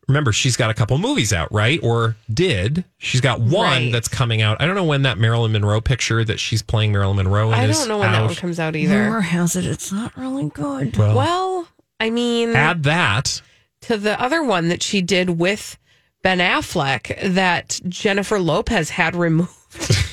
Remember, 0.07 0.31
she's 0.31 0.55
got 0.55 0.69
a 0.69 0.75
couple 0.75 0.95
movies 0.99 1.33
out, 1.33 1.51
right? 1.51 1.79
Or 1.81 2.15
did. 2.31 2.85
She's 2.99 3.21
got 3.21 3.39
one 3.41 3.63
Right. 3.85 3.91
that's 3.91 4.07
coming 4.07 4.43
out. 4.43 4.61
I 4.61 4.67
don't 4.67 4.75
know 4.75 4.83
when 4.83 5.01
that 5.01 5.17
Marilyn 5.17 5.51
Monroe 5.51 5.81
picture 5.81 6.23
that 6.23 6.39
she's 6.39 6.61
playing 6.61 6.91
Marilyn 6.91 7.15
Monroe 7.17 7.47
in 7.47 7.55
I 7.55 7.65
don't 7.65 7.87
know 7.87 7.97
when 7.97 8.11
that 8.11 8.23
one 8.23 8.35
comes 8.35 8.59
out 8.59 8.75
either. 8.75 9.01
Rumor 9.01 9.21
has 9.21 9.55
it 9.55 9.65
it's 9.65 9.91
not 9.91 10.15
really 10.15 10.49
good. 10.49 10.95
Well, 10.95 11.15
Well, 11.15 11.67
I 11.99 12.11
mean, 12.11 12.49
add 12.55 12.83
that. 12.83 13.41
to 13.81 13.97
the 13.97 14.21
other 14.21 14.43
one 14.43 14.67
that 14.67 14.83
she 14.83 15.01
did 15.01 15.31
with 15.31 15.75
Ben 16.21 16.37
Affleck 16.37 17.33
that 17.33 17.79
Jennifer 17.89 18.39
Lopez 18.39 18.91
had 18.91 19.15
removed 19.15 19.49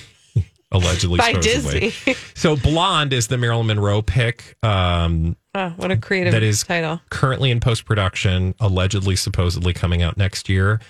allegedly 0.73 1.19
by 1.19 1.33
supposedly. 1.33 1.81
Disney. 1.81 2.15
So 2.35 2.57
Blonde 2.57 3.13
is 3.13 3.29
the 3.29 3.39
Marilyn 3.39 3.69
Monroe 3.69 4.03
pick. 4.03 4.57
Um, 4.65 5.37
oh, 5.55 5.69
what 5.77 5.93
a 5.93 5.97
creative 5.97 6.33
that 6.33 6.43
is 6.43 6.65
title. 6.65 7.01
currently 7.11 7.53
in 7.53 7.61
post 7.61 7.85
production, 7.85 8.55
allegedly, 8.59 9.15
supposedly 9.15 9.73
coming 9.73 10.03
out 10.03 10.17
next 10.17 10.49
year 10.49 10.81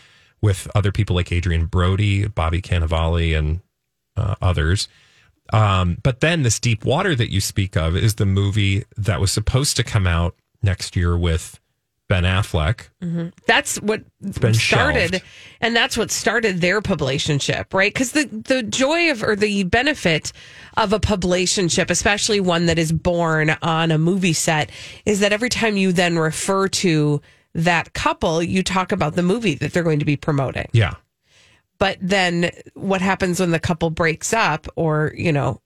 with 0.41 0.69
other 0.75 0.91
people 0.91 1.15
like 1.15 1.31
Adrien 1.31 1.67
Brody, 1.67 2.27
Bobby 2.27 2.63
Cannavale, 2.63 3.37
and 3.37 3.61
uh, 4.17 4.37
others. 4.41 4.89
Um, 5.53 5.99
but 6.03 6.21
then 6.21 6.43
this 6.43 6.59
Deep 6.59 6.85
Water 6.85 7.15
that 7.15 7.31
you 7.31 7.41
speak 7.41 7.77
of 7.77 7.97
is 7.97 8.15
the 8.15 8.27
movie 8.27 8.85
that 8.97 9.21
was 9.21 9.31
supposed 9.31 9.77
to 9.77 9.85
come 9.85 10.07
out 10.07 10.35
next 10.63 10.97
year 10.97 11.17
with 11.17 11.61
Ben 12.13 12.25
Affleck. 12.25 12.89
hmm 13.01 13.29
That's 13.47 13.77
what 13.81 14.03
started, 14.33 14.61
shelved. 15.13 15.25
and 15.63 15.75
that's 15.75 15.97
what 15.97 16.11
started 16.11 16.61
their 16.61 16.83
publicationship, 16.83 17.73
right? 17.73 17.91
Because 17.91 18.13
the 18.13 18.27
the 18.27 18.63
joy 18.63 19.11
of 19.11 19.23
or 19.23 19.35
the 19.35 19.63
benefit 19.65 20.31
of 20.77 20.93
a 20.93 21.01
publicationship, 21.01 21.89
especially 21.89 22.39
one 22.39 22.67
that 22.67 22.79
is 22.79 22.93
born 22.93 23.57
on 23.63 23.91
a 23.91 23.97
movie 23.97 24.35
set, 24.35 24.69
is 25.07 25.21
that 25.21 25.33
every 25.33 25.49
time 25.49 25.79
you 25.79 25.91
then 25.91 26.19
refer 26.19 26.69
to 26.69 27.23
that 27.55 27.95
couple, 27.95 28.43
you 28.43 28.63
talk 28.63 28.93
about 28.93 29.15
the 29.15 29.23
movie 29.23 29.55
that 29.55 29.73
they're 29.73 29.83
going 29.83 30.01
to 30.01 30.05
be 30.05 30.17
promoting. 30.17 30.69
Yeah. 30.73 30.97
But 31.79 31.97
then 32.03 32.51
what 32.75 33.01
happens 33.01 33.41
when 33.41 33.53
the 33.53 33.59
couple 33.59 33.89
breaks 33.89 34.35
up 34.35 34.67
or, 34.77 35.15
you 35.17 35.33
know, 35.33 35.63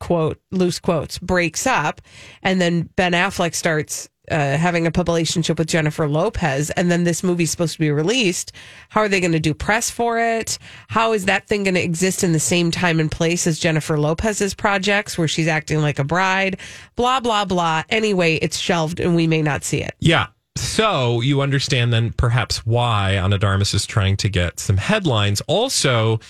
quote, 0.00 0.40
loose 0.50 0.78
quotes, 0.78 1.18
breaks 1.18 1.66
up, 1.66 2.00
and 2.42 2.58
then 2.58 2.88
Ben 2.96 3.12
Affleck 3.12 3.54
starts 3.54 4.08
uh, 4.30 4.56
having 4.56 4.86
a 4.86 4.90
relationship 4.90 5.58
with 5.58 5.68
Jennifer 5.68 6.08
Lopez, 6.08 6.70
and 6.70 6.90
then 6.90 7.04
this 7.04 7.22
movie's 7.22 7.50
supposed 7.50 7.74
to 7.74 7.78
be 7.78 7.90
released. 7.90 8.52
How 8.88 9.00
are 9.00 9.08
they 9.08 9.20
going 9.20 9.32
to 9.32 9.40
do 9.40 9.54
press 9.54 9.90
for 9.90 10.18
it? 10.18 10.58
How 10.88 11.12
is 11.12 11.24
that 11.26 11.46
thing 11.46 11.64
going 11.64 11.74
to 11.74 11.82
exist 11.82 12.22
in 12.22 12.32
the 12.32 12.40
same 12.40 12.70
time 12.70 13.00
and 13.00 13.10
place 13.10 13.46
as 13.46 13.58
Jennifer 13.58 13.98
Lopez's 13.98 14.54
projects, 14.54 15.18
where 15.18 15.28
she's 15.28 15.48
acting 15.48 15.80
like 15.80 15.98
a 15.98 16.04
bride? 16.04 16.58
Blah 16.96 17.20
blah 17.20 17.44
blah. 17.44 17.82
Anyway, 17.88 18.34
it's 18.36 18.58
shelved, 18.58 19.00
and 19.00 19.16
we 19.16 19.26
may 19.26 19.42
not 19.42 19.64
see 19.64 19.82
it. 19.82 19.94
Yeah. 19.98 20.28
So 20.56 21.20
you 21.20 21.40
understand 21.40 21.92
then 21.92 22.12
perhaps 22.12 22.66
why 22.66 23.16
Ana 23.16 23.38
de 23.38 23.46
Armas 23.46 23.72
is 23.72 23.86
trying 23.86 24.16
to 24.18 24.28
get 24.28 24.58
some 24.58 24.76
headlines. 24.76 25.40
Also, 25.42 26.20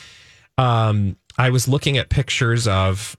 um, 0.59 1.17
I 1.39 1.51
was 1.51 1.67
looking 1.67 1.97
at 1.97 2.11
pictures 2.11 2.69
of 2.69 3.17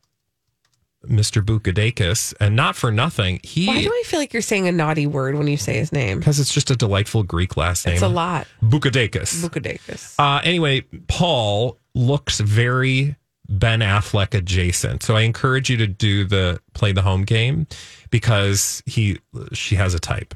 Mr. 1.08 1.44
Boukadakis, 1.44 2.34
and 2.40 2.56
not 2.56 2.76
for 2.76 2.92
nothing, 2.92 3.40
he 3.44 3.66
Why 3.68 3.82
do 3.82 3.90
I 3.90 4.04
feel 4.06 4.20
like 4.20 4.34
you're 4.34 4.42
saying 4.42 4.68
a 4.68 4.72
naughty 4.72 5.08
word 5.08 5.36
when 5.36 5.48
you 5.48 5.58
say 5.58 5.78
his 5.78 5.92
name? 5.92 6.20
because 6.20 6.40
it's 6.40 6.54
just 6.54 6.70
a 6.70 6.76
delightful 6.76 7.24
Greek 7.24 7.58
last 7.58 7.86
name. 7.88 7.94
It's 7.96 8.04
a 8.04 8.08
lot. 8.08 8.46
Boukadakis. 8.62 9.44
Boukadakis. 9.44 10.16
Uh, 10.20 10.42
anyway, 10.44 10.82
Paul 11.08 11.78
looks 11.96 12.40
very 12.40 13.16
Ben 13.50 13.80
Affleck 13.82 14.34
adjacent. 14.34 15.04
So 15.04 15.16
I 15.18 15.22
encourage 15.22 15.70
you 15.70 15.78
to 15.78 15.88
do 15.88 16.24
the 16.24 16.62
play 16.74 16.92
the 16.94 17.02
home 17.02 17.24
game 17.24 17.68
because 18.12 18.82
he 18.86 19.20
she 19.54 19.76
has 19.76 19.94
a 19.94 20.00
type, 20.00 20.36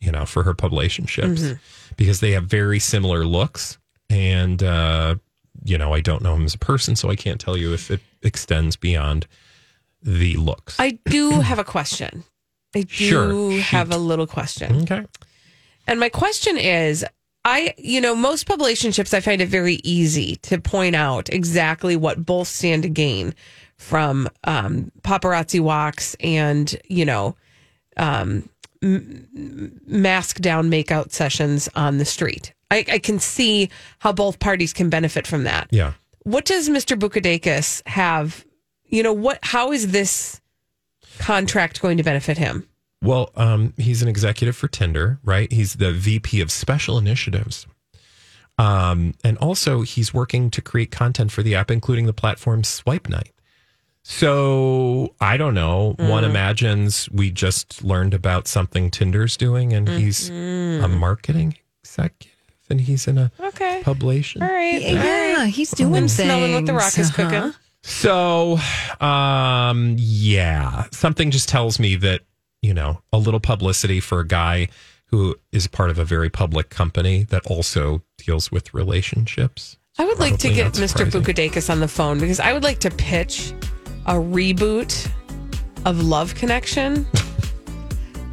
you 0.00 0.10
know, 0.10 0.24
for 0.26 0.42
her 0.42 0.54
relationships 0.62 1.40
Mhm. 1.42 1.58
because 1.96 2.20
they 2.20 2.32
have 2.32 2.44
very 2.46 2.78
similar 2.80 3.24
looks 3.24 3.78
and 4.10 4.62
uh 4.62 5.16
you 5.64 5.78
know, 5.78 5.92
I 5.92 6.00
don't 6.00 6.22
know 6.22 6.34
him 6.34 6.44
as 6.44 6.54
a 6.54 6.58
person, 6.58 6.96
so 6.96 7.10
I 7.10 7.14
can't 7.14 7.38
tell 7.40 7.56
you 7.56 7.72
if 7.74 7.90
it 7.90 8.00
extends 8.22 8.74
beyond 8.74 9.26
the 10.02 10.36
looks. 10.36 10.76
I 10.78 10.98
do 11.06 11.40
have 11.40 11.58
a 11.58 11.64
question. 11.64 12.24
I 12.74 12.82
do 12.82 12.86
Sure, 12.88 13.52
have 13.60 13.92
a 13.92 13.98
little 13.98 14.26
question. 14.26 14.82
Okay. 14.82 15.04
And 15.86 16.00
my 16.00 16.08
question 16.08 16.56
is 16.56 17.04
I, 17.44 17.74
you 17.76 18.00
know, 18.00 18.14
most 18.14 18.48
relationships, 18.48 19.12
I 19.12 19.20
find 19.20 19.40
it 19.42 19.48
very 19.48 19.80
easy 19.82 20.36
to 20.42 20.60
point 20.60 20.94
out 20.94 21.28
exactly 21.30 21.96
what 21.96 22.24
both 22.24 22.46
stand 22.48 22.84
to 22.84 22.88
gain 22.88 23.34
from 23.76 24.28
um, 24.44 24.92
paparazzi 25.02 25.58
walks 25.60 26.14
and, 26.20 26.74
you 26.88 27.04
know, 27.04 27.34
um, 27.96 28.48
m- 28.80 29.80
mask 29.86 30.38
down 30.38 30.70
makeout 30.70 31.10
sessions 31.10 31.68
on 31.74 31.98
the 31.98 32.04
street. 32.04 32.54
I, 32.70 32.84
I 32.90 32.98
can 33.00 33.18
see 33.18 33.70
how 33.98 34.12
both 34.12 34.38
parties 34.38 34.72
can 34.72 34.88
benefit 34.88 35.26
from 35.26 35.42
that. 35.44 35.66
Yeah. 35.72 35.94
What 36.22 36.44
does 36.44 36.68
Mr. 36.68 36.96
Boukadakis 36.96 37.86
have? 37.88 38.44
You 38.92 39.02
know, 39.02 39.12
what, 39.12 39.38
how 39.42 39.72
is 39.72 39.90
this 39.90 40.40
contract 41.18 41.80
going 41.82 41.96
to 41.96 42.02
benefit 42.04 42.38
him? 42.38 42.68
Well, 43.02 43.30
um, 43.34 43.72
he's 43.76 44.02
an 44.02 44.08
executive 44.08 44.54
for 44.54 44.68
Tinder, 44.68 45.18
right? 45.24 45.50
He's 45.50 45.74
the 45.74 45.92
VP 45.92 46.40
of 46.40 46.52
Special 46.52 46.98
Initiatives. 46.98 47.66
Um, 48.58 49.14
and 49.24 49.38
also, 49.38 49.80
he's 49.80 50.12
working 50.14 50.50
to 50.50 50.60
create 50.62 50.90
content 50.92 51.32
for 51.32 51.42
the 51.42 51.54
app, 51.56 51.70
including 51.70 52.06
the 52.06 52.12
platform 52.12 52.62
Swipe 52.62 53.08
Night. 53.08 53.32
So 54.04 55.14
I 55.20 55.36
don't 55.36 55.54
know. 55.54 55.94
One 55.98 56.22
Mm. 56.24 56.30
imagines 56.30 57.08
we 57.10 57.30
just 57.30 57.82
learned 57.82 58.14
about 58.14 58.46
something 58.46 58.90
Tinder's 58.90 59.36
doing, 59.36 59.72
and 59.72 59.88
he's 59.88 60.28
a 60.28 60.86
marketing 60.88 61.56
executive, 61.82 62.36
and 62.68 62.80
he's 62.82 63.06
in 63.08 63.16
a 63.18 63.30
Mm-hmm. 63.38 63.44
Okay. 63.46 63.80
publication. 63.84 64.42
All 64.42 64.48
right. 64.52 64.82
Yeah, 64.82 65.46
he's 65.46 65.70
doing 65.70 65.94
I'm 65.96 66.08
smelling 66.08 66.52
what 66.54 66.66
the 66.66 66.74
rock 66.74 66.98
is. 66.98 67.10
Uh-huh. 67.10 67.22
cooking. 67.30 67.54
So, 67.82 68.58
um, 69.00 69.96
yeah, 69.98 70.84
something 70.92 71.30
just 71.30 71.48
tells 71.48 71.78
me 71.78 71.96
that, 71.96 72.20
you 72.62 72.74
know, 72.74 73.02
a 73.12 73.18
little 73.18 73.40
publicity 73.40 74.00
for 74.00 74.20
a 74.20 74.26
guy 74.26 74.68
who 75.06 75.36
is 75.50 75.66
part 75.66 75.90
of 75.90 75.98
a 75.98 76.04
very 76.04 76.30
public 76.30 76.70
company 76.70 77.24
that 77.24 77.44
also 77.46 78.02
deals 78.18 78.50
with 78.50 78.72
relationships. 78.72 79.76
I 79.98 80.06
would 80.06 80.18
like 80.18 80.38
to 80.38 80.48
get 80.48 80.72
Mr. 80.74 81.04
Boukadakis 81.04 81.68
on 81.68 81.80
the 81.80 81.88
phone 81.88 82.18
because 82.18 82.40
I 82.40 82.52
would 82.52 82.62
like 82.62 82.78
to 82.80 82.90
pitch 82.90 83.52
a 84.06 84.14
reboot 84.14 85.10
of 85.84 86.02
Love 86.02 86.34
Connection. 86.34 87.06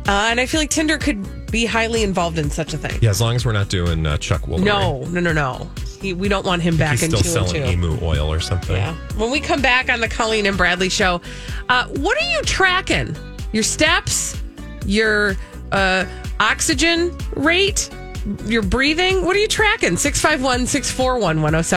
uh, 0.08 0.28
and 0.30 0.40
I 0.40 0.46
feel 0.46 0.62
like 0.62 0.70
Tinder 0.70 0.98
could 0.98 1.52
be 1.52 1.66
highly 1.66 2.04
involved 2.04 2.38
in 2.38 2.50
such 2.50 2.74
a 2.74 2.78
thing. 2.78 2.98
Yeah, 3.02 3.10
as 3.10 3.20
long 3.20 3.36
as 3.36 3.46
we're 3.46 3.52
not 3.52 3.70
doing 3.70 4.06
uh, 4.06 4.18
Chuck 4.18 4.44
Woolery. 4.44 4.64
No, 4.64 5.04
no, 5.06 5.20
no, 5.20 5.34
no. 5.34 5.70
He, 6.02 6.14
we 6.14 6.30
don't 6.30 6.46
want 6.46 6.62
him 6.62 6.78
back 6.78 6.92
he's 6.92 7.04
in 7.04 7.12
still 7.12 7.46
selling 7.46 7.66
emu 7.66 7.98
oil 8.02 8.32
or 8.32 8.40
something. 8.40 8.76
Yeah. 8.76 8.96
When 9.18 9.32
we 9.32 9.40
come 9.40 9.62
back 9.62 9.90
on 9.90 10.00
the 10.00 10.08
Colleen 10.08 10.46
and 10.46 10.58
Bradley 10.58 10.90
show, 10.90 11.22
uh, 11.68 11.88
what 11.88 12.18
are 12.18 12.30
you 12.30 12.42
tracking? 12.44 13.16
Your 13.52 13.64
steps, 13.64 14.42
your 14.86 15.36
uh, 15.72 16.06
oxygen 16.40 17.16
rate, 17.36 17.90
your 18.46 18.62
breathing? 18.62 19.26
What 19.26 19.36
are 19.36 19.40
you 19.40 19.48
tracking? 19.48 19.98
651 19.98 20.68
641 20.68 21.42
107. 21.42 21.64